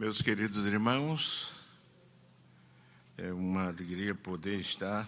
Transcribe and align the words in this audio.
Meus 0.00 0.22
queridos 0.22 0.64
irmãos, 0.64 1.52
é 3.18 3.30
uma 3.34 3.66
alegria 3.66 4.14
poder 4.14 4.58
estar 4.58 5.06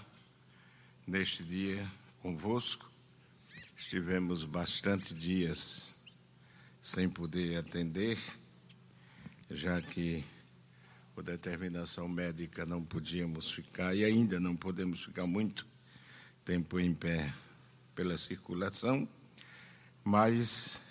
neste 1.07 1.43
dia 1.43 1.91
convosco. 2.21 2.93
Estivemos 3.75 4.45
bastante 4.45 5.15
dias 5.15 5.95
sem 6.79 7.09
poder 7.09 7.57
atender, 7.57 8.19
já 9.51 9.81
que 9.81 10.23
por 11.15 11.25
determinação 11.25 12.07
médica 12.07 12.67
não 12.67 12.85
podíamos 12.85 13.51
ficar 13.51 13.95
e 13.95 14.05
ainda 14.05 14.39
não 14.39 14.55
podemos 14.55 15.03
ficar 15.03 15.27
muito 15.27 15.67
tempo 16.45 16.79
em 16.79 16.93
pé 16.93 17.33
pela 17.95 18.19
circulação, 18.19 19.09
mas 20.05 20.83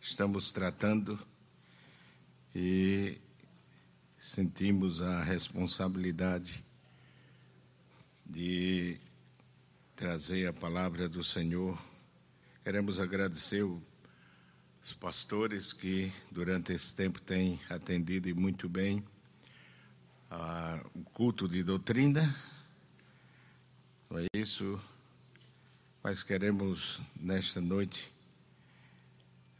estamos 0.00 0.52
tratando 0.52 1.18
e 2.58 3.20
sentimos 4.16 5.02
a 5.02 5.22
responsabilidade 5.22 6.64
de 8.24 8.96
trazer 9.94 10.46
a 10.46 10.54
palavra 10.54 11.06
do 11.06 11.22
Senhor. 11.22 11.78
Queremos 12.64 12.98
agradecer 12.98 13.62
os 13.62 14.94
pastores 14.98 15.74
que 15.74 16.10
durante 16.30 16.72
esse 16.72 16.94
tempo 16.94 17.20
têm 17.20 17.60
atendido 17.68 18.34
muito 18.34 18.70
bem 18.70 19.04
o 20.94 21.00
culto 21.12 21.46
de 21.46 21.62
doutrina. 21.62 22.22
Não 24.08 24.18
é 24.18 24.26
isso? 24.32 24.80
Mas 26.02 26.22
queremos 26.22 27.02
nesta 27.20 27.60
noite 27.60 28.10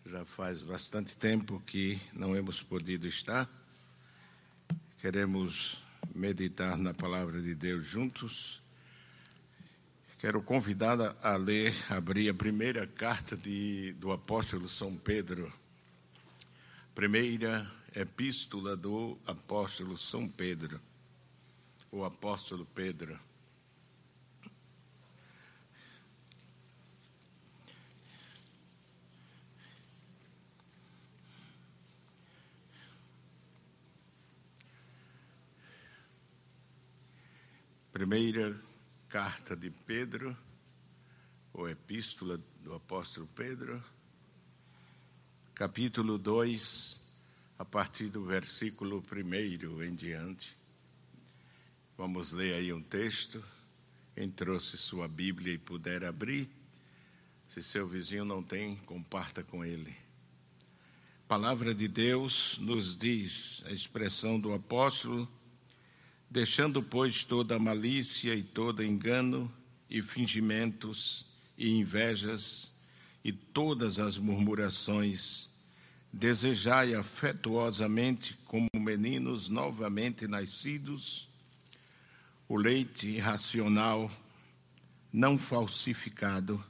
já 0.08 0.24
faz 0.24 0.60
bastante 0.60 1.16
tempo 1.16 1.60
que 1.66 2.00
não 2.12 2.36
hemos 2.36 2.62
podido 2.62 3.08
estar. 3.08 3.48
Queremos 5.00 5.78
meditar 6.14 6.76
na 6.76 6.94
palavra 6.94 7.40
de 7.40 7.54
Deus 7.54 7.84
juntos. 7.84 8.60
Quero 10.20 10.40
convidar 10.42 10.96
a 11.22 11.36
ler, 11.36 11.74
abrir 11.90 12.30
a 12.30 12.34
primeira 12.34 12.86
carta 12.86 13.36
de, 13.36 13.92
do 13.94 14.12
apóstolo 14.12 14.68
São 14.68 14.94
Pedro. 14.96 15.52
Primeira 16.94 17.68
epístola 17.94 18.76
do 18.76 19.18
apóstolo 19.26 19.98
São 19.98 20.28
Pedro, 20.28 20.80
o 21.90 22.04
apóstolo 22.04 22.64
Pedro. 22.74 23.18
Primeira 37.96 38.54
carta 39.08 39.56
de 39.56 39.70
Pedro, 39.70 40.36
ou 41.54 41.66
epístola 41.66 42.38
do 42.62 42.74
apóstolo 42.74 43.26
Pedro, 43.34 43.82
capítulo 45.54 46.18
2, 46.18 47.00
a 47.58 47.64
partir 47.64 48.10
do 48.10 48.22
versículo 48.22 49.02
1 49.10 49.82
em 49.82 49.94
diante. 49.94 50.54
Vamos 51.96 52.32
ler 52.32 52.56
aí 52.56 52.70
um 52.70 52.82
texto. 52.82 53.42
Quem 54.14 54.30
trouxe 54.30 54.76
sua 54.76 55.08
Bíblia 55.08 55.54
e 55.54 55.58
puder 55.58 56.04
abrir, 56.04 56.50
se 57.48 57.62
seu 57.62 57.88
vizinho 57.88 58.26
não 58.26 58.42
tem, 58.42 58.76
comparta 58.76 59.42
com 59.42 59.64
ele. 59.64 59.96
palavra 61.26 61.74
de 61.74 61.88
Deus 61.88 62.58
nos 62.58 62.94
diz, 62.94 63.64
a 63.64 63.72
expressão 63.72 64.38
do 64.38 64.52
apóstolo, 64.52 65.26
Deixando, 66.28 66.82
pois, 66.82 67.22
toda 67.22 67.58
malícia 67.58 68.34
e 68.34 68.42
todo 68.42 68.82
engano, 68.82 69.50
e 69.88 70.02
fingimentos, 70.02 71.24
e 71.56 71.70
invejas, 71.70 72.72
e 73.24 73.32
todas 73.32 73.98
as 73.98 74.18
murmurações, 74.18 75.48
desejai 76.12 76.94
afetuosamente, 76.94 78.34
como 78.44 78.68
meninos 78.74 79.48
novamente 79.48 80.26
nascidos, 80.26 81.28
o 82.48 82.56
leite 82.56 83.18
racional, 83.18 84.10
não 85.12 85.38
falsificado, 85.38 86.62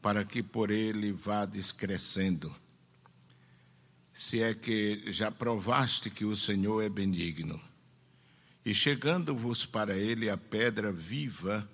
para 0.00 0.24
que 0.24 0.42
por 0.42 0.70
ele 0.70 1.12
vá 1.12 1.44
descrescendo. 1.44 2.54
Se 4.12 4.40
é 4.42 4.54
que 4.54 5.04
já 5.06 5.30
provaste 5.30 6.10
que 6.10 6.24
o 6.24 6.34
Senhor 6.34 6.82
é 6.82 6.88
benigno 6.88 7.69
e 8.64 8.74
chegando-vos 8.74 9.64
para 9.64 9.96
ele 9.96 10.28
a 10.28 10.36
pedra 10.36 10.92
viva, 10.92 11.68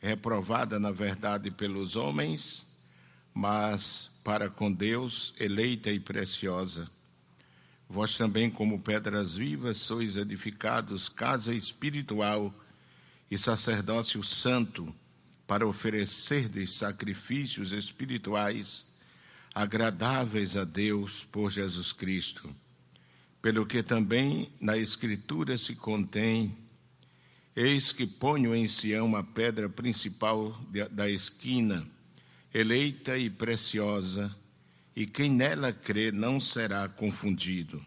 reprovada 0.00 0.80
na 0.80 0.90
verdade 0.90 1.50
pelos 1.50 1.96
homens, 1.96 2.66
mas 3.34 4.20
para 4.24 4.48
com 4.48 4.72
Deus 4.72 5.34
eleita 5.38 5.90
e 5.90 6.00
preciosa. 6.00 6.90
Vós 7.88 8.16
também, 8.16 8.50
como 8.50 8.80
pedras 8.80 9.34
vivas, 9.34 9.76
sois 9.76 10.16
edificados 10.16 11.08
casa 11.08 11.54
espiritual 11.54 12.54
e 13.30 13.36
sacerdócio 13.36 14.22
santo, 14.24 14.94
para 15.46 15.66
oferecerdes 15.66 16.72
sacrifícios 16.72 17.72
espirituais 17.72 18.86
agradáveis 19.54 20.56
a 20.56 20.64
Deus 20.64 21.24
por 21.24 21.50
Jesus 21.50 21.92
Cristo 21.92 22.54
pelo 23.42 23.66
que 23.66 23.82
também 23.82 24.48
na 24.60 24.78
Escritura 24.78 25.58
se 25.58 25.74
contém: 25.74 26.56
Eis 27.56 27.90
que 27.90 28.06
ponho 28.06 28.54
em 28.54 28.68
Sião 28.68 29.16
a 29.16 29.24
pedra 29.24 29.68
principal 29.68 30.56
da 30.92 31.10
esquina, 31.10 31.84
eleita 32.54 33.18
e 33.18 33.28
preciosa, 33.28 34.34
e 34.94 35.06
quem 35.06 35.28
nela 35.28 35.72
crê 35.72 36.12
não 36.12 36.38
será 36.38 36.88
confundido. 36.88 37.84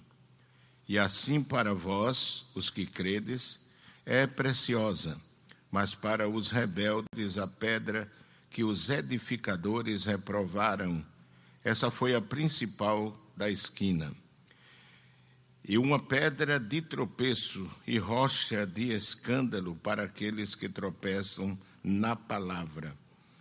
E 0.88 1.00
assim 1.00 1.42
para 1.42 1.74
vós, 1.74 2.48
os 2.54 2.70
que 2.70 2.86
credes, 2.86 3.60
é 4.06 4.28
preciosa, 4.28 5.18
mas 5.72 5.96
para 5.96 6.30
os 6.30 6.52
rebeldes 6.52 7.38
a 7.38 7.48
pedra 7.48 8.12
que 8.52 8.64
os 8.64 8.90
edificadores 8.90 10.06
reprovaram, 10.06 11.04
essa 11.64 11.90
foi 11.90 12.14
a 12.14 12.22
principal 12.22 13.18
da 13.36 13.50
esquina 13.50 14.14
e 15.68 15.80
uma 15.80 15.98
pedra 15.98 16.59
de 16.59 16.80
tropeço 16.80 17.68
e 17.88 17.98
rocha 17.98 18.68
de 18.68 18.92
escândalo 18.94 19.76
para 19.76 20.03
aqueles 20.03 20.53
que 20.53 20.70
tropeçam 20.70 21.58
na 21.84 22.16
palavra, 22.16 22.96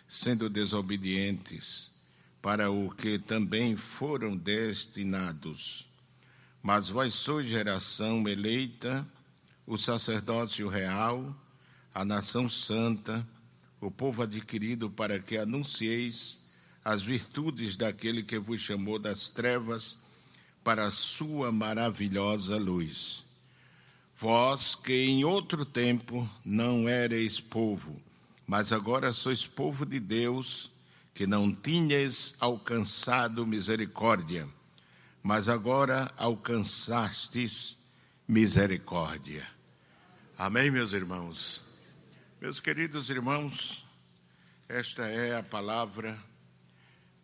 sendo 0.09 0.49
desobedientes, 0.49 1.91
para 2.41 2.71
o 2.71 2.91
que 2.91 3.19
também 3.19 3.77
foram 3.77 4.34
destinados. 4.34 5.87
Mas 6.63 6.89
vós 6.89 7.13
sois 7.13 7.47
geração 7.47 8.27
eleita, 8.27 9.07
o 9.67 9.77
sacerdócio 9.77 10.67
real, 10.67 11.37
a 11.93 12.07
nação 12.07 12.49
santa, 12.49 13.27
o 13.81 13.91
povo 13.91 14.23
adquirido 14.23 14.89
para 14.89 15.21
que 15.21 15.37
anuncieis 15.37 16.45
as 16.83 17.03
virtudes 17.03 17.77
daquele 17.77 18.23
que 18.23 18.39
vos 18.39 18.63
chamou 18.63 18.99
das 18.99 19.29
trevas 19.29 20.03
para 20.65 20.87
a 20.87 20.91
sua 20.91 21.53
maravilhosa 21.53 22.57
luz. 22.57 23.25
Vós 24.17 24.75
que 24.75 24.95
em 24.95 25.25
outro 25.25 25.67
tempo 25.67 26.29
não 26.45 26.89
erais 26.89 27.39
povo, 27.39 28.01
mas 28.47 28.73
agora 28.73 29.13
sois 29.13 29.47
povo 29.47 29.85
de 29.85 30.01
Deus, 30.01 30.71
que 31.13 31.27
não 31.27 31.55
tinhas 31.55 32.35
alcançado 32.41 33.47
misericórdia, 33.47 34.49
mas 35.23 35.49
agora 35.49 36.13
alcançastes 36.17 37.79
misericórdia. 38.27 39.47
Amém, 40.39 40.71
meus 40.71 40.93
irmãos. 40.93 41.60
Meus 42.41 42.59
queridos 42.59 43.10
irmãos, 43.10 43.84
esta 44.69 45.07
é 45.07 45.37
a 45.39 45.43
palavra 45.43 46.19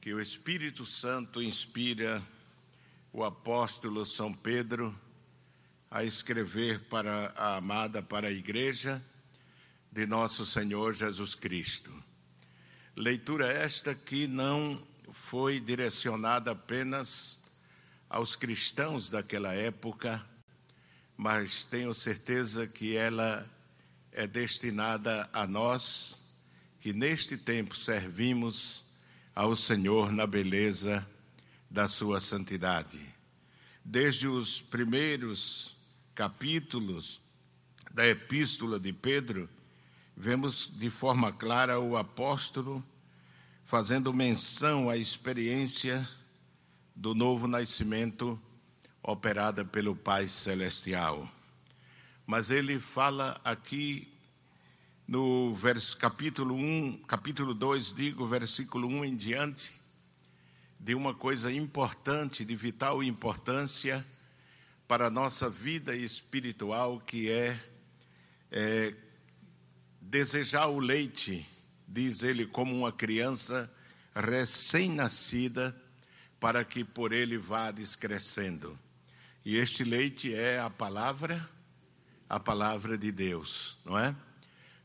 que 0.01 0.13
o 0.13 0.21
Espírito 0.21 0.85
Santo 0.87 1.43
inspira 1.43 2.23
o 3.13 3.25
apóstolo 3.25 4.07
São 4.07 4.33
Pedro 4.33 4.97
a 5.91 6.05
escrever 6.05 6.81
para 6.89 7.33
a 7.37 7.57
amada 7.57 8.03
para 8.03 8.29
a 8.29 8.33
igreja 8.33 9.03
de 9.91 10.07
nosso 10.07 10.47
Senhor 10.47 10.95
Jesus 10.95 11.35
Cristo. 11.35 11.93
Leitura 12.95 13.51
esta 13.51 13.95
que 13.95 14.29
não 14.29 14.81
foi 15.11 15.59
direcionada 15.59 16.53
apenas 16.53 17.41
aos 18.09 18.37
cristãos 18.37 19.11
daquela 19.11 19.53
época, 19.55 20.25
mas 21.17 21.65
tenho 21.65 21.93
certeza 21.93 22.69
que 22.69 22.97
ela 22.97 23.45
é 24.13 24.27
destinada 24.27 25.29
a 25.33 25.47
nós 25.47 26.21
que 26.79 26.93
neste 26.93 27.37
tempo 27.37 27.77
servimos 27.77 28.85
ao 29.35 29.57
Senhor 29.57 30.13
na 30.13 30.27
beleza 30.27 31.07
da 31.71 31.87
sua 31.87 32.21
santidade. 32.21 32.99
desde 33.85 34.29
os 34.29 34.61
primeiros 34.61 35.75
capítulos 36.15 37.23
da 37.91 38.07
Epístola 38.07 38.79
de 38.79 38.93
Pedro, 38.93 39.49
vemos 40.17 40.79
de 40.79 40.91
forma 40.91 41.33
clara 41.33 41.81
o 41.81 41.97
apóstolo 41.97 42.85
fazendo 43.65 44.13
menção 44.13 44.91
à 44.91 44.97
experiência 44.97 46.07
do 46.95 47.15
novo 47.15 47.47
nascimento 47.47 48.41
operada 49.03 49.65
pelo 49.65 49.97
Pai 49.97 50.29
Celestial. 50.29 51.29
Mas 52.27 52.51
ele 52.51 52.79
fala 52.79 53.41
aqui 53.43 54.13
no 55.09 55.55
vers, 55.55 55.95
capítulo 55.95 56.55
1, 56.55 57.05
capítulo 57.09 57.55
2, 57.55 57.95
digo, 57.95 58.29
versículo 58.29 58.87
1 58.87 59.05
em 59.07 59.17
diante, 59.17 59.80
de 60.81 60.95
uma 60.95 61.13
coisa 61.13 61.53
importante, 61.53 62.43
de 62.43 62.57
vital 62.57 63.03
importância 63.03 64.05
para 64.89 65.09
a 65.09 65.11
nossa 65.11 65.49
vida 65.51 65.95
espiritual, 65.95 66.99
que 67.01 67.31
é, 67.31 67.61
é 68.51 68.95
desejar 70.01 70.69
o 70.69 70.79
leite, 70.79 71.47
diz 71.87 72.23
ele, 72.23 72.47
como 72.47 72.75
uma 72.75 72.91
criança 72.91 73.71
recém-nascida, 74.15 75.77
para 76.41 76.65
que 76.65 76.83
por 76.83 77.13
ele 77.13 77.37
vá 77.37 77.71
descrescendo. 77.71 78.77
E 79.45 79.59
este 79.59 79.85
leite 79.85 80.35
é 80.35 80.59
a 80.59 80.71
palavra, 80.71 81.47
a 82.27 82.41
palavra 82.41 82.97
de 82.97 83.13
Deus, 83.13 83.77
não 83.85 83.99
é? 83.99 84.17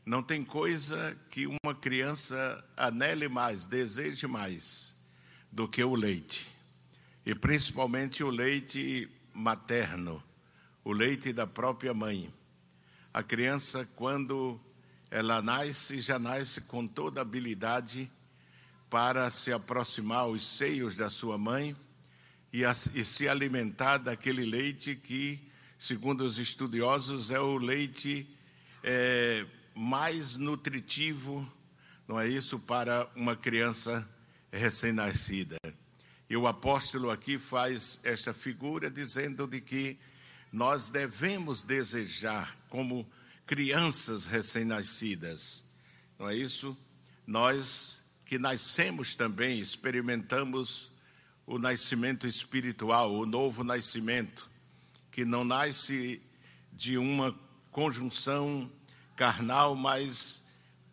Não 0.04 0.22
tem 0.22 0.44
coisa 0.44 1.16
que 1.30 1.46
uma 1.46 1.74
criança 1.74 2.62
anele 2.76 3.28
mais, 3.28 3.64
deseje 3.64 4.26
mais 4.26 4.95
do 5.56 5.66
que 5.66 5.82
o 5.82 5.94
leite. 5.94 6.46
E 7.24 7.34
principalmente 7.34 8.22
o 8.22 8.28
leite 8.28 9.08
materno, 9.32 10.22
o 10.84 10.92
leite 10.92 11.32
da 11.32 11.46
própria 11.46 11.94
mãe. 11.94 12.30
A 13.10 13.22
criança, 13.22 13.88
quando 13.96 14.60
ela 15.10 15.40
nasce, 15.40 15.98
já 16.02 16.18
nasce 16.18 16.60
com 16.60 16.86
toda 16.86 17.20
a 17.20 17.22
habilidade 17.22 18.12
para 18.90 19.30
se 19.30 19.50
aproximar 19.50 20.18
aos 20.18 20.46
seios 20.46 20.94
da 20.94 21.08
sua 21.08 21.38
mãe 21.38 21.74
e, 22.52 22.62
a, 22.62 22.72
e 22.72 23.02
se 23.02 23.26
alimentar 23.26 23.96
daquele 23.96 24.44
leite 24.44 24.94
que, 24.94 25.40
segundo 25.78 26.20
os 26.20 26.36
estudiosos, 26.36 27.30
é 27.30 27.40
o 27.40 27.56
leite 27.56 28.28
é, 28.84 29.46
mais 29.74 30.36
nutritivo, 30.36 31.50
não 32.06 32.20
é 32.20 32.28
isso, 32.28 32.58
para 32.58 33.10
uma 33.16 33.34
criança 33.34 34.06
recém-nascida. 34.56 35.56
E 36.28 36.36
o 36.36 36.46
apóstolo 36.46 37.10
aqui 37.10 37.38
faz 37.38 38.00
esta 38.02 38.34
figura 38.34 38.90
dizendo 38.90 39.46
de 39.46 39.60
que 39.60 39.96
nós 40.52 40.88
devemos 40.88 41.62
desejar 41.62 42.56
como 42.68 43.08
crianças 43.46 44.26
recém-nascidas. 44.26 45.64
Não 46.18 46.28
é 46.28 46.34
isso? 46.34 46.76
Nós 47.26 48.06
que 48.24 48.38
nascemos 48.38 49.14
também 49.14 49.60
experimentamos 49.60 50.90
o 51.46 51.58
nascimento 51.58 52.26
espiritual, 52.26 53.12
o 53.14 53.24
novo 53.24 53.62
nascimento, 53.62 54.50
que 55.12 55.24
não 55.24 55.44
nasce 55.44 56.20
de 56.72 56.98
uma 56.98 57.32
conjunção 57.70 58.70
carnal, 59.14 59.76
mas 59.76 60.45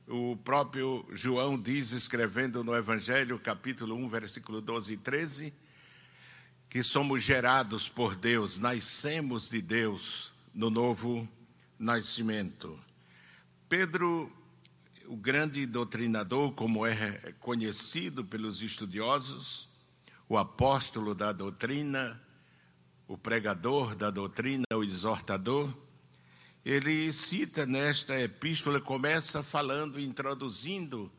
o 0.07 0.35
próprio 0.35 1.05
João 1.11 1.59
diz, 1.59 1.91
escrevendo 1.91 2.63
no 2.63 2.75
Evangelho, 2.75 3.39
capítulo 3.39 3.95
1, 3.95 4.09
versículo 4.09 4.61
12 4.61 4.93
e 4.93 4.97
13, 4.97 5.53
que 6.69 6.83
somos 6.83 7.23
gerados 7.23 7.87
por 7.87 8.15
Deus, 8.15 8.59
nascemos 8.59 9.49
de 9.49 9.61
Deus 9.61 10.33
no 10.53 10.69
novo 10.69 11.27
nascimento. 11.79 12.77
Pedro, 13.69 14.31
o 15.05 15.15
grande 15.15 15.65
doutrinador, 15.65 16.51
como 16.53 16.85
é 16.85 17.33
conhecido 17.39 18.25
pelos 18.25 18.61
estudiosos, 18.61 19.69
o 20.27 20.37
apóstolo 20.37 21.15
da 21.15 21.31
doutrina, 21.31 22.21
o 23.07 23.17
pregador 23.17 23.95
da 23.95 24.09
doutrina, 24.09 24.65
o 24.73 24.83
exortador, 24.83 25.73
ele 26.65 27.11
cita 27.11 27.65
nesta 27.65 28.17
epístola, 28.21 28.79
começa 28.79 29.43
falando, 29.43 29.99
introduzindo 29.99 31.11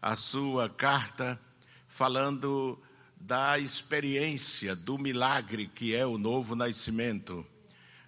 a 0.00 0.14
sua 0.14 0.68
carta, 0.68 1.40
falando 1.88 2.80
da 3.20 3.58
experiência, 3.58 4.76
do 4.76 4.98
milagre 4.98 5.66
que 5.66 5.94
é 5.94 6.06
o 6.06 6.18
novo 6.18 6.54
nascimento. 6.54 7.44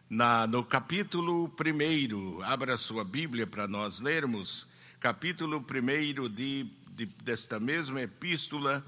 Na, 0.08 0.46
no 0.46 0.64
capítulo 0.64 1.52
1, 1.58 2.42
abra 2.42 2.76
sua 2.76 3.04
Bíblia 3.04 3.46
para 3.46 3.66
nós 3.66 3.98
lermos, 3.98 4.68
capítulo 5.00 5.58
1 5.58 6.28
de, 6.28 6.70
de, 6.90 7.06
desta 7.24 7.58
mesma 7.58 8.02
epístola, 8.02 8.84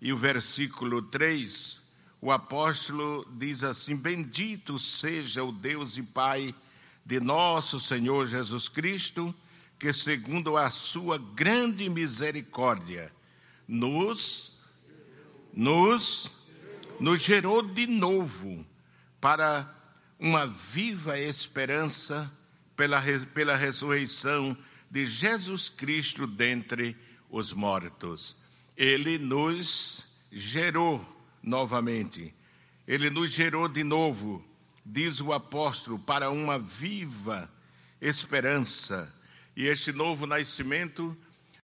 e 0.00 0.12
o 0.12 0.16
versículo 0.16 1.02
3, 1.02 1.80
o 2.20 2.30
apóstolo 2.30 3.26
diz 3.36 3.64
assim: 3.64 3.96
Bendito 3.96 4.78
seja 4.78 5.42
o 5.42 5.50
Deus 5.50 5.96
e 5.96 6.04
Pai 6.04 6.54
de 7.08 7.20
nosso 7.20 7.80
Senhor 7.80 8.26
Jesus 8.26 8.68
Cristo, 8.68 9.34
que 9.78 9.94
segundo 9.94 10.58
a 10.58 10.70
sua 10.70 11.16
grande 11.16 11.88
misericórdia 11.88 13.10
nos 13.66 14.58
nos 15.54 16.30
nos 17.00 17.22
gerou 17.22 17.62
de 17.62 17.86
novo 17.86 18.62
para 19.18 19.66
uma 20.20 20.46
viva 20.46 21.18
esperança 21.18 22.30
pela, 22.76 23.02
pela 23.32 23.56
ressurreição 23.56 24.54
de 24.90 25.06
Jesus 25.06 25.70
Cristo 25.70 26.26
dentre 26.26 26.94
os 27.30 27.54
mortos. 27.54 28.36
Ele 28.76 29.16
nos 29.16 30.04
gerou 30.30 31.02
novamente, 31.42 32.34
ele 32.86 33.08
nos 33.08 33.30
gerou 33.30 33.66
de 33.66 33.82
novo 33.82 34.44
diz 34.90 35.20
o 35.20 35.34
apóstolo, 35.34 35.98
para 35.98 36.30
uma 36.30 36.58
viva 36.58 37.48
esperança. 38.00 39.14
E 39.54 39.66
este 39.66 39.92
novo 39.92 40.26
nascimento 40.26 41.16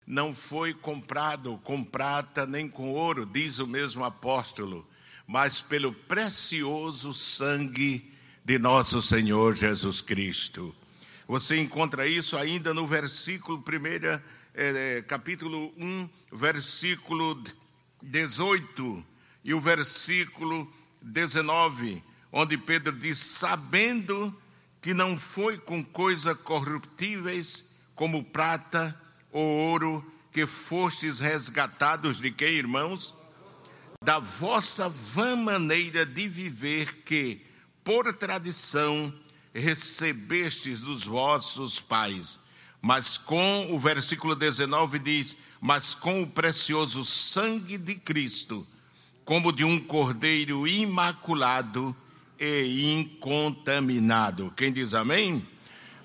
não 0.06 0.35
foi 0.35 0.75
comprado 0.75 1.59
com 1.65 1.82
prata 1.82 2.47
nem 2.47 2.69
com 2.69 2.93
ouro, 2.93 3.25
diz 3.25 3.59
o 3.59 3.67
mesmo 3.67 4.05
apóstolo, 4.05 4.87
mas 5.26 5.61
pelo 5.61 5.93
precioso 5.93 7.15
sangue 7.15 8.12
de 8.44 8.59
nosso 8.59 9.00
Senhor 9.00 9.56
Jesus 9.56 10.03
Cristo. 10.03 10.75
Você 11.26 11.57
encontra 11.57 12.07
isso 12.07 12.37
ainda 12.37 12.75
no 12.75 12.87
versículo 12.87 13.59
1, 13.59 14.21
é, 14.52 15.02
capítulo 15.09 15.73
1, 15.78 16.11
versículo 16.31 17.43
18 18.02 19.02
e 19.43 19.54
o 19.54 19.61
versículo 19.61 20.71
19 21.00 22.02
onde 22.35 22.59
Pedro 22.59 22.93
diz: 22.93 23.17
sabendo 23.17 24.37
que 24.83 24.93
não 24.93 25.17
foi 25.17 25.57
com 25.57 25.83
coisas 25.83 26.37
corruptíveis 26.38 27.71
como 27.95 28.25
prata 28.25 28.95
ou 29.31 29.47
ouro 29.47 30.12
que 30.33 30.45
fostes 30.45 31.21
resgatados 31.21 32.21
de 32.21 32.33
quem, 32.33 32.55
irmãos? 32.55 33.14
Da 34.03 34.19
vossa 34.19 34.88
vã 34.88 35.37
maneira 35.37 36.05
de 36.05 36.29
viver 36.29 37.05
que, 37.05 37.41
por 37.85 38.12
tradição, 38.12 39.14
recebestes 39.55 40.81
dos 40.81 41.05
vossos 41.05 41.79
pais. 41.79 42.41
Mas 42.83 43.17
com, 43.17 43.69
o 43.71 43.79
versículo 43.79 44.35
19 44.35 44.99
diz: 44.99 45.37
Mas 45.61 45.95
com 45.95 46.23
o 46.23 46.26
precioso 46.26 47.05
sangue 47.05 47.79
de 47.79 47.95
Cristo, 47.95 48.67
como 49.25 49.53
de 49.53 49.64
um 49.64 49.81
cordeiro 49.81 50.67
imaculado, 50.67 51.97
e 52.38 52.93
incontaminado. 52.95 54.53
Quem 54.57 54.73
diz 54.73 54.95
amém? 54.95 55.47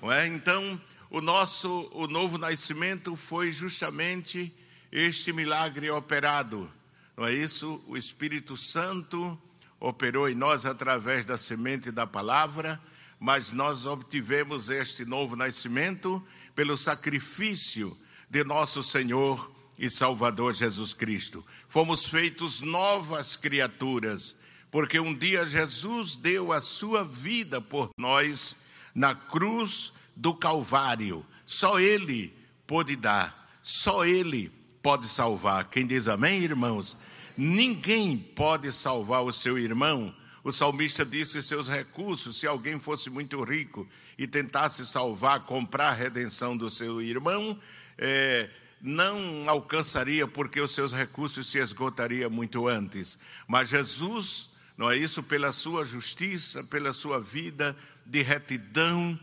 É? 0.02 0.26
Então, 0.26 0.80
o 1.10 1.20
nosso 1.20 1.90
o 1.92 2.06
novo 2.06 2.38
nascimento 2.38 3.16
foi 3.16 3.52
justamente 3.52 4.52
este 4.90 5.32
milagre 5.32 5.90
operado. 5.90 6.70
Não 7.16 7.26
é 7.26 7.34
isso? 7.34 7.82
O 7.86 7.96
Espírito 7.96 8.56
Santo 8.56 9.38
operou 9.78 10.28
em 10.28 10.34
nós 10.34 10.66
através 10.66 11.24
da 11.24 11.36
semente 11.36 11.90
da 11.90 12.06
palavra, 12.06 12.80
mas 13.18 13.52
nós 13.52 13.86
obtivemos 13.86 14.70
este 14.70 15.04
novo 15.04 15.36
nascimento 15.36 16.24
pelo 16.54 16.76
sacrifício 16.76 17.96
de 18.28 18.44
nosso 18.44 18.82
Senhor 18.82 19.54
e 19.78 19.88
Salvador 19.88 20.54
Jesus 20.54 20.92
Cristo. 20.92 21.44
Fomos 21.68 22.06
feitos 22.06 22.60
novas 22.60 23.36
criaturas 23.36 24.39
porque 24.70 25.00
um 25.00 25.14
dia 25.14 25.46
Jesus 25.46 26.16
deu 26.16 26.52
a 26.52 26.60
sua 26.60 27.04
vida 27.04 27.60
por 27.60 27.90
nós 27.96 28.66
na 28.94 29.14
cruz 29.14 29.92
do 30.14 30.34
Calvário. 30.34 31.24
Só 31.44 31.80
Ele 31.80 32.32
pode 32.66 32.96
dar, 32.96 33.58
só 33.62 34.04
Ele 34.04 34.50
pode 34.82 35.06
salvar. 35.06 35.68
Quem 35.68 35.86
diz 35.86 36.08
amém, 36.08 36.40
irmãos? 36.40 36.96
Ninguém 37.36 38.16
pode 38.16 38.70
salvar 38.72 39.22
o 39.22 39.32
seu 39.32 39.58
irmão 39.58 40.14
o 40.42 40.50
salmista 40.50 41.04
diz 41.04 41.30
que 41.30 41.42
seus 41.42 41.68
recursos, 41.68 42.38
se 42.38 42.46
alguém 42.46 42.80
fosse 42.80 43.10
muito 43.10 43.42
rico 43.42 43.86
e 44.16 44.26
tentasse 44.26 44.86
salvar, 44.86 45.44
comprar 45.44 45.88
a 45.88 45.94
redenção 45.94 46.56
do 46.56 46.70
seu 46.70 47.02
irmão, 47.02 47.58
é, 47.98 48.48
não 48.80 49.48
alcançaria 49.48 50.26
porque 50.26 50.58
os 50.58 50.70
seus 50.70 50.94
recursos 50.94 51.46
se 51.50 51.58
esgotariam 51.58 52.30
muito 52.30 52.66
antes. 52.66 53.18
Mas 53.46 53.68
Jesus, 53.68 54.52
não 54.80 54.90
é 54.90 54.96
isso, 54.96 55.22
pela 55.22 55.52
sua 55.52 55.84
justiça, 55.84 56.64
pela 56.64 56.90
sua 56.90 57.20
vida 57.20 57.76
de 58.06 58.22
retidão, 58.22 59.20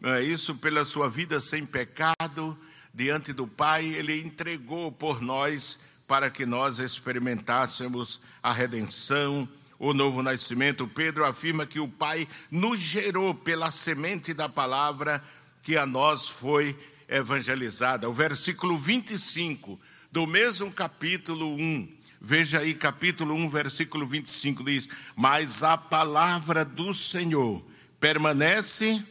não 0.00 0.10
é 0.10 0.22
isso, 0.22 0.54
pela 0.54 0.84
sua 0.84 1.10
vida 1.10 1.40
sem 1.40 1.66
pecado 1.66 2.56
diante 2.94 3.32
do 3.32 3.44
Pai, 3.44 3.84
ele 3.84 4.20
entregou 4.20 4.92
por 4.92 5.20
nós 5.20 5.80
para 6.06 6.30
que 6.30 6.46
nós 6.46 6.78
experimentássemos 6.78 8.20
a 8.40 8.52
redenção, 8.52 9.48
o 9.76 9.92
novo 9.92 10.22
nascimento. 10.22 10.86
Pedro 10.86 11.24
afirma 11.24 11.66
que 11.66 11.80
o 11.80 11.88
Pai 11.88 12.28
nos 12.48 12.78
gerou 12.78 13.34
pela 13.34 13.72
semente 13.72 14.32
da 14.32 14.48
palavra 14.48 15.20
que 15.64 15.76
a 15.76 15.84
nós 15.84 16.28
foi 16.28 16.78
evangelizada. 17.08 18.08
O 18.08 18.12
versículo 18.12 18.78
25 18.78 19.80
do 20.12 20.28
mesmo 20.28 20.70
capítulo 20.70 21.56
1. 21.56 22.01
Veja 22.24 22.60
aí, 22.60 22.72
capítulo 22.72 23.34
1, 23.34 23.48
versículo 23.48 24.06
25 24.06 24.62
diz: 24.62 24.88
Mas 25.16 25.64
a 25.64 25.76
palavra 25.76 26.64
do 26.64 26.94
Senhor 26.94 27.60
permanece 27.98 29.02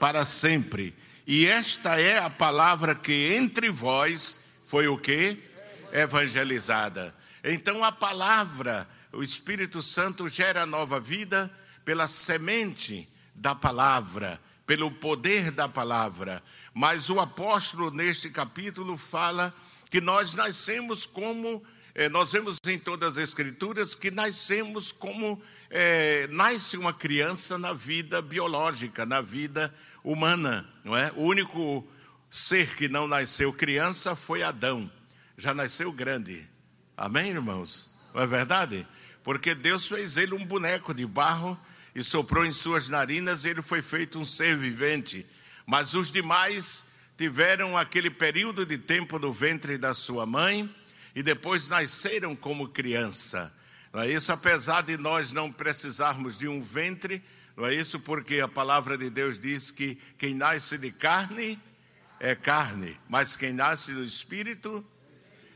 para 0.00 0.24
sempre. 0.24 0.92
E 1.24 1.46
esta 1.46 2.00
é 2.00 2.18
a 2.18 2.28
palavra 2.28 2.92
que 2.92 3.34
entre 3.34 3.70
vós 3.70 4.50
foi 4.66 4.88
o 4.88 4.98
que? 4.98 5.38
evangelizada. 5.92 7.14
Então 7.44 7.84
a 7.84 7.92
palavra, 7.92 8.88
o 9.12 9.22
Espírito 9.22 9.80
Santo 9.80 10.28
gera 10.28 10.66
nova 10.66 10.98
vida 10.98 11.48
pela 11.84 12.08
semente 12.08 13.08
da 13.32 13.54
palavra, 13.54 14.40
pelo 14.66 14.90
poder 14.90 15.52
da 15.52 15.68
palavra. 15.68 16.42
Mas 16.74 17.08
o 17.08 17.20
apóstolo, 17.20 17.92
neste 17.92 18.28
capítulo, 18.28 18.98
fala 18.98 19.54
que 19.88 20.00
nós 20.00 20.34
nascemos 20.34 21.06
como, 21.06 21.64
eh, 21.96 22.08
nós 22.08 22.30
vemos 22.30 22.58
em 22.66 22.78
todas 22.78 23.16
as 23.16 23.30
Escrituras 23.30 23.94
que 23.94 24.10
nascemos 24.10 24.92
como 24.92 25.42
eh, 25.70 26.28
nasce 26.30 26.76
uma 26.76 26.92
criança 26.92 27.58
na 27.58 27.72
vida 27.72 28.22
biológica, 28.22 29.04
na 29.04 29.20
vida 29.20 29.74
humana, 30.04 30.64
não 30.84 30.96
é? 30.96 31.10
O 31.16 31.22
único 31.22 31.84
ser 32.30 32.76
que 32.76 32.86
não 32.86 33.08
nasceu 33.08 33.52
criança 33.52 34.14
foi 34.14 34.44
Adão 34.44 34.88
já 35.36 35.52
nasceu 35.52 35.92
grande. 35.92 36.46
Amém, 36.96 37.30
irmãos? 37.30 37.90
Não 38.14 38.22
é 38.22 38.26
verdade? 38.26 38.86
Porque 39.22 39.54
Deus 39.54 39.86
fez 39.86 40.16
ele 40.16 40.34
um 40.34 40.44
boneco 40.44 40.94
de 40.94 41.04
barro 41.04 41.58
e 41.94 42.02
soprou 42.02 42.44
em 42.44 42.52
suas 42.52 42.88
narinas 42.88 43.44
e 43.44 43.50
ele 43.50 43.60
foi 43.60 43.82
feito 43.82 44.18
um 44.18 44.24
ser 44.24 44.56
vivente. 44.56 45.26
Mas 45.66 45.94
os 45.94 46.10
demais 46.10 46.96
tiveram 47.18 47.76
aquele 47.76 48.08
período 48.08 48.64
de 48.64 48.78
tempo 48.78 49.18
no 49.18 49.32
ventre 49.32 49.76
da 49.76 49.92
sua 49.92 50.24
mãe 50.24 50.72
e 51.16 51.22
depois 51.22 51.70
nasceram 51.70 52.36
como 52.36 52.68
criança. 52.68 53.50
Não 53.90 54.02
é 54.02 54.12
isso? 54.12 54.30
Apesar 54.30 54.82
de 54.82 54.98
nós 54.98 55.32
não 55.32 55.50
precisarmos 55.50 56.36
de 56.36 56.46
um 56.46 56.60
ventre, 56.60 57.24
não 57.56 57.64
é 57.64 57.74
isso? 57.74 57.98
Porque 57.98 58.38
a 58.38 58.46
palavra 58.46 58.98
de 58.98 59.08
Deus 59.08 59.40
diz 59.40 59.70
que 59.70 59.98
quem 60.18 60.34
nasce 60.34 60.76
de 60.76 60.92
carne 60.92 61.58
é 62.20 62.34
carne, 62.34 63.00
mas 63.08 63.34
quem 63.34 63.54
nasce 63.54 63.94
do 63.94 64.04
espírito 64.04 64.84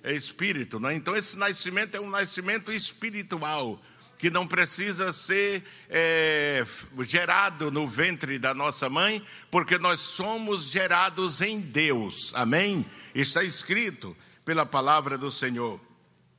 é 0.02 0.14
espírito, 0.14 0.80
né? 0.80 0.94
Então 0.94 1.14
esse 1.14 1.36
nascimento 1.36 1.94
é 1.94 2.00
um 2.00 2.08
nascimento 2.08 2.72
espiritual 2.72 3.78
que 4.16 4.30
não 4.30 4.46
precisa 4.46 5.12
ser 5.12 5.62
é, 5.90 6.66
gerado 7.02 7.70
no 7.70 7.86
ventre 7.86 8.38
da 8.38 8.54
nossa 8.54 8.88
mãe, 8.88 9.22
porque 9.50 9.76
nós 9.76 10.00
somos 10.00 10.70
gerados 10.70 11.42
em 11.42 11.60
Deus, 11.60 12.32
amém? 12.34 12.84
Está 13.14 13.44
escrito 13.44 14.16
pela 14.50 14.66
palavra 14.66 15.16
do 15.16 15.30
Senhor, 15.30 15.80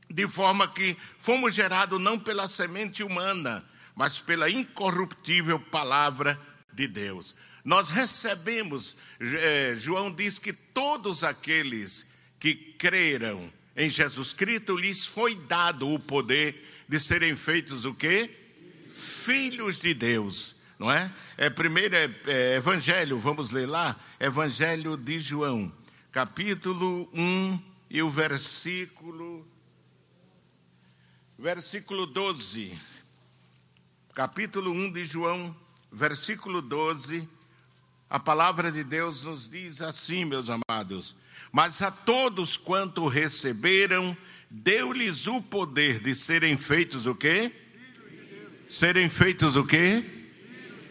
de 0.09 0.27
forma 0.27 0.67
que 0.67 0.97
fomos 1.17 1.55
gerados 1.55 1.97
não 1.97 2.19
pela 2.19 2.45
semente 2.45 3.03
humana, 3.03 3.63
mas 3.95 4.19
pela 4.19 4.49
incorruptível 4.49 5.57
palavra 5.57 6.37
de 6.73 6.89
Deus. 6.89 7.35
Nós 7.63 7.89
recebemos, 7.89 8.97
é, 9.21 9.77
João 9.77 10.11
diz 10.11 10.37
que 10.37 10.51
todos 10.51 11.23
aqueles 11.23 12.09
que 12.37 12.53
creram 12.53 13.49
em 13.77 13.89
Jesus 13.89 14.33
Cristo, 14.33 14.75
lhes 14.75 15.05
foi 15.05 15.33
dado 15.33 15.87
o 15.87 15.97
poder 15.97 16.53
de 16.89 16.99
serem 16.99 17.33
feitos 17.33 17.85
o 17.85 17.93
quê? 17.93 18.29
Filhos 18.91 19.79
de 19.79 19.93
Deus, 19.93 20.57
não 20.77 20.91
é? 20.91 21.09
É 21.37 21.49
primeiro 21.49 21.95
é, 21.95 22.13
é, 22.27 22.55
Evangelho, 22.57 23.17
vamos 23.19 23.51
ler 23.51 23.69
lá, 23.69 23.95
Evangelho 24.19 24.97
de 24.97 25.17
João, 25.17 25.71
capítulo 26.11 27.09
1 27.13 27.70
e 27.93 28.01
o 28.01 28.10
versículo 28.10 29.45
versículo 31.38 32.05
12. 32.05 32.79
Capítulo 34.13 34.71
1 34.71 34.93
de 34.93 35.05
João, 35.05 35.53
versículo 35.91 36.62
12. 36.62 37.27
A 38.10 38.17
palavra 38.17 38.71
de 38.71 38.86
Deus 38.86 39.25
nos 39.25 39.50
diz 39.50 39.81
assim, 39.81 40.24
meus 40.24 40.48
amados: 40.50 41.17
mas 41.51 41.81
a 41.81 41.91
todos 41.91 42.55
quanto 42.55 43.10
receberam, 43.10 44.15
deu-lhes 44.50 45.27
o 45.27 45.41
poder 45.41 46.00
de 46.00 46.15
serem 46.15 46.57
feitos 46.57 47.05
o 47.05 47.13
quê? 47.13 47.51
Serem 48.69 49.10
feitos 49.10 49.57
o 49.57 49.65
quê? 49.65 50.01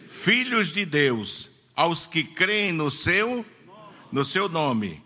Filhos 0.05 0.71
de 0.71 0.85
Deus, 0.85 1.49
aos 1.75 2.05
que 2.05 2.23
creem 2.23 2.71
no 2.71 2.91
seu 2.91 3.43
no 4.11 4.23
seu 4.23 4.47
nome, 4.49 5.01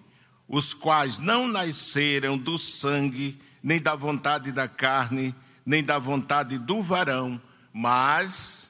os 0.48 0.74
quais 0.74 1.20
não 1.20 1.48
nasceram 1.48 2.38
do 2.38 2.58
sangue, 2.58 3.42
nem 3.62 3.82
da 3.82 3.96
vontade 3.96 4.52
da 4.52 4.68
carne, 4.68 5.34
nem 5.66 5.84
da 5.84 5.98
vontade 5.98 6.58
do 6.58 6.82
varão, 6.82 7.42
mas 7.74 8.66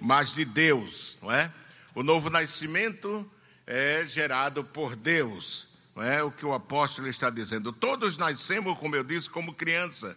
mas 0.00 0.32
de 0.32 0.46
Deus, 0.46 1.18
não 1.20 1.30
é? 1.30 1.52
O 1.94 2.02
novo 2.02 2.30
nascimento 2.30 3.30
é 3.66 4.06
gerado 4.06 4.64
por 4.64 4.96
Deus. 4.96 5.68
Não 5.94 6.02
é 6.02 6.22
o 6.22 6.32
que 6.32 6.46
o 6.46 6.54
apóstolo 6.54 7.06
está 7.08 7.28
dizendo. 7.28 7.72
Todos 7.72 8.16
nascemos, 8.16 8.78
como 8.78 8.96
eu 8.96 9.04
disse, 9.04 9.28
como 9.28 9.52
criança. 9.52 10.16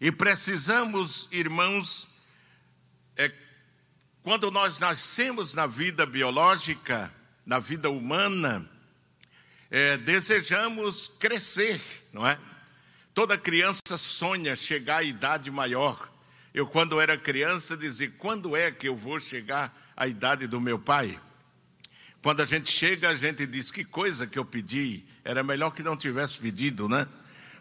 E 0.00 0.12
precisamos, 0.12 1.28
irmãos, 1.32 2.06
é, 3.16 3.32
quando 4.22 4.50
nós 4.50 4.78
nascemos 4.78 5.54
na 5.54 5.66
vida 5.66 6.06
biológica, 6.06 7.12
na 7.44 7.58
vida 7.58 7.90
humana, 7.90 8.64
é, 9.70 9.96
desejamos 9.98 11.08
crescer, 11.18 11.80
não 12.12 12.26
é? 12.26 12.38
Toda 13.12 13.36
criança 13.36 13.98
sonha 13.98 14.54
chegar 14.54 14.98
à 14.98 15.02
idade 15.02 15.50
maior. 15.50 16.10
Eu, 16.54 16.66
quando 16.66 17.00
era 17.00 17.18
criança, 17.18 17.76
dizia: 17.76 18.10
quando 18.18 18.56
é 18.56 18.70
que 18.70 18.88
eu 18.88 18.96
vou 18.96 19.18
chegar 19.20 19.76
à 19.96 20.06
idade 20.06 20.46
do 20.46 20.60
meu 20.60 20.78
pai? 20.78 21.18
Quando 22.22 22.40
a 22.40 22.46
gente 22.46 22.70
chega, 22.70 23.10
a 23.10 23.14
gente 23.14 23.46
diz: 23.46 23.70
que 23.70 23.84
coisa 23.84 24.26
que 24.26 24.38
eu 24.38 24.44
pedi, 24.44 25.04
era 25.24 25.42
melhor 25.42 25.70
que 25.70 25.82
não 25.82 25.96
tivesse 25.96 26.38
pedido, 26.38 26.88
né? 26.88 27.06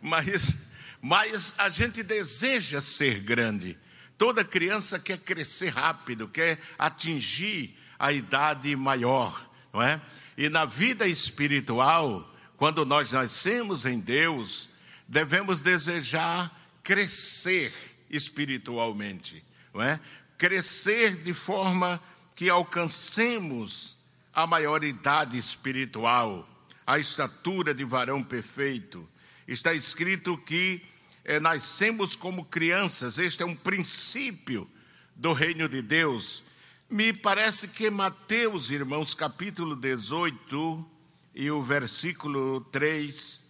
Mas, 0.02 0.76
mas 1.02 1.56
a 1.58 1.70
gente 1.70 2.04
deseja 2.04 2.82
ser 2.82 3.20
grande. 3.20 3.78
Toda 4.18 4.44
criança 4.44 5.00
quer 5.00 5.20
crescer 5.20 5.70
rápido, 5.70 6.28
quer 6.28 6.60
atingir 6.78 7.78
a 8.00 8.12
idade 8.12 8.76
maior, 8.76 9.52
não 9.74 9.82
é? 9.82 10.00
E 10.38 10.50
na 10.50 10.66
vida 10.66 11.08
espiritual, 11.08 12.32
quando 12.56 12.86
nós 12.86 13.12
nascemos 13.12 13.86
em 13.86 14.00
Deus, 14.00 14.70
devemos 15.08 15.62
desejar 15.62 16.52
crescer 16.84 17.74
espiritualmente, 18.10 19.44
não 19.74 19.82
é? 19.82 20.00
Crescer 20.38 21.16
de 21.16 21.34
forma 21.34 22.02
que 22.36 22.50
alcancemos 22.50 23.98
a 24.32 24.46
maioridade 24.46 25.38
espiritual, 25.38 26.48
a 26.86 27.00
estatura 27.00 27.74
de 27.74 27.84
varão 27.84 28.24
perfeito. 28.24 29.10
Está 29.48 29.74
escrito 29.74 30.38
que 30.38 30.82
é, 31.26 31.40
nascemos 31.40 32.16
como 32.16 32.46
crianças, 32.46 33.18
este 33.18 33.42
é 33.42 33.46
um 33.46 33.56
princípio 33.56 34.70
do 35.16 35.34
reino 35.34 35.68
de 35.68 35.82
Deus. 35.82 36.44
Me 36.90 37.12
parece 37.12 37.68
que 37.68 37.90
Mateus, 37.90 38.70
irmãos, 38.72 39.14
capítulo 39.14 39.76
18 39.76 40.90
e 41.36 41.52
o 41.52 41.62
versículo 41.62 42.62
3, 42.62 43.44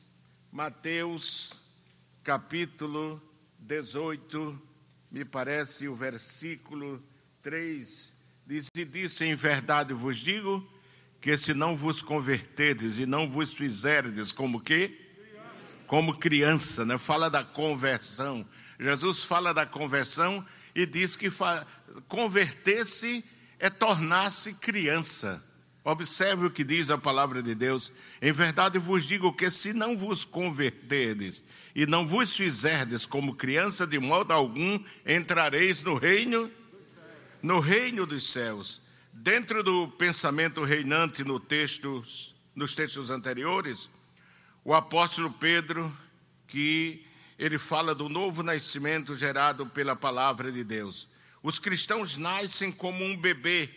Mateus, 0.51 1.51
capítulo 2.23 3.21
18, 3.59 4.59
me 5.11 5.23
parece 5.23 5.87
o 5.87 5.95
versículo 5.95 6.99
3, 7.43 8.13
diz: 8.47 8.69
E 8.75 8.83
disse 8.83 9.23
em 9.23 9.35
verdade 9.35 9.93
vos 9.93 10.17
digo 10.17 10.67
que 11.21 11.37
se 11.37 11.53
não 11.53 11.77
vos 11.77 12.01
converterdes 12.01 12.97
e 12.97 13.05
não 13.05 13.29
vos 13.29 13.53
fizerdes 13.53 14.31
como 14.31 14.59
que? 14.59 14.99
Como 15.85 16.17
criança, 16.17 16.83
né? 16.85 16.97
Fala 16.97 17.29
da 17.29 17.43
conversão. 17.43 18.43
Jesus 18.79 19.23
fala 19.23 19.53
da 19.53 19.65
conversão 19.65 20.43
e 20.73 20.87
diz 20.87 21.15
que 21.15 21.29
converter-se 22.07 23.23
é 23.59 23.69
tornar-se 23.69 24.55
criança. 24.55 25.43
Observe 25.83 26.47
o 26.47 26.51
que 26.51 26.63
diz 26.63 26.89
a 26.89 26.97
palavra 26.97 27.41
de 27.41 27.55
Deus. 27.55 27.93
Em 28.21 28.31
verdade 28.31 28.77
vos 28.77 29.05
digo 29.05 29.33
que 29.33 29.49
se 29.49 29.73
não 29.73 29.97
vos 29.97 30.23
converterdes 30.23 31.43
e 31.73 31.85
não 31.85 32.07
vos 32.07 32.35
fizerdes 32.35 33.05
como 33.05 33.35
criança, 33.35 33.87
de 33.87 33.97
modo 33.99 34.33
algum 34.33 34.83
entrareis 35.05 35.81
no 35.83 35.95
reino 35.95 36.51
no 37.41 37.59
reino 37.59 38.05
dos 38.05 38.27
céus. 38.27 38.81
Dentro 39.13 39.63
do 39.63 39.87
pensamento 39.87 40.63
reinante 40.63 41.23
no 41.23 41.39
texto, 41.39 42.03
nos 42.55 42.75
textos 42.75 43.09
anteriores, 43.09 43.89
o 44.63 44.73
apóstolo 44.73 45.31
Pedro, 45.31 45.95
que 46.47 47.05
ele 47.39 47.57
fala 47.57 47.93
do 47.93 48.09
novo 48.09 48.43
nascimento 48.43 49.15
gerado 49.15 49.65
pela 49.67 49.95
palavra 49.95 50.51
de 50.51 50.63
Deus. 50.63 51.07
Os 51.47 51.59
cristãos 51.59 52.17
nascem 52.17 52.73
como 52.73 53.05
um 53.05 53.15
bebê, 53.15 53.69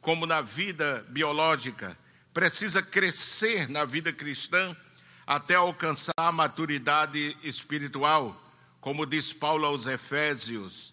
como 0.00 0.26
na 0.26 0.40
vida 0.40 1.06
biológica, 1.10 1.96
precisa 2.34 2.82
crescer 2.82 3.68
na 3.68 3.84
vida 3.84 4.12
cristã 4.12 4.76
até 5.24 5.54
alcançar 5.54 6.12
a 6.16 6.32
maturidade 6.32 7.36
espiritual, 7.44 8.36
como 8.80 9.06
diz 9.06 9.32
Paulo 9.32 9.66
aos 9.66 9.86
Efésios. 9.86 10.92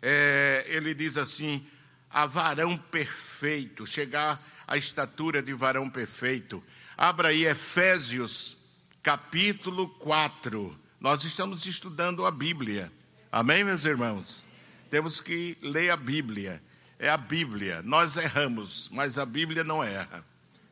É, 0.00 0.64
ele 0.68 0.94
diz 0.94 1.18
assim: 1.18 1.68
a 2.08 2.24
varão 2.24 2.74
perfeito, 2.78 3.86
chegar 3.86 4.42
à 4.66 4.78
estatura 4.78 5.42
de 5.42 5.52
varão 5.52 5.90
perfeito. 5.90 6.64
Abra 6.96 7.28
aí 7.28 7.44
Efésios, 7.44 8.56
capítulo 9.02 9.86
4. 9.98 10.74
Nós 10.98 11.24
estamos 11.24 11.66
estudando 11.66 12.24
a 12.24 12.30
Bíblia. 12.30 12.90
Amém, 13.30 13.64
meus 13.64 13.84
irmãos? 13.84 14.45
Temos 14.90 15.20
que 15.20 15.56
ler 15.62 15.90
a 15.90 15.96
Bíblia. 15.96 16.62
É 16.98 17.08
a 17.08 17.16
Bíblia. 17.16 17.82
Nós 17.82 18.16
erramos, 18.16 18.88
mas 18.92 19.18
a 19.18 19.26
Bíblia 19.26 19.64
não 19.64 19.82
erra. 19.82 20.24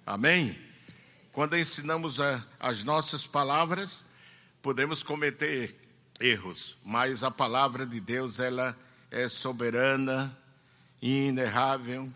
Amém? 0.06 0.56
Quando 1.33 1.59
ensinamos 1.59 2.21
a, 2.21 2.44
as 2.61 2.85
nossas 2.85 3.26
palavras, 3.26 4.06
podemos 4.62 5.02
cometer 5.02 5.75
erros, 6.21 6.76
mas 6.85 7.23
a 7.23 7.30
palavra 7.30 7.85
de 7.85 8.00
Deus 8.00 8.38
ela 8.38 8.76
é 9.11 9.28
soberana 9.28 10.37
inerrável. 11.02 12.11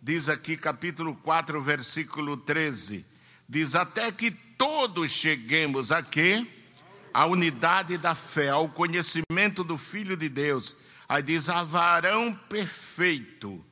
Diz 0.00 0.28
aqui 0.28 0.56
capítulo 0.56 1.14
4, 1.16 1.60
versículo 1.62 2.36
13, 2.36 3.04
diz 3.48 3.74
até 3.74 4.10
que 4.10 4.30
todos 4.30 5.12
cheguemos 5.12 5.92
a 5.92 6.02
quê? 6.02 6.46
A 7.12 7.26
unidade 7.26 7.98
da 7.98 8.14
fé, 8.14 8.48
ao 8.48 8.68
conhecimento 8.68 9.62
do 9.62 9.76
Filho 9.76 10.16
de 10.16 10.28
Deus. 10.28 10.76
Aí 11.12 11.22
diz 11.22 11.50
a 11.50 11.62
varão 11.62 12.32
perfeito 12.48 13.62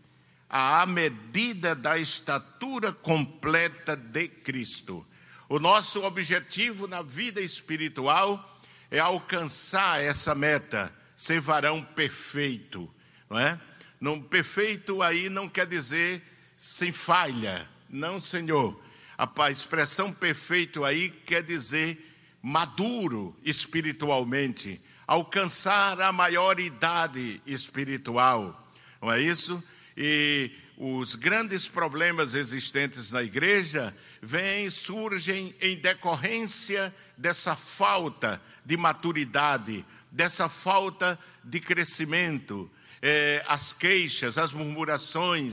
à 0.47 0.85
medida 0.85 1.75
da 1.75 1.97
estatura 1.97 2.93
completa 2.93 3.97
de 3.97 4.29
Cristo. 4.29 5.07
O 5.49 5.59
nosso 5.59 6.05
objetivo 6.05 6.87
na 6.87 7.01
vida 7.01 7.41
espiritual 7.41 8.61
é 8.91 8.99
alcançar 8.99 10.03
essa 10.03 10.35
meta, 10.35 10.93
ser 11.17 11.41
varão 11.41 11.83
perfeito, 11.83 12.93
não 13.31 13.39
é? 13.39 13.59
Não, 13.99 14.21
perfeito 14.21 15.01
aí 15.01 15.31
não 15.31 15.49
quer 15.49 15.67
dizer 15.67 16.23
sem 16.59 16.93
falha, 16.93 17.67
não, 17.89 18.21
Senhor. 18.21 18.79
A 19.17 19.51
expressão 19.51 20.13
perfeito 20.13 20.85
aí 20.85 21.09
quer 21.09 21.43
dizer 21.43 21.99
maduro 22.43 23.35
espiritualmente, 23.43 24.79
alcançar 25.11 26.01
a 26.01 26.13
maioridade 26.13 27.43
espiritual, 27.45 28.73
não 29.03 29.11
é 29.11 29.21
isso? 29.21 29.61
e 29.97 30.53
os 30.77 31.17
grandes 31.17 31.67
problemas 31.67 32.35
existentes 32.35 33.11
na 33.11 33.21
igreja 33.21 33.93
vêm, 34.23 34.71
surgem 34.71 35.53
em 35.61 35.77
decorrência 35.77 36.95
dessa 37.19 37.57
falta 37.57 38.41
de 38.65 38.77
maturidade, 38.77 39.85
dessa 40.13 40.49
falta 40.49 41.19
de 41.43 41.59
crescimento, 41.59 42.71
é, 43.03 43.45
as 43.49 43.73
queixas, 43.73 44.39
as 44.39 44.53
murmurações, 44.53 45.51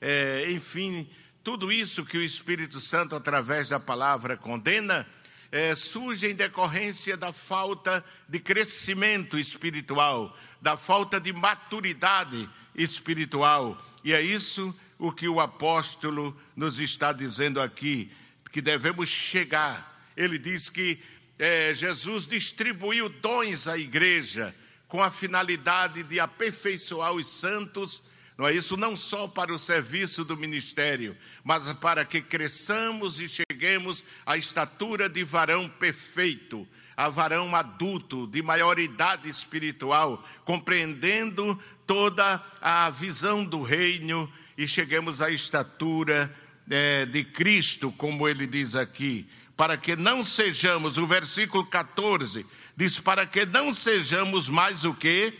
é, 0.00 0.48
enfim, 0.52 1.10
tudo 1.42 1.72
isso 1.72 2.04
que 2.04 2.18
o 2.18 2.22
Espírito 2.22 2.78
Santo, 2.78 3.16
através 3.16 3.70
da 3.70 3.80
palavra, 3.80 4.36
condena, 4.36 5.04
é, 5.52 5.74
surge 5.74 6.26
em 6.26 6.34
decorrência 6.34 7.14
da 7.14 7.30
falta 7.30 8.02
de 8.26 8.40
crescimento 8.40 9.38
espiritual, 9.38 10.34
da 10.62 10.78
falta 10.78 11.20
de 11.20 11.30
maturidade 11.30 12.48
espiritual. 12.74 13.80
E 14.02 14.14
é 14.14 14.22
isso 14.22 14.74
o 14.98 15.12
que 15.12 15.28
o 15.28 15.40
apóstolo 15.40 16.34
nos 16.56 16.80
está 16.80 17.12
dizendo 17.12 17.60
aqui, 17.60 18.10
que 18.50 18.62
devemos 18.62 19.10
chegar. 19.10 20.10
Ele 20.16 20.38
diz 20.38 20.70
que 20.70 20.98
é, 21.38 21.74
Jesus 21.74 22.26
distribuiu 22.26 23.08
dons 23.08 23.68
à 23.68 23.76
igreja 23.76 24.54
com 24.88 25.02
a 25.02 25.10
finalidade 25.10 26.02
de 26.02 26.20
aperfeiçoar 26.20 27.12
os 27.12 27.26
santos, 27.26 28.04
não 28.38 28.46
é 28.46 28.54
isso? 28.54 28.76
Não 28.76 28.96
só 28.96 29.28
para 29.28 29.52
o 29.52 29.58
serviço 29.58 30.24
do 30.24 30.36
ministério, 30.36 31.16
mas 31.44 31.72
para 31.74 32.04
que 32.04 32.20
cresçamos 32.20 33.20
e 33.20 33.28
cheguemos 33.28 34.04
à 34.24 34.36
estatura 34.36 35.08
de 35.08 35.24
varão 35.24 35.68
perfeito, 35.68 36.66
a 36.96 37.08
varão 37.08 37.54
adulto, 37.54 38.26
de 38.26 38.42
maioridade 38.42 39.28
espiritual, 39.28 40.22
compreendendo 40.44 41.60
toda 41.86 42.42
a 42.60 42.90
visão 42.90 43.44
do 43.44 43.62
reino 43.62 44.30
e 44.56 44.68
cheguemos 44.68 45.20
à 45.20 45.30
estatura 45.30 46.34
é, 46.70 47.06
de 47.06 47.24
Cristo, 47.24 47.90
como 47.92 48.28
ele 48.28 48.46
diz 48.46 48.74
aqui, 48.74 49.26
para 49.56 49.76
que 49.76 49.96
não 49.96 50.24
sejamos, 50.24 50.96
o 50.96 51.06
versículo 51.06 51.64
14 51.66 52.46
diz: 52.76 52.98
para 52.98 53.26
que 53.26 53.44
não 53.46 53.72
sejamos 53.72 54.48
mais 54.48 54.84
o 54.84 54.94
quê? 54.94 55.32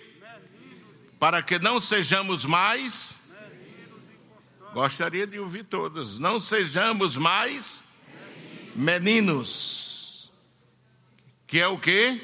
Para 1.19 1.43
que 1.43 1.59
não 1.59 1.81
sejamos 1.81 2.45
mais. 2.45 3.22
Gostaria 4.73 5.27
de 5.27 5.39
ouvir 5.39 5.65
todos. 5.65 6.19
Não 6.19 6.41
sejamos 6.41 7.17
mais 7.17 7.85
meninos. 8.75 10.31
Que 11.47 11.61
é 11.61 11.67
o 11.67 11.79
que? 11.79 12.19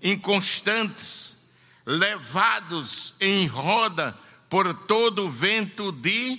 Inconstantes 0.00 1.50
levados 1.84 3.14
em 3.20 3.46
roda 3.46 4.16
por 4.48 4.72
todo 4.86 5.26
o 5.26 5.30
vento 5.30 5.90
de 5.90 6.38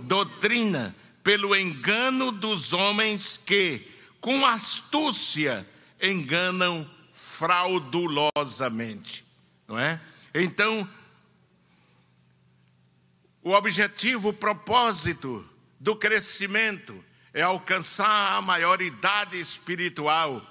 doutrina, 0.00 0.92
pelo 1.22 1.54
engano 1.54 2.32
dos 2.32 2.72
homens 2.72 3.38
que, 3.46 3.80
com 4.20 4.44
astúcia, 4.44 5.64
enganam 6.02 6.84
fraudulosamente, 7.12 9.24
não 9.68 9.78
é? 9.78 10.00
Então, 10.34 10.88
o 13.48 13.54
objetivo, 13.54 14.28
o 14.28 14.34
propósito 14.34 15.42
do 15.80 15.96
crescimento 15.96 17.02
é 17.32 17.40
alcançar 17.40 18.36
a 18.36 18.42
maioridade 18.42 19.40
espiritual, 19.40 20.42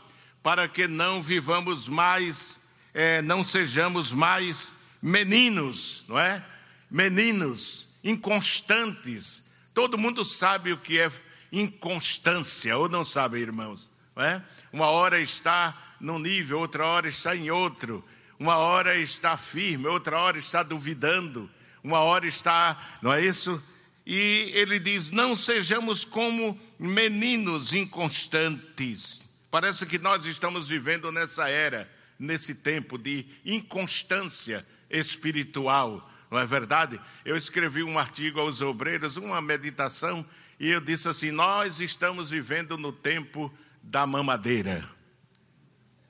para 0.41 0.67
que 0.67 0.87
não 0.87 1.21
vivamos 1.21 1.87
mais 1.87 2.69
é, 2.95 3.21
não 3.21 3.43
sejamos 3.43 4.11
mais 4.11 4.71
meninos, 4.99 6.05
não 6.07 6.17
é? 6.17 6.43
Meninos 6.89 7.99
inconstantes. 8.03 9.53
Todo 9.75 9.95
mundo 9.95 10.25
sabe 10.25 10.73
o 10.73 10.77
que 10.77 10.99
é 10.99 11.11
inconstância, 11.51 12.75
ou 12.75 12.89
não 12.89 13.05
sabe, 13.05 13.37
irmãos? 13.37 13.87
Não 14.15 14.23
é? 14.23 14.43
Uma 14.73 14.87
hora 14.87 15.21
está 15.21 15.95
num 16.01 16.17
nível, 16.17 16.57
outra 16.57 16.83
hora 16.87 17.07
está 17.07 17.35
em 17.35 17.51
outro. 17.51 18.03
Uma 18.39 18.57
hora 18.57 18.97
está 18.97 19.37
firme, 19.37 19.85
outra 19.85 20.17
hora 20.17 20.39
está 20.39 20.63
duvidando. 20.63 21.47
Uma 21.83 21.99
hora 21.99 22.27
está, 22.27 22.99
não 23.01 23.13
é 23.13 23.23
isso? 23.23 23.61
E 24.05 24.51
ele 24.53 24.79
diz: 24.79 25.11
não 25.11 25.35
sejamos 25.35 26.03
como 26.03 26.59
meninos 26.79 27.73
inconstantes. 27.73 29.45
Parece 29.51 29.85
que 29.85 29.97
nós 29.97 30.25
estamos 30.25 30.67
vivendo 30.67 31.11
nessa 31.11 31.49
era 31.49 31.89
nesse 32.19 32.55
tempo 32.55 32.97
de 32.97 33.25
inconstância 33.45 34.65
espiritual, 34.89 36.09
não 36.31 36.39
é 36.39 36.45
verdade? 36.45 36.99
Eu 37.23 37.37
escrevi 37.37 37.83
um 37.83 37.99
artigo 37.99 38.39
aos 38.39 38.61
obreiros, 38.61 39.17
uma 39.17 39.41
meditação, 39.41 40.25
e 40.59 40.69
eu 40.69 40.81
disse 40.81 41.07
assim: 41.07 41.31
Nós 41.31 41.79
estamos 41.79 42.29
vivendo 42.29 42.77
no 42.77 42.91
tempo 42.91 43.53
da 43.81 44.05
mamadeira. 44.05 44.87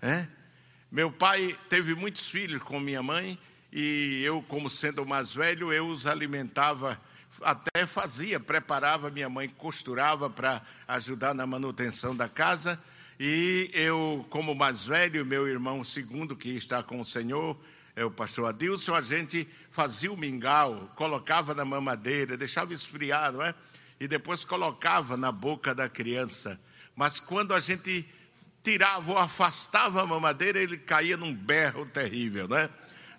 É? 0.01 0.27
Meu 0.91 1.12
pai 1.12 1.58
teve 1.69 1.93
muitos 1.93 2.30
filhos 2.30 2.63
com 2.63 2.80
minha 2.80 3.03
mãe, 3.03 3.38
e 3.71 4.21
eu, 4.23 4.41
como 4.47 4.69
sendo 4.69 5.03
o 5.03 5.08
mais 5.08 5.34
velho, 5.34 5.73
eu 5.73 5.88
os 5.88 6.08
alimentava, 6.08 6.99
até 7.41 7.86
fazia, 7.86 8.39
preparava, 8.39 9.10
minha 9.10 9.30
mãe 9.30 9.49
costurava 9.49 10.30
para 10.30 10.62
ajudar 10.88 11.34
na 11.34 11.45
manutenção 11.45 12.15
da 12.15 12.27
casa. 12.27 12.82
E 13.19 13.69
eu, 13.73 14.25
como 14.30 14.56
mais 14.56 14.86
velho, 14.86 15.25
meu 15.25 15.47
irmão 15.47 15.84
segundo, 15.84 16.36
que 16.36 16.49
está 16.49 16.82
com 16.84 17.01
o 17.01 17.06
Senhor, 17.06 17.58
é 17.95 18.06
o 18.06 18.12
pastor 18.12 18.49
Adilson, 18.49 18.93
a 18.93 19.01
gente 19.01 19.47
fazia 19.71 20.12
o 20.12 20.17
mingau, 20.17 20.91
colocava 20.95 21.53
na 21.53 21.65
mamadeira, 21.65 22.38
deixava 22.38 22.73
esfriar, 22.73 23.32
não 23.32 23.43
é? 23.43 23.53
E 23.99 24.08
depois 24.08 24.45
colocava 24.45 25.17
na 25.17 25.32
boca 25.32 25.73
da 25.73 25.89
criança. 25.89 26.60
Mas 26.95 27.19
quando 27.19 27.53
a 27.53 27.60
gente 27.60 28.08
tirava 28.62 29.12
ou 29.12 29.17
afastava 29.17 30.01
a 30.01 30.06
mamadeira, 30.06 30.60
ele 30.60 30.77
caía 30.77 31.17
num 31.17 31.34
berro 31.34 31.86
terrível, 31.88 32.47
né? 32.47 32.69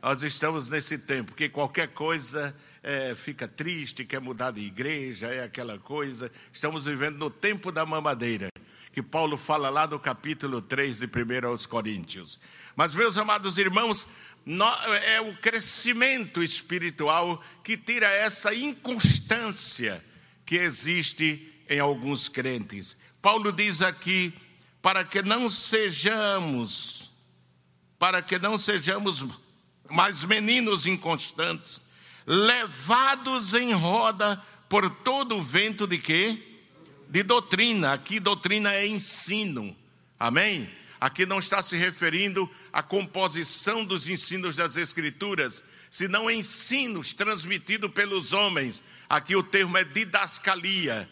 Nós 0.01 0.23
estamos 0.23 0.71
nesse 0.71 0.99
tempo 0.99 1.35
que 1.35 1.49
qualquer 1.49 1.89
coisa 1.89 2.55
é, 2.85 3.17
fica 3.17 3.49
triste, 3.49 4.05
quer 4.05 4.21
mudar 4.21 4.53
de 4.53 4.61
igreja, 4.61 5.27
é 5.27 5.43
aquela 5.43 5.77
coisa. 5.77 6.31
Estamos 6.53 6.85
vivendo 6.85 7.19
no 7.19 7.29
tempo 7.29 7.73
da 7.73 7.85
mamadeira, 7.85 8.49
que 8.93 9.03
Paulo 9.03 9.37
fala 9.37 9.69
lá 9.69 9.89
no 9.89 9.99
capítulo 9.99 10.63
3 10.63 11.01
de 11.01 11.07
1 11.07 11.49
aos 11.49 11.67
Coríntios. 11.67 12.39
Mas, 12.77 12.95
meus 12.95 13.19
amados 13.19 13.59
irmãos, 13.59 14.07
é 15.05 15.21
o 15.21 15.35
crescimento 15.39 16.45
espiritual 16.45 17.43
que 17.65 17.77
tira 17.77 18.07
essa 18.07 18.55
inconstância 18.55 20.03
que 20.47 20.55
existe 20.55 21.65
em 21.69 21.81
alguns 21.81 22.29
crentes. 22.29 22.99
Paulo 23.21 23.51
diz 23.51 23.83
aqui: 23.83 24.33
para 24.81 25.05
que 25.05 25.23
não 25.23 25.51
sejamos, 25.51 27.11
para 27.99 28.23
que 28.23 28.39
não 28.39 28.57
sejamos 28.57 29.48
mais 29.91 30.23
meninos 30.25 30.87
inconstantes, 30.87 31.83
levados 32.27 33.55
em 33.55 33.73
roda 33.73 34.43
por 34.69 34.91
todo 34.91 35.37
o 35.37 35.43
vento 35.43 35.87
de 35.87 35.99
quê? 35.99 36.39
De 37.09 37.23
doutrina. 37.23 37.93
Aqui 37.93 38.21
doutrina 38.21 38.75
é 38.75 38.87
ensino. 38.87 39.75
Amém? 40.19 40.69
Aqui 41.01 41.25
não 41.25 41.39
está 41.39 41.63
se 41.63 41.77
referindo 41.77 42.49
à 42.73 42.83
composição 42.83 43.85
dos 43.85 44.09
ensinos 44.09 44.57
das 44.57 44.77
Escrituras, 44.77 45.63
senão 45.91 46.31
ensinos 46.31 47.13
transmitidos 47.13 47.91
pelos 47.93 48.33
homens. 48.33 48.85
Aqui 49.09 49.37
o 49.37 49.43
termo 49.43 49.79
é 49.79 49.85
didascalia, 49.85 51.09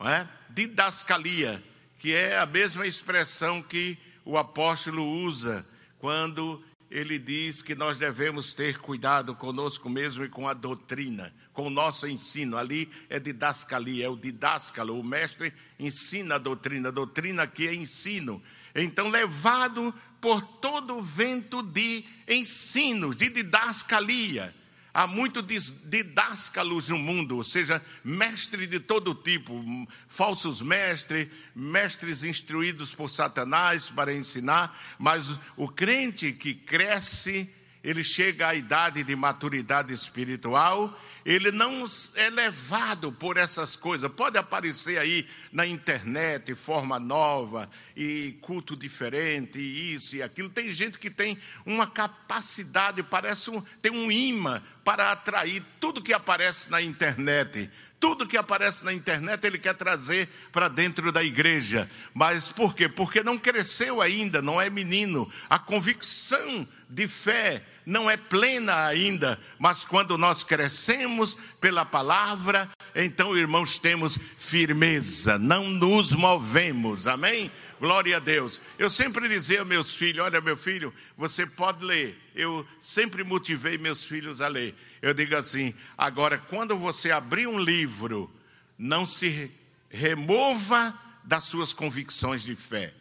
é? 0.00 0.26
Didascalia, 0.50 1.62
que 1.98 2.12
é 2.12 2.36
a 2.36 2.44
mesma 2.44 2.86
expressão 2.86 3.62
que 3.62 3.96
o 4.24 4.36
apóstolo 4.36 5.06
usa 5.24 5.64
quando 5.98 6.62
ele 6.92 7.18
diz 7.18 7.62
que 7.62 7.74
nós 7.74 7.96
devemos 7.96 8.52
ter 8.52 8.78
cuidado 8.78 9.34
conosco 9.34 9.88
mesmo 9.88 10.24
e 10.24 10.28
com 10.28 10.46
a 10.46 10.52
doutrina, 10.52 11.34
com 11.50 11.66
o 11.68 11.70
nosso 11.70 12.06
ensino. 12.06 12.58
Ali 12.58 12.86
é 13.08 13.18
didascalia, 13.18 14.04
é 14.04 14.08
o 14.10 14.16
didáscalo, 14.16 15.00
o 15.00 15.02
mestre 15.02 15.54
ensina 15.80 16.34
a 16.34 16.38
doutrina. 16.38 16.90
A 16.90 16.92
doutrina 16.92 17.44
aqui 17.44 17.66
é 17.66 17.74
ensino. 17.74 18.42
Então, 18.74 19.08
levado 19.08 19.92
por 20.20 20.42
todo 20.42 20.98
o 20.98 21.02
vento 21.02 21.62
de 21.62 22.04
ensino, 22.28 23.14
de 23.14 23.30
didascalia. 23.30 24.54
Há 24.94 25.06
muitos 25.06 25.44
didáscalos 25.88 26.88
no 26.88 26.98
mundo, 26.98 27.36
ou 27.38 27.44
seja, 27.44 27.82
mestres 28.04 28.68
de 28.68 28.78
todo 28.78 29.14
tipo, 29.14 29.64
falsos 30.06 30.60
mestres, 30.60 31.28
mestres 31.54 32.22
instruídos 32.24 32.94
por 32.94 33.08
Satanás 33.08 33.88
para 33.88 34.12
ensinar, 34.12 34.78
mas 34.98 35.30
o 35.56 35.66
crente 35.66 36.32
que 36.32 36.54
cresce, 36.54 37.50
ele 37.82 38.04
chega 38.04 38.48
à 38.48 38.54
idade 38.54 39.02
de 39.02 39.16
maturidade 39.16 39.94
espiritual 39.94 40.94
ele 41.24 41.52
não 41.52 41.86
é 42.16 42.30
levado 42.30 43.12
por 43.12 43.36
essas 43.36 43.76
coisas. 43.76 44.10
Pode 44.12 44.38
aparecer 44.38 44.98
aí 44.98 45.26
na 45.52 45.66
internet 45.66 46.54
forma 46.54 46.98
nova 46.98 47.68
e 47.96 48.36
culto 48.40 48.76
diferente, 48.76 49.58
e 49.58 49.94
isso 49.94 50.16
e 50.16 50.22
aquilo. 50.22 50.50
Tem 50.50 50.70
gente 50.70 50.98
que 50.98 51.10
tem 51.10 51.38
uma 51.64 51.86
capacidade, 51.86 53.02
parece 53.02 53.50
um, 53.50 53.60
tem 53.80 53.92
um 53.92 54.10
imã 54.10 54.62
para 54.84 55.12
atrair 55.12 55.62
tudo 55.80 56.02
que 56.02 56.12
aparece 56.12 56.70
na 56.70 56.82
internet. 56.82 57.70
Tudo 58.02 58.26
que 58.26 58.36
aparece 58.36 58.84
na 58.84 58.92
internet 58.92 59.46
ele 59.46 59.58
quer 59.58 59.76
trazer 59.76 60.28
para 60.50 60.66
dentro 60.66 61.12
da 61.12 61.22
igreja. 61.22 61.88
Mas 62.12 62.48
por 62.48 62.74
quê? 62.74 62.88
Porque 62.88 63.22
não 63.22 63.38
cresceu 63.38 64.02
ainda, 64.02 64.42
não 64.42 64.60
é 64.60 64.68
menino. 64.68 65.30
A 65.48 65.56
convicção 65.56 66.66
de 66.90 67.06
fé 67.06 67.62
não 67.86 68.10
é 68.10 68.16
plena 68.16 68.86
ainda, 68.86 69.40
mas 69.56 69.84
quando 69.84 70.18
nós 70.18 70.42
crescemos 70.42 71.38
pela 71.60 71.84
palavra, 71.84 72.68
então, 72.92 73.36
irmãos, 73.36 73.78
temos 73.78 74.18
firmeza, 74.36 75.38
não 75.38 75.68
nos 75.68 76.10
movemos, 76.10 77.06
amém? 77.06 77.52
Glória 77.82 78.18
a 78.18 78.20
Deus. 78.20 78.60
Eu 78.78 78.88
sempre 78.88 79.28
dizia 79.28 79.58
aos 79.58 79.68
meus 79.68 79.92
filhos: 79.92 80.24
olha, 80.24 80.40
meu 80.40 80.56
filho, 80.56 80.94
você 81.16 81.44
pode 81.44 81.84
ler. 81.84 82.16
Eu 82.32 82.64
sempre 82.78 83.24
motivei 83.24 83.76
meus 83.76 84.04
filhos 84.04 84.40
a 84.40 84.46
ler. 84.46 84.72
Eu 85.02 85.12
digo 85.12 85.34
assim: 85.34 85.74
agora, 85.98 86.38
quando 86.38 86.78
você 86.78 87.10
abrir 87.10 87.48
um 87.48 87.58
livro, 87.58 88.32
não 88.78 89.04
se 89.04 89.50
remova 89.90 90.96
das 91.24 91.42
suas 91.42 91.72
convicções 91.72 92.44
de 92.44 92.54
fé. 92.54 92.94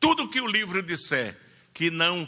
Tudo 0.00 0.30
que 0.30 0.40
o 0.40 0.46
livro 0.46 0.82
disser 0.82 1.38
que 1.74 1.90
não 1.90 2.26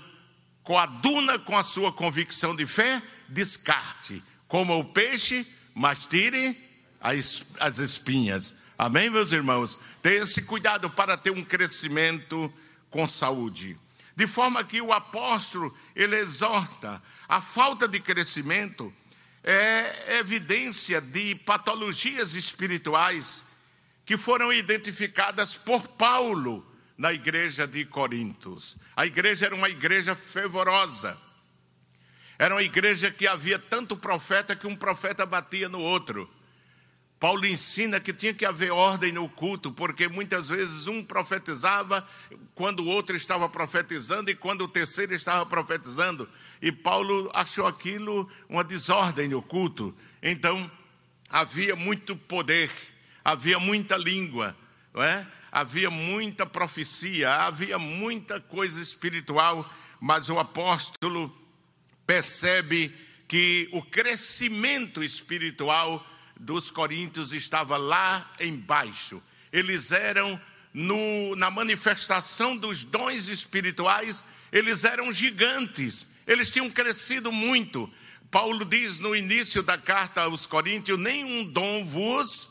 coaduna 0.63 1.39
com 1.39 1.57
a 1.57 1.65
sua 1.65 1.91
convicção 1.91 2.55
de 2.55 2.67
fé, 2.67 3.03
descarte. 3.31 4.23
Coma 4.47 4.75
o 4.75 4.85
peixe, 4.85 5.47
mas 5.75 6.05
tire 6.05 6.55
as 7.01 7.79
espinhas. 7.79 8.64
Amém, 8.77 9.09
meus 9.09 9.33
irmãos? 9.33 9.79
Tenha 10.03 10.23
esse 10.23 10.43
cuidado 10.43 10.91
para 10.91 11.17
ter 11.17 11.31
um 11.31 11.45
crescimento 11.45 12.53
com 12.91 13.07
saúde. 13.07 13.79
De 14.17 14.27
forma 14.27 14.65
que 14.65 14.81
o 14.81 14.93
apóstolo, 14.93 15.77
ele 15.95 16.17
exorta, 16.17 17.03
a 17.29 17.41
falta 17.41 17.87
de 17.87 18.01
crescimento 18.01 18.93
é 19.43 20.19
evidência 20.19 21.01
de 21.01 21.35
patologias 21.37 22.35
espirituais 22.35 23.43
que 24.05 24.17
foram 24.17 24.53
identificadas 24.53 25.55
por 25.55 25.87
Paulo 25.89 26.65
na 26.97 27.13
igreja 27.13 27.67
de 27.67 27.85
Corintos. 27.85 28.77
A 28.97 29.07
igreja 29.07 29.47
era 29.47 29.55
uma 29.55 29.69
igreja 29.69 30.15
fervorosa. 30.15 31.17
Era 32.39 32.55
uma 32.55 32.63
igreja 32.63 33.11
que 33.11 33.27
havia 33.27 33.59
tanto 33.59 33.97
profeta 33.97 34.57
que 34.57 34.67
um 34.67 34.77
profeta 34.77 35.25
batia 35.25 35.69
no 35.69 35.81
outro. 35.81 36.29
Paulo 37.25 37.47
ensina 37.47 37.99
que 37.99 38.13
tinha 38.13 38.35
que 38.35 38.45
haver 38.45 38.71
ordem 38.71 39.11
no 39.11 39.27
culto, 39.31 39.73
porque 39.73 40.09
muitas 40.09 40.47
vezes 40.47 40.87
um 40.87 41.03
profetizava 41.03 42.07
quando 42.55 42.81
o 42.81 42.87
outro 42.87 43.17
estava 43.17 43.49
profetizando 43.49 44.31
e 44.31 44.35
quando 44.35 44.65
o 44.65 44.69
terceiro 44.69 45.15
estava 45.15 45.47
profetizando. 45.47 46.29
E 46.61 46.71
Paulo 46.71 47.31
achou 47.33 47.67
aquilo 47.67 48.31
uma 48.47 48.63
desordem 48.63 49.27
no 49.27 49.41
culto. 49.41 49.97
Então, 50.23 50.71
havia 51.31 51.75
muito 51.75 52.15
poder, 52.15 52.71
havia 53.25 53.59
muita 53.59 53.97
língua, 53.97 54.55
não 54.93 55.03
é? 55.03 55.27
havia 55.51 55.89
muita 55.91 56.45
profecia, 56.45 57.33
havia 57.33 57.79
muita 57.79 58.39
coisa 58.39 58.83
espiritual, 58.83 59.67
mas 59.99 60.29
o 60.29 60.39
apóstolo 60.39 61.35
percebe 62.07 62.95
que 63.27 63.67
o 63.73 63.81
crescimento 63.81 65.03
espiritual 65.03 66.07
dos 66.39 66.71
coríntios 66.71 67.33
estava 67.33 67.77
lá 67.77 68.29
embaixo. 68.41 69.23
Eles 69.53 69.93
eram 69.93 70.41
no, 70.73 71.37
na 71.37 71.51
manifestação 71.51 72.57
dos 72.57 72.83
dons 72.83 73.29
espirituais, 73.29 74.25
eles 74.51 74.83
eram 74.85 75.13
gigantes, 75.13 76.09
eles 76.27 76.51
tinham 76.51 76.69
crescido 76.69 77.31
muito. 77.31 77.91
Paulo 78.31 78.65
diz 78.65 78.99
no 78.99 79.15
início 79.15 79.63
da 79.63 79.79
carta 79.79 80.23
aos 80.23 80.45
Coríntios: 80.45 80.99
nenhum 80.99 81.45
dom 81.45 81.85
vos, 81.85 82.49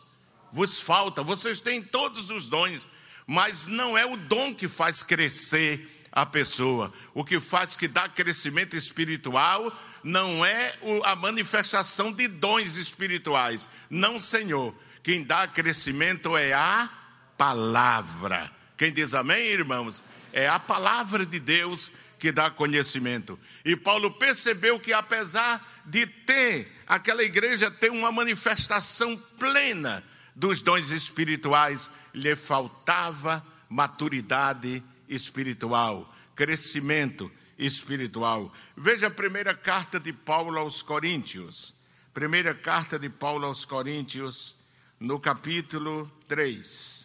vos 0.51 0.79
falta, 0.79 1.21
vocês 1.21 1.59
têm 1.59 1.81
todos 1.81 2.29
os 2.29 2.47
dons, 2.47 2.87
mas 3.27 3.67
não 3.67 3.97
é 3.97 4.05
o 4.05 4.15
dom 4.15 4.55
que 4.55 4.69
faz 4.69 5.03
crescer 5.03 6.07
a 6.09 6.25
pessoa. 6.25 6.93
O 7.13 7.25
que 7.25 7.39
faz 7.39 7.75
que 7.75 7.87
dá 7.87 8.07
crescimento 8.07 8.77
espiritual 8.77 9.77
não 10.03 10.45
é 10.45 10.73
a 11.05 11.15
manifestação 11.15 12.11
de 12.11 12.27
dons 12.27 12.75
espirituais. 12.75 13.69
Não, 13.89 14.19
Senhor. 14.19 14.75
Quem 15.01 15.23
dá 15.23 15.47
crescimento 15.47 16.35
é 16.37 16.53
a 16.53 16.89
palavra. 17.37 18.51
Quem 18.77 18.91
diz 18.91 19.13
amém, 19.13 19.47
irmãos? 19.47 20.03
É 20.31 20.47
a 20.47 20.59
palavra 20.59 21.25
de 21.25 21.39
Deus 21.39 21.91
que 22.19 22.31
dá 22.31 22.49
conhecimento. 22.49 23.37
E 23.65 23.75
Paulo 23.75 24.11
percebeu 24.11 24.79
que 24.79 24.93
apesar 24.93 25.61
de 25.85 26.05
ter 26.05 26.71
aquela 26.87 27.21
igreja 27.21 27.69
ter 27.69 27.91
uma 27.91 28.11
manifestação 28.11 29.17
plena 29.37 30.01
dos 30.33 30.61
dons 30.61 30.89
espirituais, 30.89 31.91
lhe 32.13 32.35
faltava 32.35 33.45
maturidade 33.69 34.81
espiritual, 35.09 36.11
crescimento 36.33 37.29
espiritual. 37.57 38.51
Veja 38.75 39.07
a 39.07 39.11
primeira 39.11 39.55
carta 39.55 39.99
de 39.99 40.13
Paulo 40.13 40.59
aos 40.59 40.81
Coríntios. 40.81 41.75
Primeira 42.13 42.53
carta 42.53 42.99
de 42.99 43.09
Paulo 43.09 43.47
aos 43.47 43.65
Coríntios, 43.65 44.57
no 44.99 45.19
capítulo 45.19 46.11
3. 46.27 47.03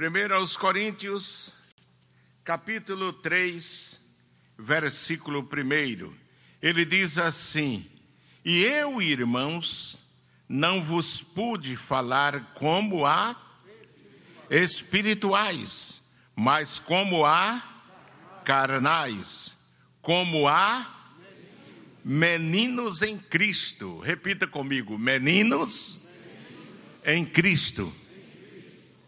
Primeiro 0.00 0.34
aos 0.34 0.56
Coríntios, 0.56 1.52
capítulo 2.42 3.12
3, 3.12 4.00
versículo 4.56 5.46
1. 5.52 6.19
Ele 6.62 6.84
diz 6.84 7.18
assim: 7.18 7.84
E 8.44 8.62
eu, 8.62 9.00
irmãos, 9.00 9.98
não 10.48 10.82
vos 10.82 11.22
pude 11.22 11.76
falar 11.76 12.52
como 12.54 13.06
a 13.06 13.36
espirituais, 14.50 16.00
mas 16.34 16.78
como 16.78 17.24
a 17.24 17.62
carnais, 18.44 19.56
como 20.02 20.48
a 20.48 21.00
meninos 22.04 23.02
em 23.02 23.16
Cristo. 23.16 24.00
Repita 24.00 24.46
comigo: 24.46 24.98
meninos 24.98 26.08
em 27.04 27.24
Cristo. 27.24 27.90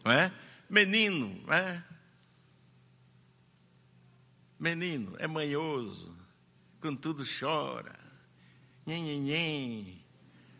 Não 0.05 0.12
é? 0.12 0.33
Menino, 0.69 1.38
é? 1.53 1.83
Menino, 4.59 5.17
é 5.19 5.27
manhoso, 5.27 6.12
quando 6.83 6.99
tudo 6.99 7.25
chora. 7.25 7.99
Nhen, 8.85 9.05
nhen, 9.05 9.21
nhen. 9.21 10.03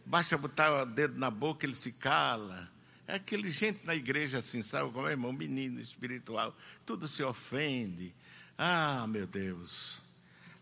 Basta 0.07 0.39
botar 0.39 0.83
o 0.83 0.87
dedo 0.87 1.19
na 1.19 1.31
boca, 1.31 1.67
ele 1.67 1.75
se 1.75 1.93
cala. 1.93 2.71
É 3.07 3.17
aquele 3.17 3.51
gente 3.51 3.85
na 3.85 3.95
igreja 3.95 4.39
assim, 4.39 4.63
sabe 4.63 4.91
como 4.93 5.09
é, 5.09 5.11
irmão? 5.11 5.33
Menino 5.33 5.81
espiritual, 5.81 6.57
tudo 6.87 7.09
se 7.09 7.23
ofende. 7.23 8.15
Ah, 8.57 9.05
meu 9.09 9.27
Deus. 9.27 10.01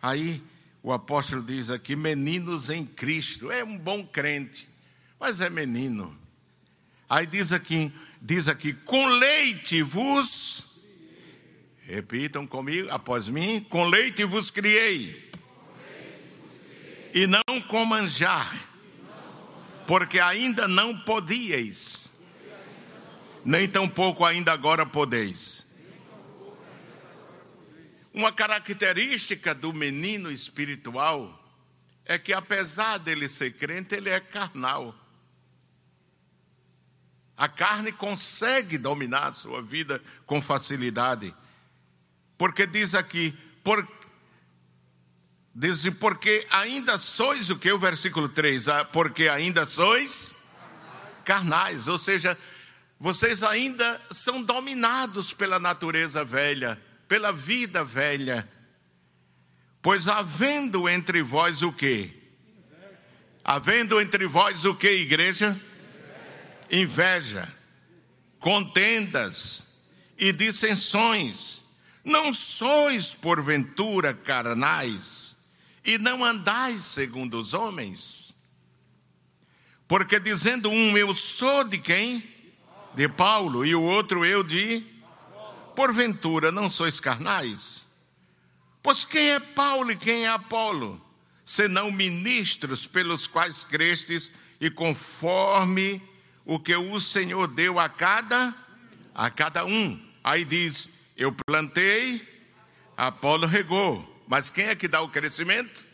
Aí 0.01 0.42
o 0.83 0.92
apóstolo 0.92 1.44
diz 1.44 1.68
aqui: 1.68 1.94
meninos 1.94 2.70
em 2.70 2.87
Cristo. 2.87 3.53
É 3.53 3.62
um 3.62 3.77
bom 3.77 4.05
crente, 4.07 4.68
mas 5.18 5.40
é 5.40 5.51
menino. 5.51 6.18
Aí 7.09 7.27
diz 7.27 7.53
aqui: 7.53 7.92
diz 8.20 8.49
aqui, 8.49 8.73
com 8.73 9.07
leite 9.07 9.83
vos, 9.83 10.85
repitam 11.81 12.46
comigo, 12.46 12.88
após 12.90 13.29
mim, 13.29 13.66
com 13.68 13.87
leite 13.87 14.25
vos 14.25 14.51
criei, 14.51 15.31
e 17.14 17.27
não 17.27 17.61
com 17.68 17.85
manjar, 17.85 18.55
porque 19.87 20.20
ainda 20.20 20.68
não 20.68 20.96
podíeis, 21.01 22.20
nem 23.44 23.68
tampouco 23.68 24.25
ainda 24.25 24.53
agora 24.53 24.87
podeis. 24.87 25.70
Uma 28.12 28.33
característica 28.33 29.55
do 29.55 29.73
menino 29.73 30.31
espiritual 30.31 31.37
é 32.05 32.18
que, 32.18 32.33
apesar 32.33 32.99
dele 32.99 33.29
ser 33.29 33.53
crente, 33.53 33.94
ele 33.94 34.11
é 34.11 34.18
carnal. 34.18 34.94
A 37.37 37.49
carne 37.49 37.92
consegue 37.92 38.77
dominar 38.77 39.29
a 39.29 39.33
sua 39.33 39.62
vida 39.62 40.03
com 40.27 40.42
facilidade. 40.42 41.33
Porque 42.37 42.66
diz 42.66 42.94
aqui, 42.94 43.33
por, 43.62 43.87
diz 45.55 45.83
porque 45.99 46.47
ainda 46.51 46.99
sois 46.99 47.51
o 47.51 47.59
que? 47.59 47.73
O 47.73 47.79
versículo 47.79 48.29
3, 48.29 48.69
ah, 48.69 48.85
porque 48.85 49.29
ainda 49.29 49.65
sois 49.65 50.53
carnais, 51.25 51.89
ou 51.89 51.99
seja, 51.99 52.37
vocês 52.99 53.43
ainda 53.43 54.01
são 54.11 54.43
dominados 54.43 55.33
pela 55.33 55.59
natureza 55.59 56.25
velha, 56.25 56.81
pela 57.09 57.33
vida 57.33 57.85
velha. 57.85 58.49
Pois 59.83 60.09
havendo 60.09 60.89
entre 60.89 61.23
vós 61.23 61.63
o 61.63 61.73
que? 61.73 62.11
Havendo 63.43 64.01
entre 64.01 64.27
vós 64.27 64.65
o 64.65 64.75
que, 64.75 64.91
igreja? 64.91 65.59
inveja, 66.71 67.49
contendas 68.39 69.65
e 70.17 70.33
dissensões. 70.33 71.63
Não 72.05 72.33
sois, 72.33 73.13
porventura, 73.13 74.15
carnais, 74.15 75.30
e 75.85 75.99
não 75.99 76.25
andais 76.25 76.85
segundo 76.85 77.38
os 77.38 77.55
homens? 77.55 78.35
Porque 79.88 80.21
dizendo 80.21 80.71
um, 80.71 80.97
eu 80.97 81.14
sou 81.14 81.64
de 81.64 81.79
quem? 81.79 82.23
De 82.95 83.09
Paulo, 83.09 83.64
e 83.64 83.75
o 83.75 83.83
outro, 83.83 84.25
eu 84.25 84.43
de? 84.43 84.85
Porventura, 85.75 86.53
não 86.53 86.69
sois 86.69 87.01
carnais? 87.01 87.87
Pois 88.83 89.05
quem 89.05 89.31
é 89.31 89.40
Paulo 89.40 89.90
e 89.90 89.97
quem 89.97 90.25
é 90.25 90.29
Apolo? 90.29 91.01
Senão 91.45 91.90
ministros 91.90 92.87
pelos 92.87 93.27
quais 93.27 93.62
crestes 93.62 94.33
e 94.61 94.71
conforme 94.71 96.01
o 96.45 96.59
que 96.59 96.75
o 96.75 97.01
Senhor 97.01 97.49
deu 97.49 97.79
a 97.79 97.88
cada 97.88 98.55
a 99.14 99.31
cada 99.31 99.64
um. 99.64 100.01
Aí 100.23 100.45
diz: 100.45 101.11
Eu 101.16 101.33
plantei, 101.47 102.27
Apolo 102.97 103.47
regou. 103.47 104.10
Mas 104.31 104.49
quem 104.49 104.66
é 104.66 104.77
que 104.77 104.87
dá 104.87 105.01
o 105.01 105.09
crescimento? 105.09 105.85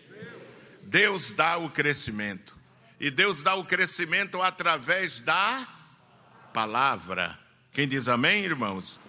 Deus 0.83 1.33
dá 1.33 1.57
o 1.57 1.71
crescimento. 1.71 2.55
E 3.01 3.11
Deus 3.11 3.43
dá 3.43 3.55
o 3.55 3.65
crescimento 3.65 4.43
através 4.43 5.23
da 5.23 5.67
palavra. 6.53 7.39
Quem 7.73 7.89
diz 7.89 8.09
amém, 8.09 8.45
irmãos? 8.45 9.01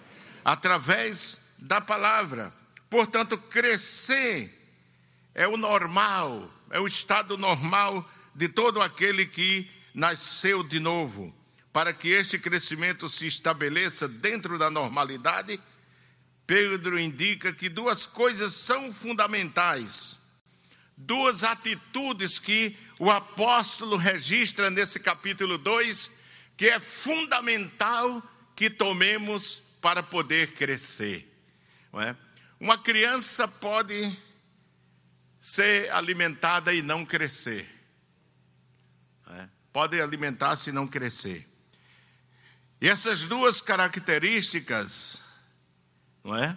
Através 0.42 1.56
da 1.58 1.78
palavra. 1.78 2.50
Portanto, 2.88 3.36
crescer 3.36 4.50
é 5.34 5.46
o 5.46 5.58
normal, 5.58 6.50
é 6.70 6.80
o 6.80 6.86
estado 6.86 7.36
normal 7.36 8.10
de 8.34 8.48
todo 8.48 8.80
aquele 8.80 9.26
que 9.26 9.70
nasceu 9.92 10.62
de 10.62 10.80
novo 10.80 11.36
para 11.70 11.92
que 11.92 12.08
este 12.08 12.38
crescimento 12.38 13.10
se 13.10 13.26
estabeleça 13.26 14.08
dentro 14.08 14.58
da 14.58 14.70
normalidade, 14.70 15.60
Pedro 16.48 16.98
indica 16.98 17.52
que 17.52 17.68
duas 17.68 18.06
coisas 18.06 18.54
são 18.54 18.90
fundamentais, 18.90 20.16
duas 20.96 21.44
atitudes 21.44 22.38
que 22.38 22.74
o 22.98 23.10
apóstolo 23.10 23.98
registra 23.98 24.70
nesse 24.70 24.98
capítulo 24.98 25.58
2, 25.58 26.10
que 26.56 26.66
é 26.66 26.80
fundamental 26.80 28.22
que 28.56 28.70
tomemos 28.70 29.60
para 29.82 30.02
poder 30.02 30.54
crescer. 30.54 31.30
É? 31.92 32.16
Uma 32.58 32.78
criança 32.78 33.46
pode 33.46 34.16
ser 35.38 35.92
alimentada 35.92 36.72
e 36.72 36.80
não 36.80 37.04
crescer. 37.04 37.68
É? 39.32 39.48
Pode 39.70 40.00
alimentar-se 40.00 40.70
e 40.70 40.72
não 40.72 40.88
crescer. 40.88 41.46
E 42.80 42.88
essas 42.88 43.24
duas 43.24 43.60
características, 43.60 45.27
não 46.28 46.36
é? 46.36 46.54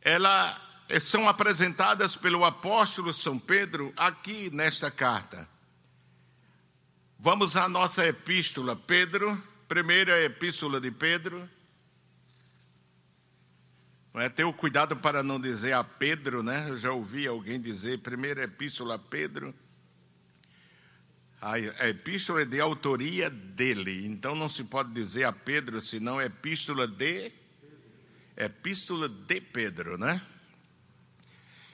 Elas 0.00 0.56
são 1.00 1.28
apresentadas 1.28 2.14
pelo 2.14 2.44
apóstolo 2.44 3.12
São 3.12 3.36
Pedro 3.36 3.92
aqui 3.96 4.50
nesta 4.50 4.88
carta. 4.88 5.48
Vamos 7.18 7.56
à 7.56 7.68
nossa 7.68 8.06
epístola, 8.06 8.76
Pedro, 8.76 9.40
primeira 9.68 10.22
epístola 10.22 10.80
de 10.80 10.92
Pedro. 10.92 11.48
É? 14.14 14.28
Ter 14.28 14.44
o 14.44 14.52
cuidado 14.52 14.96
para 14.96 15.22
não 15.22 15.40
dizer 15.40 15.72
a 15.72 15.82
Pedro, 15.82 16.42
né? 16.42 16.68
Eu 16.68 16.76
já 16.76 16.92
ouvi 16.92 17.26
alguém 17.26 17.60
dizer, 17.60 17.98
primeira 17.98 18.44
epístola 18.44 18.94
a 18.94 18.98
Pedro. 18.98 19.54
A 21.40 21.88
epístola 21.88 22.42
é 22.42 22.44
de 22.44 22.60
autoria 22.60 23.28
dele, 23.28 24.06
então 24.06 24.36
não 24.36 24.48
se 24.48 24.62
pode 24.64 24.92
dizer 24.92 25.24
a 25.24 25.32
Pedro, 25.32 25.80
senão 25.80 26.20
é 26.20 26.26
epístola 26.26 26.86
de 26.86 27.41
epístola 28.36 29.08
de 29.08 29.40
Pedro, 29.40 29.98
né? 29.98 30.20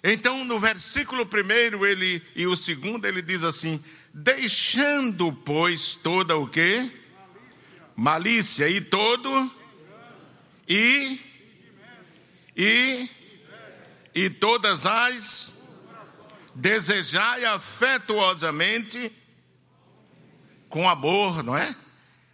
Então, 0.03 0.45
no 0.45 0.61
versículo 0.61 1.27
primeiro 1.27 1.85
ele 1.85 2.23
e 2.37 2.47
o 2.47 2.57
segundo 2.57 3.07
ele 3.07 3.21
diz 3.21 3.43
assim: 3.43 3.83
deixando 4.15 5.33
pois 5.33 5.95
toda 5.95 6.37
o 6.37 6.49
que 6.49 6.91
malícia 7.97 8.69
e 8.69 8.81
todo 8.81 9.51
e 10.69 11.21
e 12.57 13.09
e 14.15 14.31
todas 14.31 14.87
as 14.87 15.63
desejai 16.55 17.45
afetuosamente 17.45 19.13
com 20.69 20.89
amor, 20.89 21.43
não 21.43 21.57
é? 21.57 21.75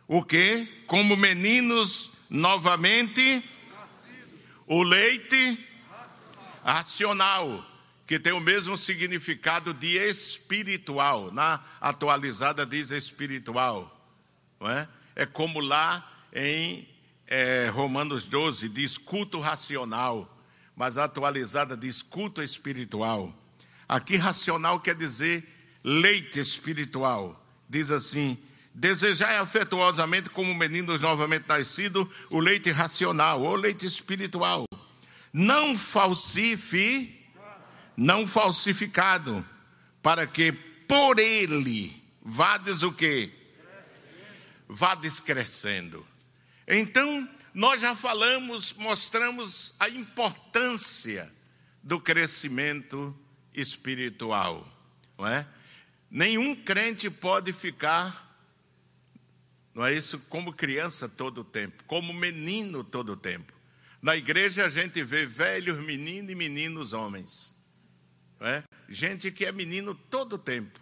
O 0.08 0.22
que? 0.22 0.66
Como 0.86 1.16
meninos 1.16 2.12
novamente, 2.28 3.42
o 4.66 4.82
leite 4.82 5.58
racional, 6.64 7.64
que 8.06 8.18
tem 8.18 8.32
o 8.32 8.40
mesmo 8.40 8.76
significado 8.76 9.72
de 9.74 9.96
espiritual. 9.96 11.32
Na 11.32 11.62
atualizada 11.80 12.64
diz 12.66 12.90
espiritual, 12.90 13.90
não 14.60 14.70
é? 14.70 14.88
É 15.16 15.26
como 15.26 15.60
lá 15.60 16.06
em 16.32 16.88
é, 17.26 17.68
Romanos 17.68 18.24
12 18.24 18.68
diz 18.68 18.98
culto 18.98 19.40
racional, 19.40 20.30
mas 20.74 20.98
atualizada 20.98 21.76
diz 21.76 22.02
culto 22.02 22.42
espiritual. 22.42 23.32
Aqui 23.88 24.16
racional 24.16 24.80
quer 24.80 24.94
dizer 24.94 25.46
leite 25.82 26.40
espiritual 26.40 27.44
diz 27.68 27.90
assim: 27.90 28.38
Desejai 28.74 29.36
afetuosamente, 29.36 30.28
como 30.30 30.52
meninos 30.52 31.00
novamente 31.00 31.46
nascidos, 31.48 32.08
o 32.28 32.40
leite 32.40 32.72
racional 32.72 33.40
ou 33.40 33.54
leite 33.54 33.86
espiritual. 33.86 34.64
Não 35.32 35.78
falsife, 35.78 37.24
não 37.96 38.26
falsificado, 38.26 39.46
para 40.02 40.26
que 40.26 40.52
por 40.52 41.18
ele 41.18 42.02
vades 42.20 42.82
o 42.82 42.92
que? 42.92 43.30
Vades 44.68 45.20
crescendo. 45.20 46.04
Então, 46.66 47.28
nós 47.52 47.80
já 47.80 47.94
falamos, 47.94 48.72
mostramos 48.72 49.74
a 49.78 49.88
importância 49.88 51.32
do 51.82 52.00
crescimento 52.00 53.16
espiritual, 53.54 54.66
não 55.16 55.26
é? 55.26 55.46
Nenhum 56.10 56.56
crente 56.56 57.08
pode 57.08 57.52
ficar, 57.52 58.23
não 59.74 59.84
é 59.84 59.92
isso, 59.92 60.18
como 60.28 60.52
criança 60.52 61.08
todo 61.08 61.40
o 61.40 61.44
tempo, 61.44 61.82
como 61.84 62.14
menino 62.14 62.84
todo 62.84 63.12
o 63.12 63.16
tempo. 63.16 63.52
Na 64.00 64.16
igreja 64.16 64.66
a 64.66 64.68
gente 64.68 65.02
vê 65.02 65.26
velhos 65.26 65.82
meninos 65.82 66.30
e 66.30 66.34
meninos 66.34 66.92
homens, 66.92 67.54
é? 68.40 68.62
Gente 68.88 69.32
que 69.32 69.44
é 69.44 69.50
menino 69.50 69.94
todo 69.94 70.34
o 70.34 70.38
tempo. 70.38 70.78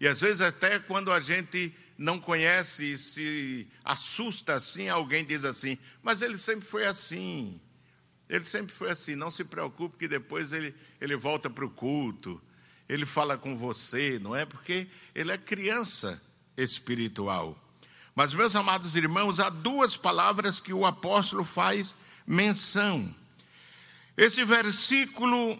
E 0.00 0.08
às 0.08 0.20
vezes 0.20 0.40
até 0.40 0.78
quando 0.78 1.12
a 1.12 1.20
gente 1.20 1.72
não 1.96 2.18
conhece 2.18 2.92
e 2.92 2.98
se 2.98 3.68
assusta 3.84 4.54
assim, 4.54 4.88
alguém 4.88 5.24
diz 5.24 5.44
assim, 5.44 5.76
mas 6.02 6.22
ele 6.22 6.38
sempre 6.38 6.66
foi 6.66 6.86
assim. 6.86 7.60
Ele 8.28 8.44
sempre 8.44 8.74
foi 8.74 8.90
assim, 8.90 9.14
não 9.14 9.30
se 9.30 9.44
preocupe 9.44 9.96
que 9.96 10.08
depois 10.08 10.52
ele, 10.52 10.74
ele 11.00 11.16
volta 11.16 11.48
para 11.48 11.64
o 11.64 11.70
culto, 11.70 12.40
ele 12.88 13.06
fala 13.06 13.38
com 13.38 13.56
você, 13.56 14.18
não 14.18 14.34
é? 14.36 14.44
Porque 14.44 14.86
ele 15.14 15.32
é 15.32 15.38
criança 15.38 16.22
espiritual. 16.56 17.67
Mas, 18.18 18.34
meus 18.34 18.56
amados 18.56 18.96
irmãos, 18.96 19.38
há 19.38 19.48
duas 19.48 19.96
palavras 19.96 20.58
que 20.58 20.72
o 20.72 20.84
apóstolo 20.84 21.44
faz 21.44 21.94
menção. 22.26 23.14
Esse 24.16 24.44
versículo, 24.44 25.56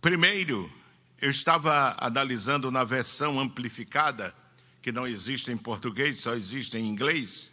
primeiro, 0.00 0.72
eu 1.20 1.28
estava 1.28 1.96
analisando 1.98 2.70
na 2.70 2.84
versão 2.84 3.40
amplificada, 3.40 4.32
que 4.80 4.92
não 4.92 5.04
existe 5.04 5.50
em 5.50 5.56
português, 5.56 6.20
só 6.20 6.34
existe 6.34 6.78
em 6.78 6.86
inglês. 6.86 7.50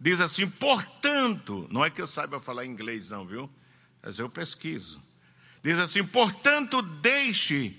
Diz 0.00 0.18
assim: 0.18 0.48
portanto, 0.48 1.68
não 1.70 1.84
é 1.84 1.90
que 1.90 2.00
eu 2.00 2.06
saiba 2.06 2.40
falar 2.40 2.64
inglês, 2.64 3.10
não, 3.10 3.26
viu? 3.26 3.50
Mas 4.02 4.18
eu 4.18 4.30
pesquiso. 4.30 4.98
Diz 5.62 5.78
assim: 5.78 6.02
portanto, 6.02 6.80
deixe 6.80 7.78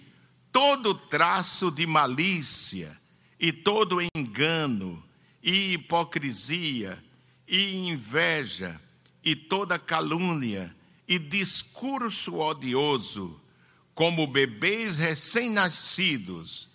todo 0.51 0.93
traço 0.93 1.71
de 1.71 1.87
malícia, 1.87 2.95
e 3.39 3.51
todo 3.51 3.99
engano, 4.15 5.06
e 5.41 5.73
hipocrisia, 5.73 7.01
e 7.47 7.89
inveja, 7.89 8.79
e 9.23 9.35
toda 9.35 9.79
calúnia, 9.79 10.75
e 11.07 11.17
discurso 11.17 12.39
odioso, 12.39 13.41
como 13.93 14.27
bebês 14.27 14.97
recém-nascidos, 14.97 16.69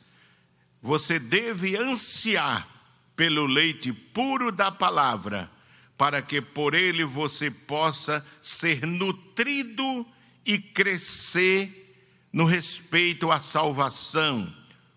você 0.80 1.18
deve 1.18 1.76
ansiar 1.76 2.66
pelo 3.14 3.46
leite 3.46 3.92
puro 3.92 4.50
da 4.50 4.72
palavra, 4.72 5.50
para 5.96 6.20
que 6.20 6.40
por 6.40 6.74
ele 6.74 7.04
você 7.04 7.50
possa 7.50 8.26
ser 8.40 8.84
nutrido 8.84 10.06
e 10.44 10.58
crescer 10.58 11.78
no 12.32 12.44
respeito 12.44 13.30
à 13.30 13.38
salvação, 13.38 14.52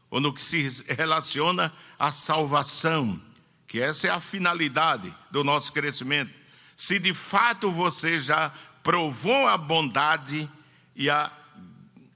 ou 0.09 0.19
no 0.19 0.33
que 0.33 0.41
se 0.41 0.85
relaciona 0.97 1.71
à 1.99 2.11
salvação, 2.11 3.21
que 3.75 3.81
essa 3.81 4.07
é 4.07 4.09
a 4.09 4.21
finalidade 4.21 5.13
do 5.29 5.43
nosso 5.43 5.73
crescimento. 5.73 6.33
Se 6.77 6.97
de 6.97 7.13
fato 7.13 7.69
você 7.69 8.17
já 8.17 8.49
provou 8.81 9.49
a 9.49 9.57
bondade 9.57 10.49
e 10.95 11.09
a 11.09 11.29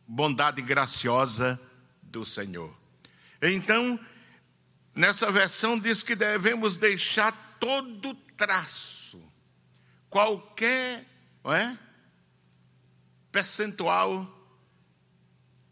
bondade 0.07 0.61
graciosa 0.61 1.59
do 2.01 2.23
Senhor. 2.23 2.73
Então, 3.41 3.99
nessa 4.95 5.29
versão 5.33 5.77
diz 5.77 6.01
que 6.01 6.15
devemos 6.15 6.77
deixar 6.77 7.33
todo 7.59 8.15
traço, 8.37 9.21
qualquer, 10.09 11.05
é? 11.43 11.77
percentual 13.33 14.25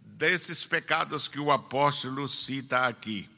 desses 0.02 0.65
pecados 0.65 1.30
que 1.30 1.39
o 1.39 1.50
apóstolo 1.50 2.28
cita 2.28 2.88
aqui. 2.88 3.37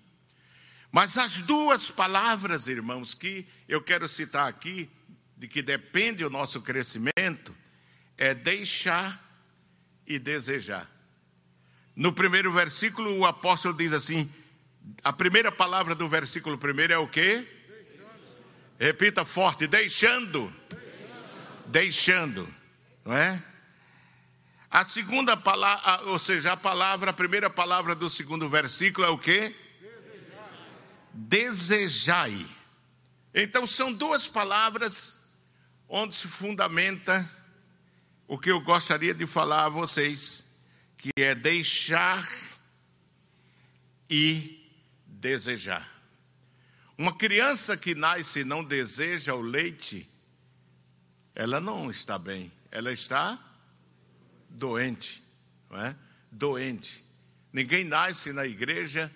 Mas 0.92 1.18
as 1.18 1.42
duas 1.42 1.92
palavras, 1.92 2.68
irmãos, 2.68 3.14
que 3.14 3.48
eu 3.68 3.82
quero 3.82 4.08
citar 4.08 4.48
aqui, 4.48 4.90
de 5.38 5.48
que 5.48 5.62
depende 5.62 6.26
o 6.26 6.30
nosso 6.30 6.62
crescimento, 6.62 7.56
é 8.18 8.34
deixar 8.34 9.18
e 10.06 10.18
desejar. 10.18 10.90
No 11.96 12.12
primeiro 12.12 12.52
versículo, 12.52 13.18
o 13.18 13.26
apóstolo 13.26 13.78
diz 13.78 13.94
assim: 13.94 14.30
a 15.04 15.14
primeira 15.14 15.52
palavra 15.52 15.94
do 15.94 16.10
versículo 16.10 16.58
primeiro 16.58 16.94
é 16.94 16.98
o 16.98 17.08
quê? 17.08 17.48
Repita 18.80 19.24
forte: 19.24 19.68
deixando. 19.68 20.52
Deixando, 21.68 22.52
não 23.06 23.14
é? 23.14 23.44
A 24.72 24.84
segunda 24.84 25.38
palavra, 25.38 26.10
ou 26.10 26.18
seja, 26.18 26.54
a 26.54 26.58
palavra, 26.58 27.12
a 27.12 27.14
primeira 27.14 27.50
palavra 27.50 27.94
do 27.94 28.10
segundo 28.10 28.50
versículo 28.50 29.06
é 29.06 29.10
o 29.10 29.18
que? 29.18 29.56
Desejai. 31.14 32.46
Então 33.34 33.66
são 33.68 33.94
duas 33.94 34.28
palavras 34.28 35.38
onde 35.88 36.16
se 36.16 36.28
fundamenta 36.28 37.30
o 38.28 38.38
que 38.38 38.52
eu 38.52 38.62
gostaria 38.62 39.14
de 39.14 39.26
falar 39.26 39.66
a 39.66 39.70
vocês, 39.70 40.60
que 40.96 41.10
é 41.18 41.34
deixar 41.34 42.28
e 44.10 44.72
desejar. 45.06 45.90
Uma 46.98 47.16
criança 47.16 47.76
que 47.76 47.96
nasce 47.96 48.42
e 48.42 48.44
não 48.44 48.64
deseja 48.64 49.34
o 49.34 49.42
leite, 49.42 50.08
ela 51.34 51.60
não 51.60 51.90
está 51.90 52.20
bem, 52.20 52.52
ela 52.70 52.92
está 52.92 53.40
doente, 54.50 55.24
não 55.70 55.80
é? 55.80 55.96
Doente. 56.32 57.04
Ninguém 57.54 57.84
nasce 57.84 58.34
na 58.34 58.46
igreja, 58.46 59.12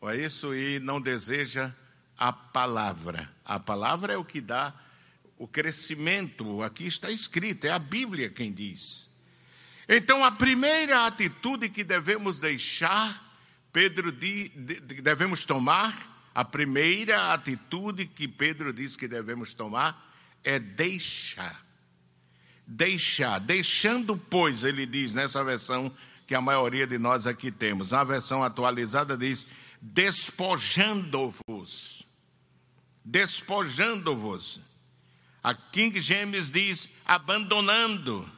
não 0.00 0.10
é 0.10 0.16
isso, 0.16 0.54
e 0.54 0.80
não 0.80 1.00
deseja 1.00 1.70
a 2.16 2.32
palavra. 2.32 3.30
A 3.44 3.58
palavra 3.58 4.14
é 4.14 4.16
o 4.16 4.24
que 4.24 4.40
dá 4.40 4.72
o 5.36 5.46
crescimento, 5.48 6.62
aqui 6.62 6.86
está 6.86 7.10
escrito, 7.10 7.64
é 7.64 7.70
a 7.70 7.78
Bíblia 7.78 8.28
quem 8.28 8.52
diz. 8.52 9.08
Então, 9.88 10.24
a 10.24 10.30
primeira 10.30 11.06
atitude 11.06 11.68
que 11.68 11.82
devemos 11.82 12.38
deixar, 12.38 13.34
Pedro 13.72 14.12
diz, 14.12 14.50
devemos 15.02 15.44
tomar, 15.44 16.30
a 16.34 16.44
primeira 16.44 17.32
atitude 17.32 18.06
que 18.06 18.28
Pedro 18.28 18.72
diz 18.72 18.96
que 18.96 19.08
devemos 19.08 19.52
tomar 19.52 20.10
é 20.44 20.58
deixar 20.58 21.70
deixar. 22.70 23.40
Deixando, 23.40 24.16
pois, 24.16 24.62
ele 24.62 24.86
diz 24.86 25.12
nessa 25.12 25.42
versão 25.42 25.92
que 26.26 26.34
a 26.34 26.40
maioria 26.40 26.86
de 26.86 26.98
nós 26.98 27.26
aqui 27.26 27.50
temos. 27.50 27.90
Na 27.90 28.04
versão 28.04 28.44
atualizada 28.44 29.16
diz: 29.16 29.48
despojando-vos. 29.80 32.04
Despojando-vos. 33.04 34.60
A 35.42 35.54
King 35.54 35.98
James 36.00 36.50
diz: 36.50 36.90
abandonando. 37.04 38.30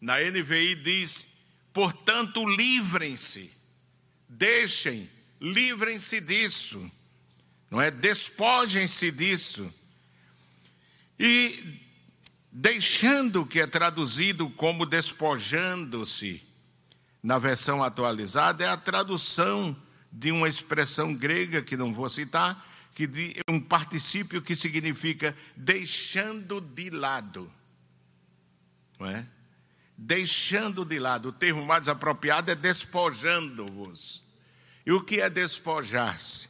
Na 0.00 0.20
NVI 0.20 0.76
diz: 0.76 1.26
portanto, 1.72 2.46
livrem-se, 2.46 3.52
deixem, 4.28 5.10
livrem-se 5.40 6.20
disso, 6.20 6.88
não 7.70 7.80
é? 7.80 7.90
Despojem-se 7.90 9.10
disso. 9.10 9.74
E 11.18 11.80
deixando 12.50 13.46
que 13.46 13.60
é 13.60 13.66
traduzido 13.66 14.48
como 14.50 14.86
despojando-se, 14.86 16.49
na 17.22 17.38
versão 17.38 17.82
atualizada, 17.82 18.64
é 18.64 18.68
a 18.68 18.76
tradução 18.76 19.76
de 20.10 20.32
uma 20.32 20.48
expressão 20.48 21.14
grega 21.14 21.62
que 21.62 21.76
não 21.76 21.92
vou 21.92 22.08
citar, 22.08 22.66
que 22.94 23.04
é 23.36 23.50
um 23.50 23.60
particípio 23.60 24.42
que 24.42 24.56
significa 24.56 25.36
deixando 25.56 26.60
de 26.60 26.90
lado. 26.90 27.50
Não 28.98 29.06
é? 29.06 29.26
Deixando 29.96 30.84
de 30.84 30.98
lado. 30.98 31.28
O 31.28 31.32
termo 31.32 31.64
mais 31.64 31.88
apropriado 31.88 32.50
é 32.50 32.54
despojando-vos. 32.54 34.24
E 34.84 34.92
o 34.92 35.02
que 35.02 35.20
é 35.20 35.28
despojar-se? 35.30 36.48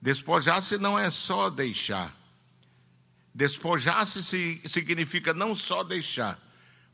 Despojar-se 0.00 0.78
não 0.78 0.98
é 0.98 1.10
só 1.10 1.50
deixar 1.50 2.14
Despojar-se 3.34 4.22
significa 4.64 5.34
não 5.34 5.56
só 5.56 5.82
deixar, 5.82 6.38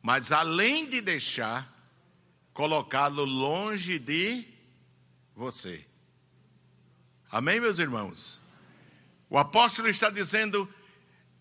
mas 0.01 0.33
além 0.33 0.89
de 0.89 1.03
deixar, 1.03 1.69
colocá-lo 2.61 3.25
longe 3.25 3.99
de 3.99 4.45
você. 5.35 5.83
Amém, 7.31 7.59
meus 7.59 7.79
irmãos? 7.79 8.43
O 9.31 9.39
apóstolo 9.39 9.89
está 9.89 10.11
dizendo 10.11 10.69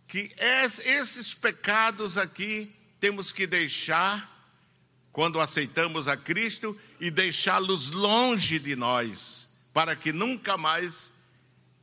que 0.08 0.34
esses 0.38 1.34
pecados 1.34 2.18
aqui 2.18 2.74
temos 3.02 3.34
que 3.34 3.46
deixar 3.46 4.34
quando 5.12 5.42
aceitamos 5.42 6.08
a 6.08 6.16
Cristo 6.16 6.80
e 7.02 7.12
deixá-los 7.12 7.92
longe 7.92 8.58
de 8.58 8.78
nós, 8.78 9.58
para 9.74 9.98
que 9.98 10.14
nunca 10.14 10.58
mais 10.58 11.12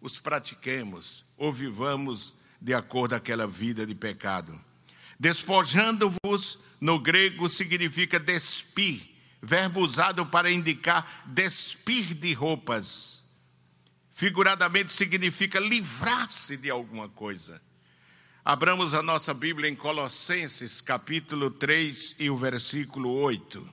os 0.00 0.18
pratiquemos 0.18 1.26
ou 1.36 1.52
vivamos 1.52 2.36
de 2.58 2.72
acordo 2.72 3.10
com 3.10 3.16
aquela 3.16 3.46
vida 3.46 3.86
de 3.86 3.94
pecado. 3.94 4.58
Despojando-vos, 5.20 6.60
no 6.80 6.98
grego, 6.98 7.50
significa 7.50 8.18
despir, 8.18 9.15
verbo 9.40 9.80
usado 9.80 10.26
para 10.26 10.50
indicar 10.50 11.24
despir 11.26 12.14
de 12.14 12.32
roupas 12.32 13.16
figuradamente 14.16 14.94
significa 14.94 15.60
livrar-se 15.60 16.56
de 16.56 16.70
alguma 16.70 17.06
coisa. 17.06 17.60
Abramos 18.42 18.94
a 18.94 19.02
nossa 19.02 19.34
Bíblia 19.34 19.68
em 19.68 19.76
Colossenses, 19.76 20.80
capítulo 20.80 21.50
3 21.50 22.16
e 22.20 22.30
o 22.30 22.36
versículo 22.36 23.12
8. 23.12 23.68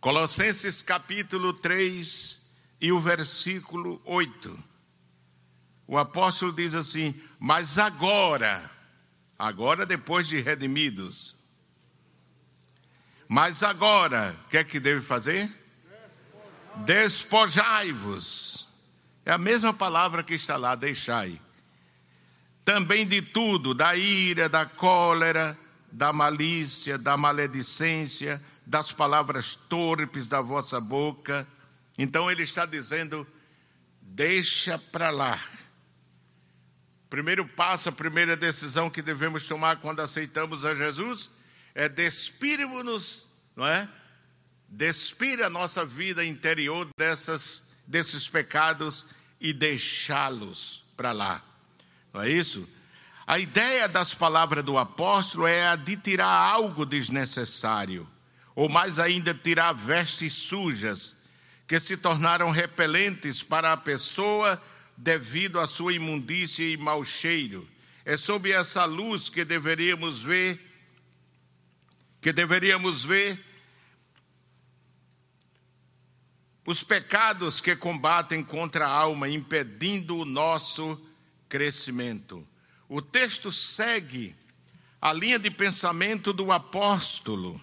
Colossenses, 0.00 0.82
capítulo 0.82 1.52
3 1.52 2.50
e 2.80 2.90
o 2.90 2.98
versículo 2.98 4.02
8. 4.04 4.64
O 5.86 5.96
apóstolo 5.96 6.52
diz 6.52 6.74
assim: 6.74 7.14
Mas 7.38 7.78
agora, 7.78 8.68
agora 9.38 9.86
depois 9.86 10.26
de 10.26 10.40
redimidos, 10.40 11.36
mas 13.32 13.62
agora, 13.62 14.36
o 14.44 14.48
que 14.48 14.58
é 14.58 14.64
que 14.64 14.80
deve 14.80 15.02
fazer? 15.02 15.48
Despojai-vos 16.78 18.66
é 19.24 19.30
a 19.30 19.38
mesma 19.38 19.72
palavra 19.72 20.24
que 20.24 20.34
está 20.34 20.56
lá, 20.56 20.74
deixai. 20.74 21.40
Também 22.64 23.06
de 23.06 23.22
tudo, 23.22 23.72
da 23.72 23.94
ira, 23.94 24.48
da 24.48 24.66
cólera, 24.66 25.56
da 25.92 26.12
malícia, 26.12 26.98
da 26.98 27.16
maledicência, 27.16 28.42
das 28.66 28.90
palavras 28.90 29.54
torpes 29.54 30.26
da 30.26 30.40
vossa 30.40 30.80
boca. 30.80 31.46
Então 31.96 32.28
ele 32.28 32.42
está 32.42 32.66
dizendo: 32.66 33.24
deixa 34.02 34.76
para 34.76 35.10
lá. 35.10 35.38
Primeiro 37.08 37.46
passo, 37.46 37.90
a 37.90 37.92
primeira 37.92 38.36
decisão 38.36 38.90
que 38.90 39.00
devemos 39.00 39.46
tomar 39.46 39.76
quando 39.76 40.00
aceitamos 40.00 40.64
a 40.64 40.74
Jesus 40.74 41.38
é 41.74 41.88
despirmos-nos, 41.88 43.26
não 43.56 43.66
é? 43.66 43.88
Despir 44.68 45.42
a 45.42 45.50
nossa 45.50 45.84
vida 45.84 46.24
interior 46.24 46.88
dessas 46.98 47.70
desses 47.90 48.28
pecados 48.28 49.06
e 49.40 49.52
deixá-los 49.52 50.84
para 50.96 51.10
lá. 51.10 51.44
Não 52.14 52.22
é 52.22 52.30
isso? 52.30 52.68
A 53.26 53.38
ideia 53.38 53.88
das 53.88 54.14
palavras 54.14 54.64
do 54.64 54.78
apóstolo 54.78 55.46
é 55.46 55.68
a 55.68 55.76
de 55.76 55.96
tirar 55.96 56.30
algo 56.30 56.86
desnecessário, 56.86 58.08
ou 58.54 58.68
mais 58.68 58.98
ainda, 58.98 59.34
tirar 59.34 59.72
vestes 59.72 60.32
sujas, 60.32 61.16
que 61.66 61.80
se 61.80 61.96
tornaram 61.96 62.50
repelentes 62.50 63.42
para 63.42 63.72
a 63.72 63.76
pessoa 63.76 64.60
devido 64.96 65.58
à 65.58 65.66
sua 65.66 65.92
imundícia 65.92 66.64
e 66.64 66.76
mau 66.76 67.04
cheiro. 67.04 67.68
É 68.04 68.16
sob 68.16 68.50
essa 68.50 68.84
luz 68.84 69.28
que 69.28 69.44
deveríamos 69.44 70.22
ver, 70.22 70.58
que 72.20 72.32
deveríamos 72.32 73.04
ver 73.04 73.38
os 76.66 76.82
pecados 76.82 77.60
que 77.60 77.74
combatem 77.74 78.44
contra 78.44 78.86
a 78.86 78.90
alma, 78.90 79.28
impedindo 79.28 80.18
o 80.18 80.24
nosso 80.24 81.00
crescimento. 81.48 82.46
O 82.88 83.00
texto 83.00 83.50
segue 83.50 84.36
a 85.00 85.12
linha 85.12 85.38
de 85.38 85.50
pensamento 85.50 86.32
do 86.32 86.52
apóstolo, 86.52 87.60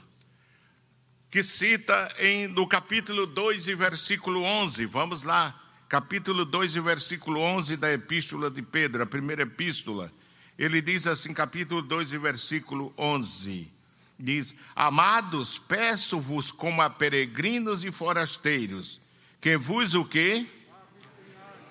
que 1.29 1.43
cita 1.43 2.15
em, 2.19 2.47
no 2.47 2.67
capítulo 2.67 3.27
2 3.27 3.67
e 3.67 3.75
versículo 3.75 4.41
11. 4.41 4.85
Vamos 4.87 5.21
lá, 5.21 5.55
capítulo 5.87 6.43
2 6.43 6.75
e 6.75 6.79
versículo 6.79 7.39
11 7.39 7.77
da 7.77 7.93
epístola 7.93 8.49
de 8.49 8.63
Pedro, 8.63 9.03
a 9.03 9.05
primeira 9.05 9.43
epístola. 9.43 10.11
Ele 10.57 10.81
diz 10.81 11.05
assim, 11.05 11.33
capítulo 11.33 11.83
2 11.83 12.11
e 12.11 12.17
versículo 12.17 12.91
11 12.97 13.76
diz: 14.19 14.55
Amados, 14.75 15.57
peço-vos 15.57 16.51
como 16.51 16.81
a 16.81 16.89
peregrinos 16.89 17.83
e 17.83 17.91
forasteiros, 17.91 18.99
que 19.39 19.57
vos 19.57 19.93
o 19.93 20.05
quê? 20.05 20.45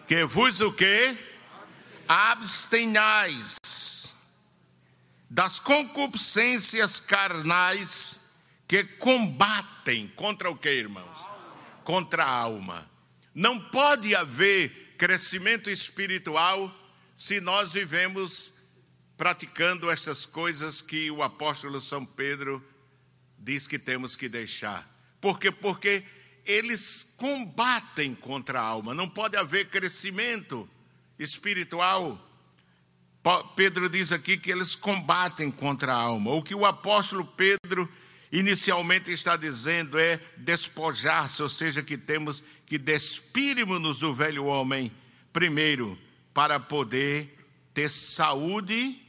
Que 0.07 0.25
vos 0.25 0.61
o 0.61 0.73
quê? 0.73 1.17
Abstenhais 2.09 3.59
das 5.29 5.59
concupiscências 5.59 7.01
carnais 7.01 8.17
que 8.69 8.85
combatem 8.85 10.09
contra 10.17 10.51
o 10.51 10.57
que, 10.57 10.71
irmãos? 10.71 11.19
Contra 11.85 12.25
a 12.25 12.31
alma. 12.31 12.89
Não 13.35 13.61
pode 13.61 14.15
haver 14.15 14.95
crescimento 14.97 15.69
espiritual 15.69 16.73
se 17.15 17.41
nós 17.41 17.73
vivemos 17.73 18.53
praticando 19.17 19.91
estas 19.91 20.27
coisas 20.27 20.81
que 20.81 21.11
o 21.11 21.23
apóstolo 21.23 21.81
São 21.81 22.05
Pedro 22.05 22.63
diz 23.39 23.67
que 23.67 23.79
temos 23.79 24.15
que 24.15 24.29
deixar. 24.29 24.89
Por 25.21 25.39
quê? 25.39 25.51
Porque 25.51 26.05
eles 26.45 27.15
combatem 27.17 28.15
contra 28.15 28.61
a 28.61 28.65
alma, 28.65 28.95
não 28.95 29.09
pode 29.09 29.37
haver 29.37 29.69
crescimento 29.69 30.69
espiritual. 31.19 32.23
Pedro 33.57 33.89
diz 33.89 34.13
aqui 34.13 34.37
que 34.37 34.53
eles 34.53 34.77
combatem 34.77 35.51
contra 35.51 35.93
a 35.93 35.97
alma. 35.97 36.31
O 36.33 36.43
que 36.43 36.55
o 36.55 36.65
apóstolo 36.65 37.27
Pedro 37.27 37.89
inicialmente 38.31 39.11
está 39.11 39.37
dizendo 39.37 39.99
é 39.99 40.21
despojar-se, 40.37 41.43
ou 41.43 41.49
seja, 41.49 41.83
que 41.83 41.97
temos 41.97 42.43
que 42.67 42.79
despirmos-nos 42.79 44.01
do 44.01 44.15
velho 44.15 44.45
homem 44.45 44.93
primeiro 45.33 45.99
para 46.33 46.61
poder 46.61 47.37
ter 47.75 47.91
saúde 47.91 49.06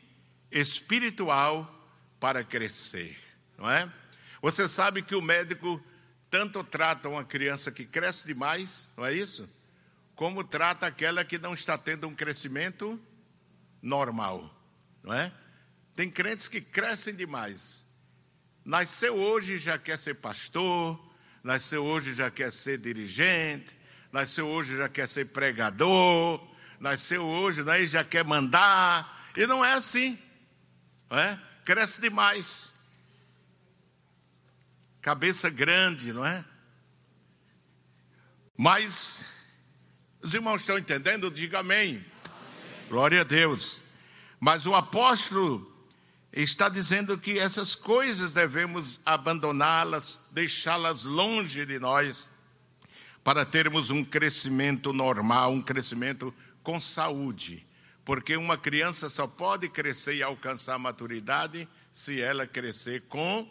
espiritual 0.52 1.74
para 2.20 2.44
crescer, 2.44 3.18
não 3.58 3.70
é? 3.70 3.92
Você 4.42 4.68
sabe 4.68 5.02
que 5.02 5.16
o 5.16 5.22
médico 5.22 5.84
tanto 6.30 6.64
trata 6.64 7.10
uma 7.10 7.24
criança 7.24 7.72
que 7.72 7.86
cresce 7.86 8.28
demais, 8.28 8.88
não 8.98 9.06
é 9.06 9.14
isso? 9.14 9.50
Como 10.16 10.44
trata 10.44 10.88
aquela 10.88 11.24
que 11.24 11.38
não 11.38 11.54
está 11.54 11.78
tendo 11.78 12.08
um 12.08 12.16
crescimento 12.16 13.00
normal, 13.82 14.54
não 15.04 15.14
é? 15.14 15.32
Tem 15.96 16.10
crentes 16.10 16.48
que 16.48 16.62
crescem 16.62 17.16
demais. 17.16 17.84
Nasceu 18.64 19.16
hoje 19.16 19.58
já 19.58 19.78
quer 19.78 19.98
ser 19.98 20.16
pastor, 20.16 21.00
nasceu 21.44 21.84
hoje 21.84 22.14
já 22.14 22.30
quer 22.30 22.52
ser 22.52 22.78
dirigente, 22.78 23.78
nasceu 24.12 24.48
hoje 24.48 24.76
já 24.76 24.90
quer 24.90 25.08
ser 25.08 25.26
pregador, 25.28 26.46
nasceu 26.80 27.24
hoje 27.24 27.64
né, 27.64 27.86
já 27.86 28.04
quer 28.04 28.24
mandar, 28.24 29.32
e 29.36 29.48
não 29.48 29.64
é 29.64 29.74
assim 29.74 30.20
não 31.10 31.18
é? 31.18 31.40
Cresce 31.66 32.02
demais. 32.02 32.74
Cabeça 35.02 35.50
grande, 35.50 36.14
não 36.14 36.26
é? 36.26 36.44
Mas, 38.56 39.26
os 40.22 40.34
irmãos 40.34 40.62
estão 40.62 40.78
entendendo? 40.78 41.30
Diga 41.30 41.60
amém. 41.60 41.90
amém. 41.90 42.06
Glória 42.90 43.22
a 43.22 43.24
Deus. 43.24 43.82
Mas 44.40 44.66
o 44.66 44.74
apóstolo 44.74 45.76
está 46.32 46.70
dizendo 46.70 47.18
que 47.18 47.38
essas 47.38 47.76
coisas 47.76 48.32
devemos 48.32 49.02
abandoná-las, 49.06 50.22
deixá-las 50.32 51.04
longe 51.04 51.66
de 51.66 51.80
nós, 51.80 52.28
para 53.24 53.46
termos 53.46 53.90
um 53.90 54.06
crescimento 54.06 54.94
normal, 54.94 55.52
um 55.52 55.62
crescimento 55.62 56.34
com 56.64 56.80
saúde. 56.80 57.67
Porque 58.08 58.38
uma 58.38 58.58
criança 58.58 59.10
só 59.10 59.28
pode 59.28 59.68
crescer 59.68 60.16
e 60.16 60.24
alcançar 60.24 60.80
maturidade 60.80 61.68
se 61.92 62.22
ela 62.22 62.48
crescer 62.48 63.02
com 63.10 63.46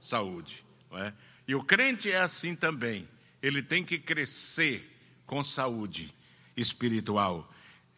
saúde. 0.00 0.64
É? 0.90 1.12
E 1.46 1.54
o 1.54 1.62
crente 1.62 2.10
é 2.10 2.18
assim 2.18 2.56
também. 2.56 3.08
Ele 3.40 3.62
tem 3.62 3.84
que 3.84 3.96
crescer 3.96 4.84
com 5.24 5.44
saúde 5.44 6.12
espiritual. 6.56 7.48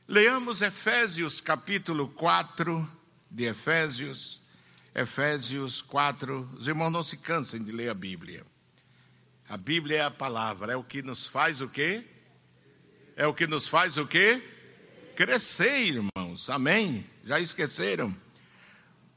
Leamos 0.06 0.60
Efésios 0.60 1.40
capítulo 1.40 2.06
4 2.06 2.86
de 3.30 3.44
Efésios. 3.46 4.42
Efésios 4.94 5.80
4. 5.80 6.50
Os 6.54 6.68
irmãos 6.68 6.90
não 6.90 7.02
se 7.02 7.16
cansem 7.16 7.64
de 7.64 7.72
ler 7.72 7.88
a 7.88 7.94
Bíblia. 7.94 8.44
A 9.48 9.56
Bíblia 9.56 9.96
é 9.96 10.02
a 10.02 10.10
palavra, 10.10 10.74
é 10.74 10.76
o 10.76 10.84
que 10.84 11.00
nos 11.00 11.26
faz 11.26 11.62
o 11.62 11.68
quê? 11.70 12.04
É 13.16 13.26
o 13.26 13.32
que 13.32 13.46
nos 13.46 13.68
faz 13.68 13.96
o 13.96 14.06
quê? 14.06 14.60
Crescer, 15.14 15.94
irmãos. 15.94 16.50
Amém? 16.50 17.06
Já 17.24 17.40
esqueceram? 17.40 18.14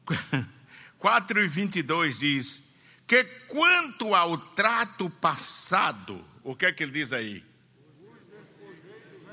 4 0.99 1.43
e 1.43 1.47
22 1.47 2.17
diz: 2.19 2.61
Que 3.07 3.23
quanto 3.47 4.13
ao 4.13 4.37
trato 4.37 5.09
passado, 5.09 6.23
O 6.43 6.55
que 6.55 6.67
é 6.67 6.71
que 6.71 6.83
ele 6.83 6.91
diz 6.91 7.11
aí? 7.11 7.43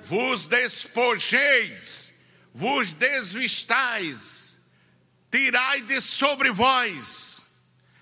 Vos 0.03 0.47
despojeis, 0.47 2.23
vos 2.55 2.95
desvistais, 2.95 4.59
tirai 5.31 5.83
de 5.83 6.01
sobre 6.01 6.51
vós, 6.51 7.37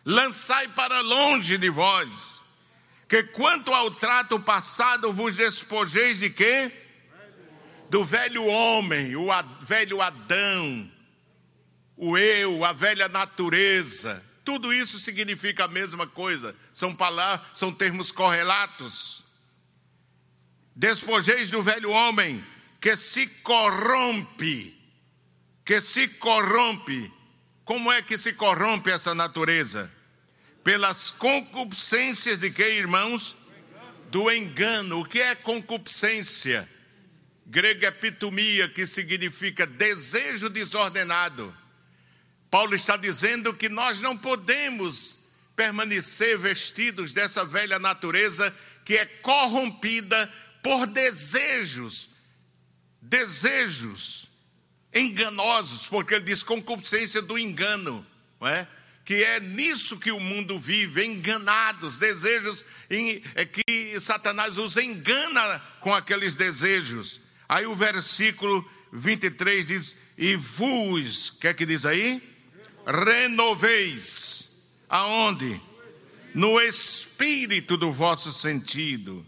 lançai 0.04 0.68
para 0.68 1.00
longe 1.00 1.58
de 1.58 1.68
vós, 1.68 2.40
que 3.08 3.24
quanto 3.24 3.74
ao 3.74 3.90
trato 3.90 4.38
passado 4.38 5.12
vos 5.12 5.34
despojeis 5.34 6.20
de 6.20 6.30
quê? 6.30 6.70
Do 7.90 8.04
velho 8.04 8.44
homem, 8.46 9.16
o 9.16 9.26
velho 9.62 10.00
Adão, 10.00 10.88
o 11.96 12.16
eu, 12.16 12.64
a 12.64 12.72
velha 12.72 13.08
natureza. 13.08 14.24
Tudo 14.44 14.72
isso 14.72 14.96
significa 15.00 15.64
a 15.64 15.68
mesma 15.68 16.06
coisa. 16.06 16.54
São 16.72 16.94
palavras, 16.94 17.48
são 17.52 17.74
termos 17.74 18.12
correlatos. 18.12 19.24
Despojeis 20.74 21.50
do 21.50 21.64
velho 21.64 21.90
homem 21.90 22.42
que 22.80 22.96
se 22.96 23.26
corrompe, 23.42 24.72
que 25.64 25.80
se 25.80 26.06
corrompe. 26.10 27.12
Como 27.64 27.90
é 27.90 28.00
que 28.02 28.16
se 28.16 28.34
corrompe 28.34 28.88
essa 28.92 29.16
natureza? 29.16 29.90
Pelas 30.62 31.10
concupiscências 31.10 32.38
de 32.38 32.52
que, 32.52 32.62
irmãos? 32.62 33.36
Do 34.12 34.30
engano. 34.30 35.00
O 35.00 35.04
que 35.04 35.20
é 35.20 35.34
concupiscência? 35.34 36.68
Grego 37.50 37.84
epitomia, 37.84 38.68
que 38.68 38.86
significa 38.86 39.66
desejo 39.66 40.48
desordenado. 40.48 41.52
Paulo 42.48 42.76
está 42.76 42.96
dizendo 42.96 43.52
que 43.52 43.68
nós 43.68 44.00
não 44.00 44.16
podemos 44.16 45.18
permanecer 45.56 46.38
vestidos 46.38 47.12
dessa 47.12 47.44
velha 47.44 47.76
natureza 47.80 48.56
que 48.84 48.96
é 48.96 49.04
corrompida 49.04 50.32
por 50.62 50.86
desejos, 50.86 52.10
desejos 53.02 54.28
enganosos, 54.94 55.88
porque 55.88 56.14
ele 56.14 56.26
diz 56.26 56.44
concupiscência 56.44 57.20
do 57.20 57.36
engano, 57.36 58.06
não 58.40 58.46
é? 58.46 58.66
que 59.04 59.24
é 59.24 59.40
nisso 59.40 59.98
que 59.98 60.12
o 60.12 60.20
mundo 60.20 60.56
vive, 60.60 61.04
enganados, 61.04 61.98
desejos 61.98 62.64
em, 62.88 63.20
é 63.34 63.44
que 63.44 63.98
Satanás 64.00 64.56
os 64.56 64.76
engana 64.76 65.58
com 65.80 65.92
aqueles 65.92 66.34
desejos. 66.34 67.29
Aí 67.50 67.66
o 67.66 67.74
versículo 67.74 68.64
23 68.92 69.66
diz: 69.66 69.96
E 70.16 70.36
vos, 70.36 71.30
que 71.30 71.48
é 71.48 71.52
que 71.52 71.66
diz 71.66 71.84
aí? 71.84 72.22
Renoveis, 72.86 74.68
aonde? 74.88 75.60
No 76.32 76.60
espírito 76.60 77.76
do 77.76 77.90
vosso 77.90 78.32
sentido 78.32 79.26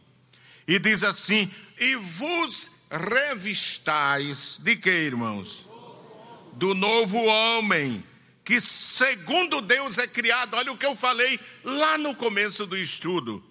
e 0.68 0.78
diz 0.78 1.02
assim: 1.02 1.52
E 1.80 1.96
vos 1.96 2.70
revistais 2.92 4.58
de 4.60 4.76
que, 4.76 4.88
irmãos? 4.88 5.66
Do 6.52 6.74
novo 6.74 7.18
homem, 7.24 8.04
que 8.44 8.60
segundo 8.60 9.60
Deus 9.60 9.98
é 9.98 10.06
criado. 10.06 10.54
Olha 10.54 10.70
o 10.70 10.78
que 10.78 10.86
eu 10.86 10.94
falei 10.94 11.40
lá 11.64 11.98
no 11.98 12.14
começo 12.14 12.66
do 12.66 12.76
estudo. 12.76 13.44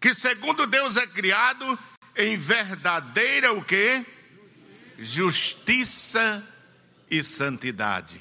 Que 0.00 0.14
segundo 0.14 0.66
Deus 0.66 0.96
é 0.96 1.06
criado 1.06 1.78
em 2.16 2.36
verdadeira 2.36 3.52
o 3.52 3.64
que? 3.64 4.04
Justiça 4.98 6.42
e 7.10 7.22
santidade. 7.22 8.20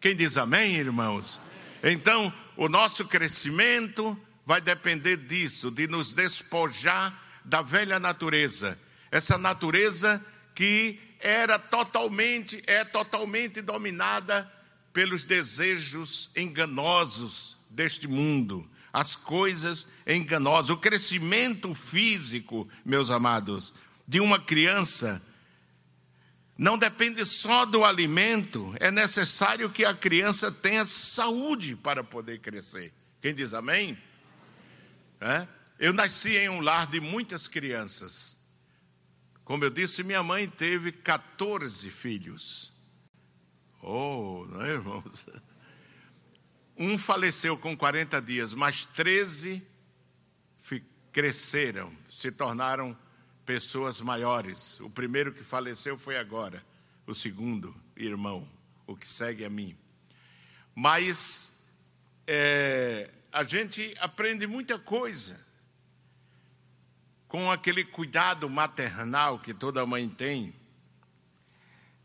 Quem 0.00 0.14
diz 0.14 0.36
amém, 0.36 0.76
irmãos? 0.76 1.40
Então, 1.82 2.32
o 2.56 2.68
nosso 2.68 3.06
crescimento 3.06 4.18
vai 4.44 4.60
depender 4.60 5.16
disso, 5.16 5.70
de 5.70 5.86
nos 5.88 6.12
despojar 6.12 7.12
da 7.44 7.62
velha 7.62 7.98
natureza, 7.98 8.78
essa 9.10 9.38
natureza 9.38 10.24
que 10.54 10.98
era 11.20 11.58
totalmente, 11.58 12.62
é 12.66 12.84
totalmente 12.84 13.60
dominada 13.60 14.50
pelos 14.92 15.22
desejos 15.22 16.30
enganosos 16.36 17.56
deste 17.70 18.08
mundo, 18.08 18.68
as 18.96 19.14
coisas 19.14 19.88
enganosas. 20.06 20.70
O 20.70 20.78
crescimento 20.78 21.74
físico, 21.74 22.66
meus 22.82 23.10
amados, 23.10 23.74
de 24.08 24.20
uma 24.20 24.40
criança 24.40 25.22
não 26.56 26.78
depende 26.78 27.22
só 27.26 27.66
do 27.66 27.84
alimento, 27.84 28.74
é 28.80 28.90
necessário 28.90 29.68
que 29.68 29.84
a 29.84 29.92
criança 29.92 30.50
tenha 30.50 30.86
saúde 30.86 31.76
para 31.76 32.02
poder 32.02 32.38
crescer. 32.38 32.90
Quem 33.20 33.34
diz 33.34 33.52
amém? 33.52 33.98
É? 35.20 35.46
Eu 35.78 35.92
nasci 35.92 36.34
em 36.38 36.48
um 36.48 36.60
lar 36.60 36.86
de 36.86 36.98
muitas 36.98 37.46
crianças. 37.46 38.38
Como 39.44 39.62
eu 39.62 39.68
disse, 39.68 40.02
minha 40.02 40.22
mãe 40.22 40.48
teve 40.48 40.90
14 40.90 41.90
filhos. 41.90 42.72
Oh, 43.82 44.46
não 44.48 44.64
é, 44.64 44.70
irmãos? 44.70 45.26
Um 46.76 46.98
faleceu 46.98 47.56
com 47.56 47.76
40 47.76 48.20
dias, 48.20 48.52
mas 48.52 48.84
13 48.84 49.76
cresceram, 51.16 51.90
se 52.10 52.30
tornaram 52.30 52.94
pessoas 53.46 54.02
maiores. 54.02 54.78
O 54.80 54.90
primeiro 54.90 55.32
que 55.32 55.42
faleceu 55.42 55.96
foi 55.96 56.18
agora, 56.18 56.62
o 57.06 57.14
segundo 57.14 57.74
irmão, 57.96 58.46
o 58.86 58.94
que 58.94 59.08
segue 59.08 59.42
a 59.42 59.48
mim. 59.48 59.74
Mas 60.74 61.64
é, 62.26 63.10
a 63.32 63.42
gente 63.44 63.96
aprende 63.98 64.46
muita 64.46 64.78
coisa 64.78 65.42
com 67.26 67.50
aquele 67.50 67.82
cuidado 67.82 68.46
maternal 68.50 69.38
que 69.38 69.54
toda 69.54 69.86
mãe 69.86 70.06
tem, 70.10 70.54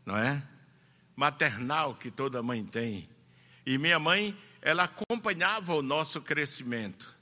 não 0.06 0.16
é? 0.16 0.42
Maternal 1.14 1.94
que 1.96 2.10
toda 2.10 2.42
mãe 2.42 2.64
tem. 2.64 3.06
E 3.66 3.76
minha 3.76 3.98
mãe, 3.98 4.34
ela 4.62 4.84
acompanhava 4.84 5.74
o 5.74 5.82
nosso 5.82 6.22
crescimento. 6.22 7.12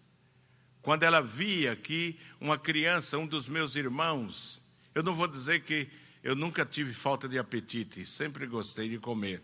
Quando 0.83 1.03
ela 1.03 1.23
via 1.23 1.75
que 1.75 2.21
uma 2.39 2.59
criança, 2.59 3.19
um 3.19 3.27
dos 3.27 3.49
meus 3.49 3.75
irmãos, 3.75 4.63
eu 4.95 5.03
não 5.03 5.15
vou 5.15 5.27
dizer 5.27 5.63
que 5.63 5.89
eu 6.23 6.37
nunca 6.37 6.67
tive 6.67 6.93
falta 6.93 7.27
de 7.27 7.39
apetite, 7.39 8.05
sempre 8.05 8.47
gostei 8.47 8.89
de 8.91 8.99
comer. 8.99 9.43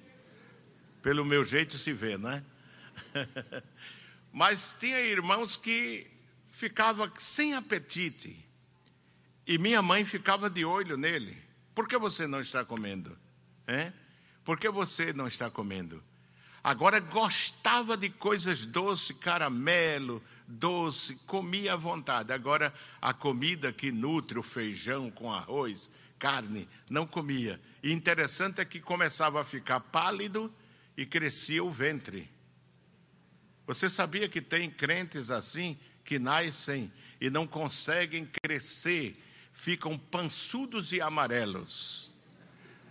Pelo 1.03 1.25
meu 1.25 1.43
jeito 1.43 1.79
se 1.79 1.93
vê, 1.93 2.19
não 2.19 2.31
é? 2.31 2.45
Mas 4.31 4.77
tinha 4.79 5.01
irmãos 5.01 5.57
que 5.57 6.07
ficavam 6.53 7.11
sem 7.17 7.55
apetite. 7.55 8.45
E 9.47 9.57
minha 9.57 9.81
mãe 9.81 10.05
ficava 10.05 10.51
de 10.51 10.65
olho 10.65 10.97
nele. 10.97 11.37
Por 11.75 11.89
que 11.89 11.97
você 11.97 12.27
não 12.27 12.41
está 12.41 12.65
comendo? 12.65 13.17
É? 13.67 13.93
Por 14.45 14.59
que 14.59 14.69
você 14.69 15.13
não 15.13 15.27
está 15.27 15.51
comendo? 15.51 16.03
Agora 16.67 16.99
gostava 16.99 17.97
de 17.97 18.11
coisas 18.11 18.67
doces, 18.67 19.17
caramelo, 19.19 20.21
doce, 20.49 21.15
comia 21.25 21.75
à 21.75 21.77
vontade. 21.77 22.33
Agora 22.33 22.75
a 23.01 23.15
comida 23.15 23.73
que 23.73 23.93
nutre 23.93 24.37
o 24.37 24.43
feijão 24.43 25.09
com 25.09 25.33
arroz, 25.33 25.93
carne, 26.19 26.69
não 26.91 27.07
comia. 27.07 27.61
E 27.85 27.93
interessante 27.93 28.61
é 28.61 28.65
que 28.65 28.81
começava 28.81 29.41
a 29.41 29.45
ficar 29.45 29.79
pálido 29.79 30.53
e 30.97 31.07
crescia 31.07 31.63
o 31.63 31.71
ventre. 31.71 32.29
Você 33.65 33.89
sabia 33.89 34.29
que 34.29 34.41
tem 34.41 34.69
crentes 34.69 35.31
assim 35.31 35.79
que 36.05 36.19
nascem 36.19 36.93
e 37.21 37.31
não 37.31 37.47
conseguem 37.47 38.29
crescer 38.43 39.17
ficam 39.53 39.97
pançudos 39.97 40.93
e 40.93 41.01
amarelos, 41.01 42.11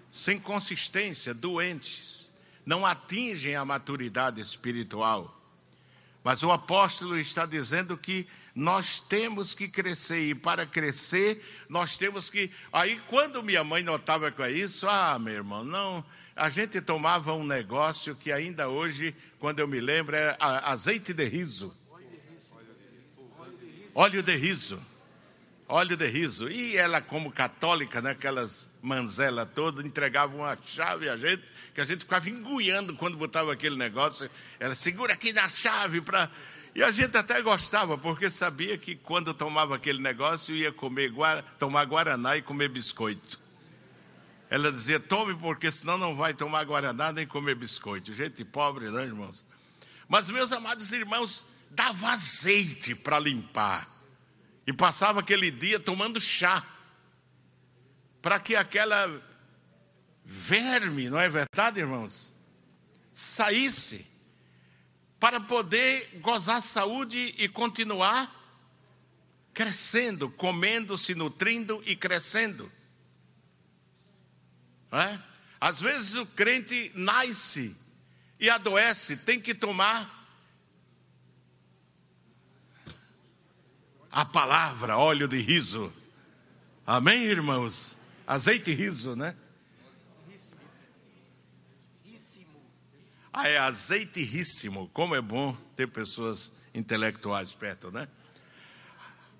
sem 0.09 0.39
consistência, 0.39 1.33
doentes, 1.33 2.14
não 2.65 2.85
atingem 2.85 3.55
a 3.55 3.63
maturidade 3.63 4.41
espiritual. 4.41 5.31
Mas 6.23 6.41
o 6.41 6.51
apóstolo 6.51 7.17
está 7.17 7.45
dizendo 7.45 7.97
que 7.97 8.27
nós 8.55 8.99
temos 8.99 9.53
que 9.53 9.67
crescer, 9.67 10.21
e 10.21 10.33
para 10.33 10.65
crescer, 10.65 11.43
nós 11.69 11.97
temos 11.97 12.29
que. 12.29 12.49
Aí, 12.71 12.99
quando 13.07 13.43
minha 13.43 13.63
mãe 13.63 13.83
notava 13.83 14.31
com 14.31 14.45
isso, 14.45 14.87
ah, 14.87 15.19
meu 15.19 15.33
irmão, 15.33 15.63
não. 15.63 16.03
A 16.35 16.49
gente 16.49 16.81
tomava 16.81 17.33
um 17.33 17.45
negócio 17.45 18.15
que 18.15 18.31
ainda 18.31 18.69
hoje, 18.69 19.15
quando 19.39 19.59
eu 19.59 19.67
me 19.67 19.79
lembro, 19.79 20.15
é 20.15 20.35
azeite 20.39 21.13
de 21.13 21.25
riso. 21.25 21.73
Óleo 23.93 24.23
de 24.23 24.35
riso 24.35 24.94
óleo 25.67 25.97
de 25.97 26.07
riso. 26.07 26.49
E 26.49 26.77
ela, 26.77 27.01
como 27.01 27.31
católica, 27.31 28.01
né, 28.01 28.15
manzelas 28.81 29.49
todas, 29.53 29.85
entregava 29.85 30.35
uma 30.35 30.57
chave 30.65 31.09
a 31.09 31.17
gente, 31.17 31.43
que 31.73 31.81
a 31.81 31.85
gente 31.85 31.99
ficava 31.99 32.29
enguiando 32.29 32.95
quando 32.95 33.17
botava 33.17 33.53
aquele 33.53 33.75
negócio. 33.75 34.29
Ela 34.59 34.75
segura 34.75 35.13
aqui 35.13 35.33
na 35.33 35.49
chave 35.49 36.01
para. 36.01 36.29
E 36.73 36.83
a 36.83 36.91
gente 36.91 37.15
até 37.15 37.41
gostava, 37.41 37.97
porque 37.97 38.29
sabia 38.29 38.77
que 38.77 38.95
quando 38.95 39.33
tomava 39.33 39.77
aquele 39.77 40.01
negócio 40.01 40.53
ia 40.53 40.73
comer, 40.73 41.13
tomar 41.57 41.85
guaraná 41.85 42.35
e 42.35 42.41
comer 42.41 42.67
biscoito. 42.67 43.39
Ela 44.49 44.71
dizia: 44.71 44.99
tome, 44.99 45.33
porque 45.35 45.71
senão 45.71 45.97
não 45.97 46.15
vai 46.15 46.33
tomar 46.33 46.65
guaraná 46.65 47.13
nem 47.13 47.25
comer 47.25 47.55
biscoito. 47.55 48.13
Gente 48.13 48.43
pobre, 48.43 48.85
não, 48.87 48.93
né, 48.93 49.05
irmãos? 49.05 49.43
Mas, 50.07 50.29
meus 50.29 50.51
amados 50.51 50.91
irmãos, 50.91 51.47
dava 51.71 52.09
azeite 52.09 52.93
para 52.93 53.17
limpar 53.19 53.94
e 54.65 54.73
passava 54.73 55.19
aquele 55.19 55.51
dia 55.51 55.79
tomando 55.79 56.19
chá, 56.19 56.65
para 58.21 58.39
que 58.39 58.55
aquela 58.55 59.21
verme, 60.23 61.09
não 61.09 61.19
é 61.19 61.29
verdade, 61.29 61.79
irmãos? 61.79 62.31
Saísse, 63.13 64.09
para 65.19 65.39
poder 65.39 66.19
gozar 66.21 66.61
saúde 66.61 67.35
e 67.37 67.47
continuar 67.47 68.43
crescendo, 69.53 70.29
comendo, 70.31 70.97
se 70.97 71.15
nutrindo 71.15 71.81
e 71.85 71.95
crescendo. 71.95 72.69
É? 74.91 75.19
Às 75.59 75.79
vezes 75.79 76.15
o 76.15 76.25
crente 76.27 76.91
nasce 76.93 77.75
e 78.39 78.49
adoece, 78.49 79.17
tem 79.17 79.39
que 79.39 79.55
tomar 79.55 80.24
a 84.15 84.23
palavra, 84.23 84.97
óleo 84.97 85.27
de 85.27 85.41
riso. 85.41 85.91
Amém, 86.87 87.23
irmãos? 87.23 87.97
Azeite 88.25 88.71
riso, 88.73 89.13
né? 89.13 89.35
Ah, 93.33 93.49
é 93.49 93.57
azeite 93.57 94.23
ríssimo. 94.23 94.89
Como 94.93 95.13
é 95.13 95.21
bom 95.21 95.53
ter 95.75 95.87
pessoas 95.87 96.53
intelectuais 96.73 97.51
perto, 97.51 97.91
né? 97.91 98.07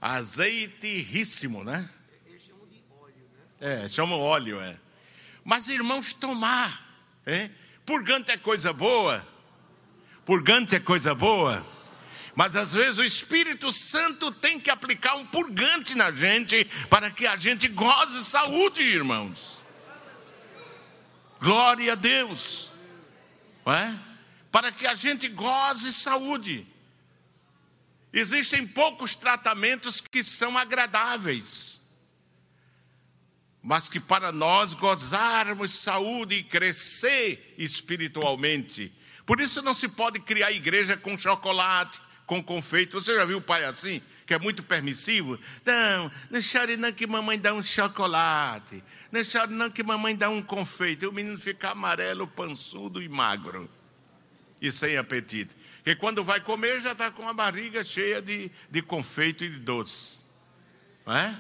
Azeite 0.02 0.94
ríssimo, 1.04 1.64
né? 1.64 1.90
Eles 2.26 2.44
chamam 2.44 2.68
de 2.68 2.84
óleo, 2.92 3.30
né? 3.62 3.84
É, 3.86 3.88
chamam 3.88 4.20
óleo, 4.20 4.60
é. 4.60 4.78
Mas, 5.46 5.70
irmãos, 5.70 6.12
tomar. 6.12 6.86
É? 7.26 7.50
Purgante 7.86 8.30
é 8.30 8.38
coisa 8.38 8.74
boa. 8.74 9.26
Purgante 10.26 10.76
é 10.76 10.82
coisa 10.82 11.16
boa. 11.16 11.66
Mas 12.36 12.56
às 12.56 12.74
vezes 12.74 12.98
o 12.98 13.04
Espírito 13.04 13.72
Santo 13.72 14.32
tem 14.32 14.60
que 14.60 14.70
aplicar 14.70 15.16
um 15.16 15.26
purgante 15.26 15.96
na 15.96 16.12
gente 16.12 16.66
para 16.90 17.10
que 17.10 17.26
a 17.26 17.36
gente 17.36 17.68
goze 17.70 18.26
saúde, 18.26 18.82
irmãos. 18.82 19.60
Glória 21.40 21.94
a 21.94 21.96
Deus. 21.96 22.72
É? 23.66 23.96
Para 24.52 24.72
que 24.72 24.86
a 24.86 24.96
gente 24.96 25.28
goze 25.30 25.94
saúde. 25.94 26.68
Existem 28.12 28.68
poucos 28.68 29.16
tratamentos 29.16 30.02
que 30.02 30.24
são 30.24 30.58
agradáveis 30.58 31.76
mas 33.68 33.90
que 33.90 34.00
para 34.00 34.32
nós 34.32 34.76
gozarmos 34.76 35.72
saúde 35.72 36.36
e 36.36 36.44
crescer 36.44 37.56
espiritualmente. 37.58 38.94
Por 39.26 39.42
isso 39.42 39.60
não 39.64 39.74
se 39.74 39.90
pode 39.90 40.20
criar 40.20 40.52
igreja 40.52 40.96
com 40.96 41.18
chocolate, 41.18 42.00
com 42.26 42.44
confeito. 42.44 43.00
Você 43.00 43.16
já 43.16 43.26
viu 43.26 43.38
o 43.38 43.42
pai 43.42 43.64
assim? 43.64 44.02
Que 44.26 44.34
é 44.34 44.40
muito 44.40 44.64
permissivo? 44.64 45.40
Não, 45.66 46.12
não 46.32 46.42
chore 46.42 46.78
não 46.78 46.92
que 46.92 47.06
mamãe 47.06 47.40
dá 47.40 47.54
um 47.54 47.64
chocolate. 47.64 48.84
Não 49.12 49.24
chore 49.24 49.54
não 49.54 49.70
que 49.70 49.84
mamãe 49.84 50.16
dá 50.16 50.30
um 50.30 50.42
confeito. 50.42 51.04
E 51.04 51.08
o 51.08 51.14
menino 51.14 51.38
fica 51.38 51.70
amarelo, 51.70 52.28
pançudo 52.28 53.02
e 53.02 53.08
magro. 53.08 53.70
E 54.62 54.72
sem 54.72 54.98
apetite. 54.98 55.56
E 55.86 55.96
quando 55.96 56.24
vai 56.24 56.42
comer 56.42 56.82
já 56.82 56.94
está 56.94 57.12
com 57.12 57.28
a 57.30 57.34
barriga 57.34 57.84
cheia 57.84 58.22
de, 58.22 58.50
de 58.70 58.82
confeito 58.82 59.44
e 59.44 59.50
de 59.50 59.60
doce. 59.60 60.26
Não 61.06 61.16
é? 61.16 61.40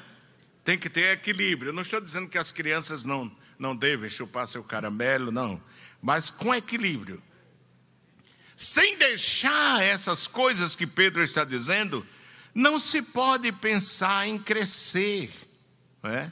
Tem 0.63 0.77
que 0.77 0.89
ter 0.89 1.13
equilíbrio. 1.13 1.69
Eu 1.69 1.73
não 1.73 1.81
estou 1.81 1.99
dizendo 1.99 2.29
que 2.29 2.37
as 2.37 2.51
crianças 2.51 3.03
não, 3.03 3.31
não 3.57 3.75
devem 3.75 4.09
chupar 4.09 4.47
seu 4.47 4.63
caramelo, 4.63 5.31
não. 5.31 5.61
Mas 6.01 6.29
com 6.29 6.53
equilíbrio. 6.53 7.21
Sem 8.55 8.97
deixar 8.97 9.83
essas 9.83 10.27
coisas 10.27 10.75
que 10.75 10.87
Pedro 10.87 11.23
está 11.23 11.43
dizendo, 11.43 12.05
não 12.53 12.79
se 12.79 13.01
pode 13.01 13.51
pensar 13.51 14.27
em 14.27 14.39
crescer. 14.39 15.29
Não, 16.01 16.09
é? 16.09 16.31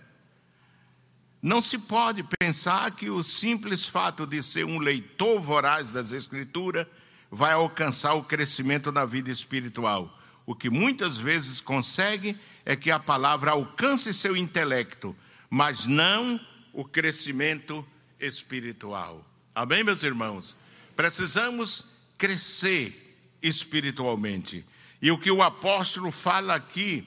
não 1.41 1.61
se 1.61 1.78
pode 1.78 2.24
pensar 2.39 2.89
que 2.91 3.09
o 3.09 3.21
simples 3.21 3.86
fato 3.86 4.26
de 4.26 4.41
ser 4.41 4.63
um 4.63 4.80
leitor 4.80 5.41
voraz 5.41 5.91
das 5.91 6.13
Escrituras 6.13 6.88
vai 7.30 7.51
alcançar 7.51 8.13
o 8.13 8.24
crescimento 8.24 8.91
na 8.91 9.03
vida 9.03 9.30
espiritual. 9.30 10.17
O 10.45 10.55
que 10.55 10.69
muitas 10.69 11.17
vezes 11.17 11.59
consegue 11.59 12.38
é 12.63 12.78
que 12.78 12.89
a 12.89 12.99
palavra 12.99 13.51
alcance 13.51 14.13
seu 14.13 14.38
intelecto, 14.38 15.13
mas 15.49 15.86
não 15.86 16.39
o 16.71 16.86
crescimento 16.86 17.86
espiritual. 18.17 19.26
Amém, 19.53 19.84
meus 19.84 20.03
irmãos? 20.03 20.57
Precisamos 20.95 21.93
crescer 22.24 23.38
espiritualmente. 23.41 24.65
E 25.01 25.11
o 25.11 25.17
que 25.17 25.30
o 25.30 25.43
apóstolo 25.43 26.09
fala 26.09 26.55
aqui, 26.55 27.05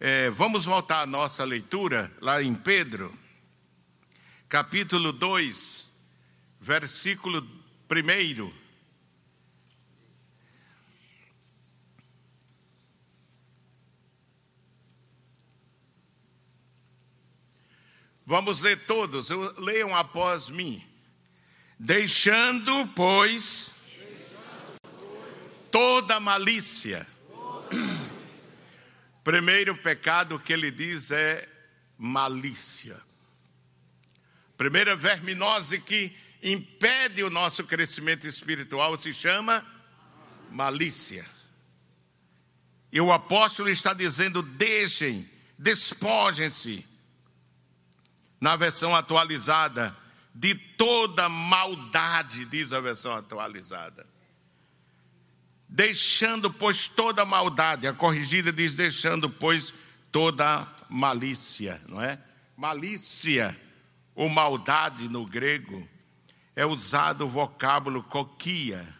é, 0.00 0.28
vamos 0.30 0.64
voltar 0.64 1.02
à 1.02 1.06
nossa 1.06 1.44
leitura, 1.44 2.12
lá 2.20 2.42
em 2.42 2.52
Pedro, 2.52 3.16
capítulo 4.48 5.12
2, 5.12 6.00
versículo 6.60 7.48
1. 7.88 8.52
Vamos 18.26 18.60
ler 18.62 18.84
todos, 18.84 19.28
leiam 19.58 19.94
após 19.94 20.48
mim. 20.48 20.84
Deixando, 21.78 22.88
pois, 22.96 23.75
toda 25.76 26.18
malícia. 26.18 27.06
Primeiro 29.22 29.76
pecado 29.76 30.38
que 30.38 30.54
ele 30.54 30.70
diz 30.70 31.10
é 31.10 31.46
malícia. 31.98 32.98
Primeira 34.56 34.96
verminose 34.96 35.78
que 35.82 36.16
impede 36.42 37.22
o 37.22 37.28
nosso 37.28 37.64
crescimento 37.64 38.26
espiritual 38.26 38.96
se 38.96 39.12
chama 39.12 39.62
malícia. 40.50 41.26
E 42.90 42.98
o 42.98 43.12
apóstolo 43.12 43.68
está 43.68 43.92
dizendo: 43.92 44.40
deixem, 44.40 45.28
despojem-se 45.58 46.86
na 48.40 48.56
versão 48.56 48.96
atualizada, 48.96 49.94
de 50.34 50.54
toda 50.54 51.28
maldade, 51.28 52.46
diz 52.46 52.72
a 52.72 52.80
versão 52.80 53.12
atualizada. 53.14 54.15
Deixando, 55.68 56.52
pois, 56.52 56.88
toda 56.88 57.24
maldade, 57.24 57.86
a 57.86 57.92
corrigida 57.92 58.52
diz: 58.52 58.72
deixando, 58.72 59.28
pois, 59.28 59.74
toda 60.12 60.66
malícia, 60.88 61.80
não 61.88 62.00
é? 62.00 62.20
Malícia 62.56 63.56
ou 64.14 64.28
maldade 64.28 65.08
no 65.08 65.26
grego 65.26 65.86
é 66.54 66.64
usado 66.64 67.26
o 67.26 67.28
vocábulo 67.28 68.02
coquia, 68.02 68.96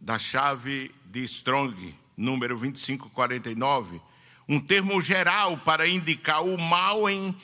da 0.00 0.18
chave 0.18 0.92
de 1.04 1.22
Strong, 1.22 1.96
número 2.16 2.58
2549, 2.58 4.00
um 4.48 4.58
termo 4.58 5.00
geral 5.00 5.56
para 5.58 5.86
indicar 5.86 6.42
o 6.42 6.58
mal 6.58 7.08
em 7.08 7.34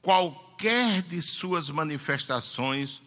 qualquer 0.00 1.02
de 1.02 1.20
suas 1.20 1.68
manifestações 1.68 3.02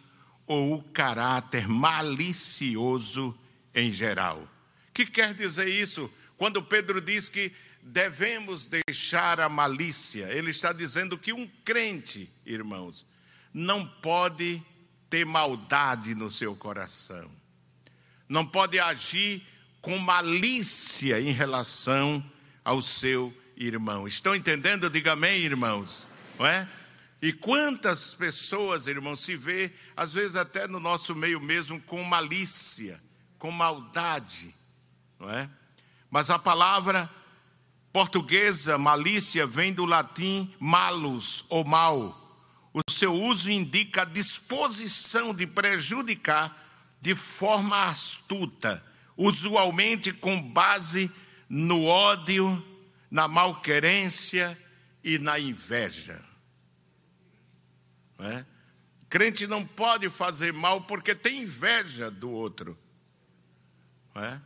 ou 0.46 0.74
o 0.74 0.82
caráter 0.82 1.66
malicioso 1.66 3.39
em 3.74 3.92
geral. 3.92 4.48
Que 4.92 5.06
quer 5.06 5.34
dizer 5.34 5.68
isso? 5.68 6.12
Quando 6.36 6.62
Pedro 6.62 7.00
diz 7.00 7.28
que 7.28 7.52
devemos 7.82 8.66
deixar 8.66 9.40
a 9.40 9.48
malícia, 9.48 10.26
ele 10.32 10.50
está 10.50 10.72
dizendo 10.72 11.16
que 11.16 11.32
um 11.32 11.46
crente, 11.64 12.28
irmãos, 12.44 13.06
não 13.52 13.86
pode 13.86 14.62
ter 15.08 15.24
maldade 15.24 16.14
no 16.14 16.30
seu 16.30 16.54
coração, 16.54 17.30
não 18.28 18.46
pode 18.46 18.78
agir 18.78 19.42
com 19.80 19.98
malícia 19.98 21.20
em 21.20 21.32
relação 21.32 22.24
ao 22.64 22.80
seu 22.82 23.34
irmão. 23.56 24.06
Estão 24.06 24.34
entendendo? 24.34 24.88
Diga 24.88 25.12
amém, 25.12 25.40
irmãos. 25.40 26.06
Não 26.38 26.46
é? 26.46 26.68
E 27.22 27.32
quantas 27.32 28.14
pessoas, 28.14 28.86
irmão, 28.86 29.14
se 29.14 29.36
vê, 29.36 29.70
às 29.96 30.12
vezes 30.12 30.36
até 30.36 30.66
no 30.66 30.80
nosso 30.80 31.14
meio 31.14 31.40
mesmo, 31.40 31.80
com 31.82 32.02
malícia, 32.02 33.00
com 33.40 33.50
maldade, 33.50 34.54
não 35.18 35.28
é? 35.28 35.50
Mas 36.10 36.28
a 36.28 36.38
palavra 36.38 37.10
portuguesa, 37.90 38.76
malícia, 38.76 39.46
vem 39.46 39.72
do 39.72 39.86
latim 39.86 40.54
malus, 40.60 41.46
ou 41.48 41.64
mal. 41.64 42.16
O 42.72 42.82
seu 42.88 43.12
uso 43.12 43.50
indica 43.50 44.02
a 44.02 44.04
disposição 44.04 45.34
de 45.34 45.46
prejudicar 45.46 46.54
de 47.00 47.14
forma 47.14 47.86
astuta, 47.86 48.84
usualmente 49.16 50.12
com 50.12 50.40
base 50.40 51.10
no 51.48 51.86
ódio, 51.86 52.62
na 53.10 53.26
malquerência 53.26 54.56
e 55.02 55.18
na 55.18 55.40
inveja. 55.40 56.22
É? 58.18 58.44
Crente 59.08 59.46
não 59.46 59.66
pode 59.66 60.10
fazer 60.10 60.52
mal 60.52 60.82
porque 60.82 61.14
tem 61.14 61.42
inveja 61.44 62.10
do 62.10 62.30
outro. 62.30 62.78
É? 64.14 64.40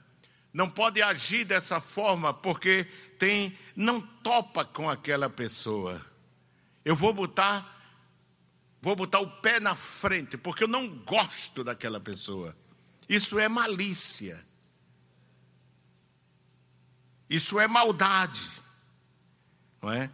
não 0.54 0.70
pode 0.70 1.02
agir 1.02 1.44
dessa 1.44 1.80
forma 1.80 2.32
porque 2.32 2.84
tem 3.18 3.58
não 3.74 4.00
topa 4.00 4.64
com 4.64 4.88
aquela 4.88 5.28
pessoa. 5.28 6.00
Eu 6.84 6.94
vou 6.94 7.12
botar 7.12 7.72
vou 8.80 8.94
botar 8.94 9.18
o 9.18 9.28
pé 9.40 9.58
na 9.58 9.74
frente 9.74 10.36
porque 10.38 10.62
eu 10.62 10.68
não 10.68 10.88
gosto 10.98 11.64
daquela 11.64 11.98
pessoa. 11.98 12.56
Isso 13.08 13.36
é 13.36 13.48
malícia. 13.48 14.40
Isso 17.28 17.58
é 17.58 17.66
maldade. 17.66 18.48
Não 19.82 19.90
é? 19.90 20.08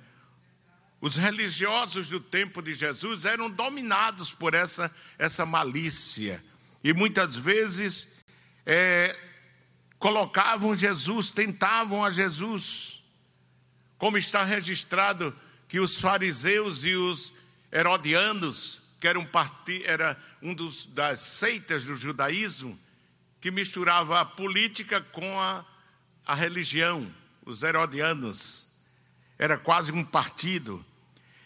Os 1.02 1.16
religiosos 1.16 2.08
do 2.08 2.20
tempo 2.20 2.62
de 2.62 2.72
Jesus 2.72 3.26
eram 3.26 3.50
dominados 3.50 4.32
por 4.32 4.54
essa, 4.54 4.94
essa 5.18 5.44
malícia. 5.44 6.42
E 6.82 6.94
muitas 6.94 7.36
vezes 7.36 8.20
é, 8.64 9.14
colocavam 10.00 10.74
Jesus, 10.74 11.30
tentavam 11.30 12.02
a 12.02 12.10
Jesus. 12.10 13.04
Como 13.98 14.16
está 14.16 14.42
registrado 14.42 15.36
que 15.68 15.78
os 15.78 16.00
fariseus 16.00 16.82
e 16.82 16.94
os 16.96 17.34
herodianos, 17.70 18.80
que 18.98 19.06
eram 19.06 19.24
part... 19.24 19.52
era 19.84 20.18
um 20.42 20.54
dos, 20.54 20.86
das 20.86 21.20
seitas 21.20 21.84
do 21.84 21.94
judaísmo, 21.96 22.76
que 23.42 23.50
misturava 23.50 24.20
a 24.20 24.24
política 24.24 25.02
com 25.12 25.38
a, 25.38 25.64
a 26.26 26.34
religião, 26.34 27.14
os 27.44 27.62
herodianos. 27.62 28.70
Era 29.38 29.58
quase 29.58 29.92
um 29.92 30.04
partido. 30.04 30.84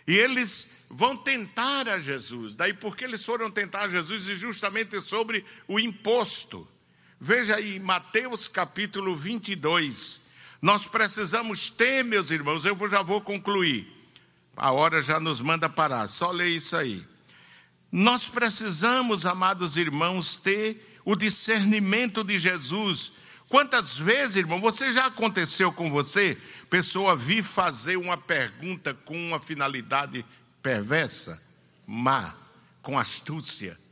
E 0.07 0.17
eles 0.17 0.87
vão 0.91 1.17
tentar 1.17 1.89
a 1.89 1.99
Jesus. 1.99 2.55
Daí 2.55 2.73
porque 2.73 3.03
eles 3.03 3.25
foram 3.25 3.51
tentar 3.51 3.83
a 3.83 3.89
Jesus 3.89 4.29
e 4.29 4.37
justamente 4.37 5.01
sobre 5.01 5.45
o 5.67 5.81
imposto. 5.81 6.69
Veja 7.21 7.57
aí, 7.57 7.79
Mateus 7.79 8.49
capítulo 8.49 9.17
22. 9.17 10.23
Nós 10.61 10.87
precisamos 10.87 11.71
ter, 11.71 12.05
meus 12.05 12.31
irmãos, 12.31 12.65
eu 12.65 12.77
já 12.89 13.03
vou 13.03 13.21
concluir. 13.21 13.87
A 14.57 14.73
hora 14.73 15.03
já 15.03 15.21
nos 15.21 15.41
manda 15.41 15.69
parar, 15.69 16.09
só 16.09 16.31
ler 16.31 16.49
isso 16.49 16.77
aí. 16.77 17.05
Nós 17.91 18.27
precisamos, 18.27 19.27
amados 19.27 19.77
irmãos, 19.77 20.37
ter 20.37 20.99
o 21.05 21.15
discernimento 21.15 22.25
de 22.25 22.39
Jesus. 22.39 23.13
Quantas 23.49 23.97
vezes, 23.97 24.37
irmão, 24.37 24.61
você 24.61 24.93
já 24.93 25.07
aconteceu 25.07 25.73
com 25.73 25.91
você? 25.91 26.37
Pessoa 26.69 27.17
vir 27.17 27.43
fazer 27.43 27.97
uma 27.97 28.17
pergunta 28.17 28.93
com 28.93 29.17
uma 29.17 29.39
finalidade 29.39 30.25
perversa, 30.61 31.41
má, 31.87 32.35
com 32.83 32.99
astúcia 32.99 33.84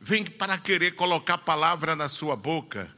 vem 0.00 0.24
para 0.24 0.56
querer 0.56 0.92
colocar 0.92 1.36
palavra 1.38 1.94
na 1.94 2.08
sua 2.08 2.34
boca. 2.34 2.90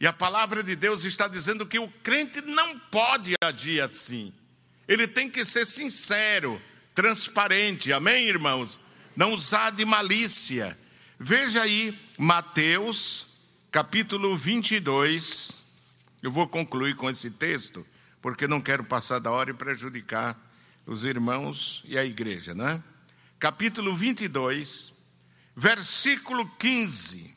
E 0.00 0.06
a 0.06 0.12
palavra 0.12 0.62
de 0.62 0.74
Deus 0.74 1.04
está 1.04 1.28
dizendo 1.28 1.64
que 1.64 1.78
o 1.78 1.88
crente 2.02 2.40
não 2.42 2.78
pode 2.78 3.34
agir 3.42 3.80
assim. 3.80 4.34
Ele 4.88 5.06
tem 5.06 5.30
que 5.30 5.44
ser 5.44 5.64
sincero, 5.64 6.60
transparente. 6.94 7.92
Amém, 7.92 8.26
irmãos? 8.26 8.80
Não 9.16 9.32
usar 9.32 9.70
de 9.70 9.84
malícia. 9.84 10.76
Veja 11.18 11.62
aí 11.62 11.96
Mateus, 12.18 13.26
capítulo 13.70 14.36
22. 14.36 15.52
Eu 16.20 16.32
vou 16.32 16.48
concluir 16.48 16.96
com 16.96 17.08
esse 17.08 17.30
texto, 17.30 17.86
porque 18.20 18.48
não 18.48 18.60
quero 18.60 18.82
passar 18.82 19.20
da 19.20 19.30
hora 19.30 19.50
e 19.50 19.54
prejudicar 19.54 20.36
os 20.86 21.04
irmãos 21.04 21.82
e 21.84 21.96
a 21.96 22.04
igreja, 22.04 22.54
né? 22.54 22.82
Capítulo 23.38 23.94
22, 23.94 24.93
versículo 25.54 26.48
15. 26.58 27.34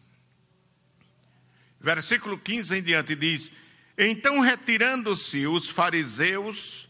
Versículo 1.79 2.37
15 2.37 2.77
em 2.77 2.81
diante 2.81 3.15
diz: 3.15 3.51
Então, 3.97 4.39
retirando-se 4.41 5.45
os 5.47 5.69
fariseus, 5.69 6.89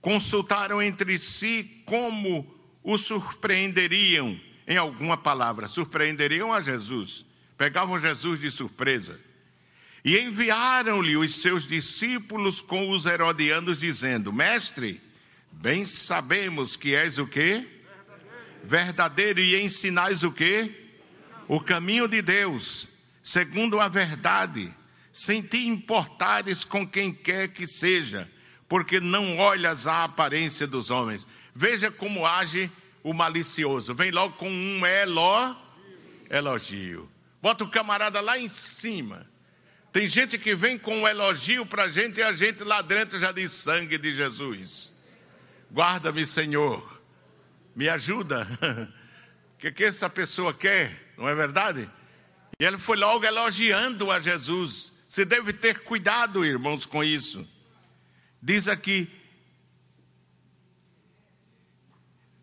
consultaram 0.00 0.82
entre 0.82 1.18
si 1.18 1.82
como 1.86 2.46
o 2.82 2.98
surpreenderiam 2.98 4.38
em 4.66 4.76
alguma 4.76 5.16
palavra. 5.16 5.68
Surpreenderiam 5.68 6.52
a 6.52 6.60
Jesus, 6.60 7.26
pegavam 7.56 7.98
Jesus 7.98 8.40
de 8.40 8.50
surpresa. 8.50 9.18
E 10.04 10.18
enviaram-lhe 10.18 11.16
os 11.16 11.36
seus 11.36 11.68
discípulos 11.68 12.60
com 12.60 12.90
os 12.90 13.06
herodianos, 13.06 13.78
dizendo: 13.78 14.32
Mestre, 14.32 15.00
bem 15.52 15.84
sabemos 15.84 16.74
que 16.74 16.94
és 16.94 17.18
o 17.18 17.26
quê? 17.26 17.64
Verdadeiro 18.62 19.40
e 19.40 19.60
ensinais 19.62 20.22
o 20.22 20.32
quê? 20.32 20.70
O 21.48 21.60
caminho 21.60 22.06
de 22.08 22.22
Deus, 22.22 22.88
segundo 23.22 23.80
a 23.80 23.88
verdade, 23.88 24.72
sem 25.12 25.42
te 25.42 25.66
importares 25.66 26.64
com 26.64 26.86
quem 26.86 27.12
quer 27.12 27.48
que 27.48 27.66
seja, 27.66 28.30
porque 28.68 29.00
não 29.00 29.38
olhas 29.38 29.86
a 29.86 30.04
aparência 30.04 30.66
dos 30.66 30.90
homens. 30.90 31.26
Veja 31.54 31.90
como 31.90 32.24
age 32.24 32.70
o 33.02 33.12
malicioso. 33.12 33.94
Vem 33.94 34.10
logo 34.10 34.34
com 34.36 34.48
um 34.48 34.86
elo, 34.86 35.56
elogio. 36.30 37.10
Bota 37.42 37.64
o 37.64 37.70
camarada 37.70 38.20
lá 38.20 38.38
em 38.38 38.48
cima. 38.48 39.30
Tem 39.92 40.08
gente 40.08 40.38
que 40.38 40.54
vem 40.54 40.78
com 40.78 41.02
um 41.02 41.08
elogio 41.08 41.66
para 41.66 41.84
a 41.84 41.88
gente 41.88 42.18
e 42.18 42.22
a 42.22 42.32
gente 42.32 42.64
lá 42.64 42.80
dentro 42.80 43.18
já 43.18 43.30
diz 43.30 43.52
sangue 43.52 43.98
de 43.98 44.12
Jesus. 44.12 44.92
Guarda-me, 45.70 46.24
Senhor 46.24 47.01
me 47.74 47.88
ajuda. 47.88 48.46
O 49.54 49.58
que, 49.58 49.72
que 49.72 49.84
essa 49.84 50.08
pessoa 50.08 50.52
quer? 50.52 51.14
Não 51.16 51.28
é 51.28 51.34
verdade? 51.34 51.88
E 52.58 52.64
ele 52.64 52.78
foi 52.78 52.96
logo 52.96 53.24
elogiando 53.24 54.10
a 54.10 54.20
Jesus. 54.20 54.92
Você 55.08 55.24
deve 55.24 55.52
ter 55.52 55.80
cuidado, 55.80 56.44
irmãos, 56.44 56.86
com 56.86 57.02
isso. 57.02 57.46
Diz 58.42 58.66
aqui, 58.66 59.10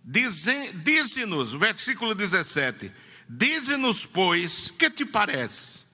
dize-nos, 0.03 1.53
versículo 1.53 2.15
17: 2.15 2.91
Dize-nos, 3.27 4.05
pois, 4.05 4.71
que 4.71 4.89
te 4.89 5.05
parece? 5.05 5.85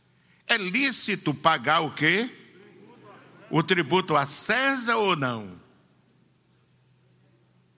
É 0.48 0.58
lícito 0.58 1.34
pagar 1.34 1.82
o 1.82 1.92
quê? 1.92 2.30
O 3.50 3.64
tributo 3.64 4.16
a 4.16 4.26
César 4.26 4.98
ou 4.98 5.16
não? 5.16 5.60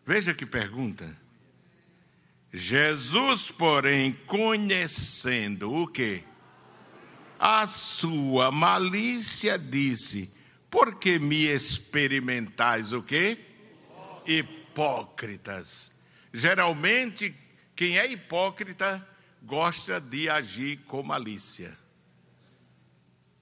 Veja 0.06 0.34
que 0.34 0.46
pergunta. 0.46 1.27
Jesus, 2.52 3.52
porém, 3.52 4.14
conhecendo 4.26 5.74
o 5.74 5.88
que? 5.88 6.24
A 7.40 7.68
sua 7.68 8.52
malícia, 8.52 9.58
disse: 9.58 10.34
Por 10.70 10.96
que 10.96 11.20
me 11.20 11.46
experimentais 11.46 12.94
o 12.94 13.04
que? 13.04 13.38
Hipócritas. 14.26 16.04
Geralmente, 16.34 17.36
quem 17.76 17.98
é 17.98 18.12
hipócrita 18.12 19.08
gosta 19.44 20.00
de 20.02 20.30
agir 20.30 20.78
com 20.86 21.04
malícia. 21.04 21.78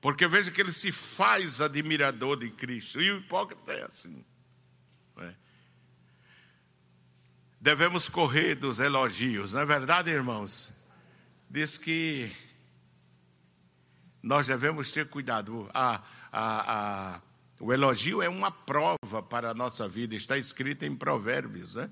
Porque 0.01 0.27
veja 0.27 0.51
que 0.51 0.61
ele 0.61 0.71
se 0.71 0.91
faz 0.91 1.61
admirador 1.61 2.37
de 2.37 2.49
Cristo. 2.51 3.01
E 3.01 3.11
o 3.11 3.17
hipócrita 3.17 3.73
é 3.73 3.83
assim. 3.85 4.23
Devemos 7.65 8.07
correr 8.07 8.53
dos 8.53 8.79
elogios, 8.79 9.53
não 9.53 9.61
é 9.61 9.65
verdade, 9.65 10.11
irmãos? 10.11 10.85
Diz 11.49 11.79
que 11.79 12.31
nós 14.21 14.45
devemos 14.45 14.91
ter 14.91 15.09
cuidado. 15.09 15.67
A, 15.73 15.95
a, 16.31 17.15
a, 17.15 17.21
o 17.59 17.73
elogio 17.73 18.21
é 18.21 18.29
uma 18.29 18.51
prova 18.51 19.23
para 19.27 19.49
a 19.49 19.53
nossa 19.55 19.89
vida, 19.89 20.13
está 20.13 20.37
escrito 20.37 20.85
em 20.85 20.95
Provérbios, 20.95 21.73
né? 21.73 21.89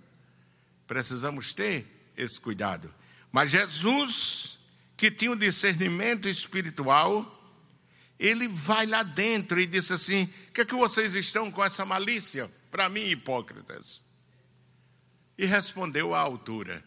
Precisamos 0.86 1.56
ter 1.56 2.12
esse 2.16 2.40
cuidado. 2.40 2.94
Mas 3.32 3.50
Jesus, 3.50 4.60
que 4.96 5.10
tinha 5.10 5.32
um 5.32 5.36
discernimento 5.36 6.30
espiritual, 6.30 7.26
ele 8.20 8.48
vai 8.48 8.86
lá 8.86 9.02
dentro 9.02 9.60
e 9.60 9.66
disse 9.66 9.92
assim: 9.92 10.26
O 10.50 10.52
que 10.52 10.62
é 10.62 10.66
que 10.66 10.76
vocês 10.76 11.16
estão 11.16 11.50
com 11.50 11.64
essa 11.64 11.84
malícia? 11.84 12.48
Para 12.70 12.88
mim, 12.90 13.08
hipócritas 13.08 14.03
e 15.44 15.46
respondeu 15.46 16.16
à 16.16 16.20
altura. 16.20 16.82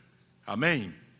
Amém? 0.46 0.90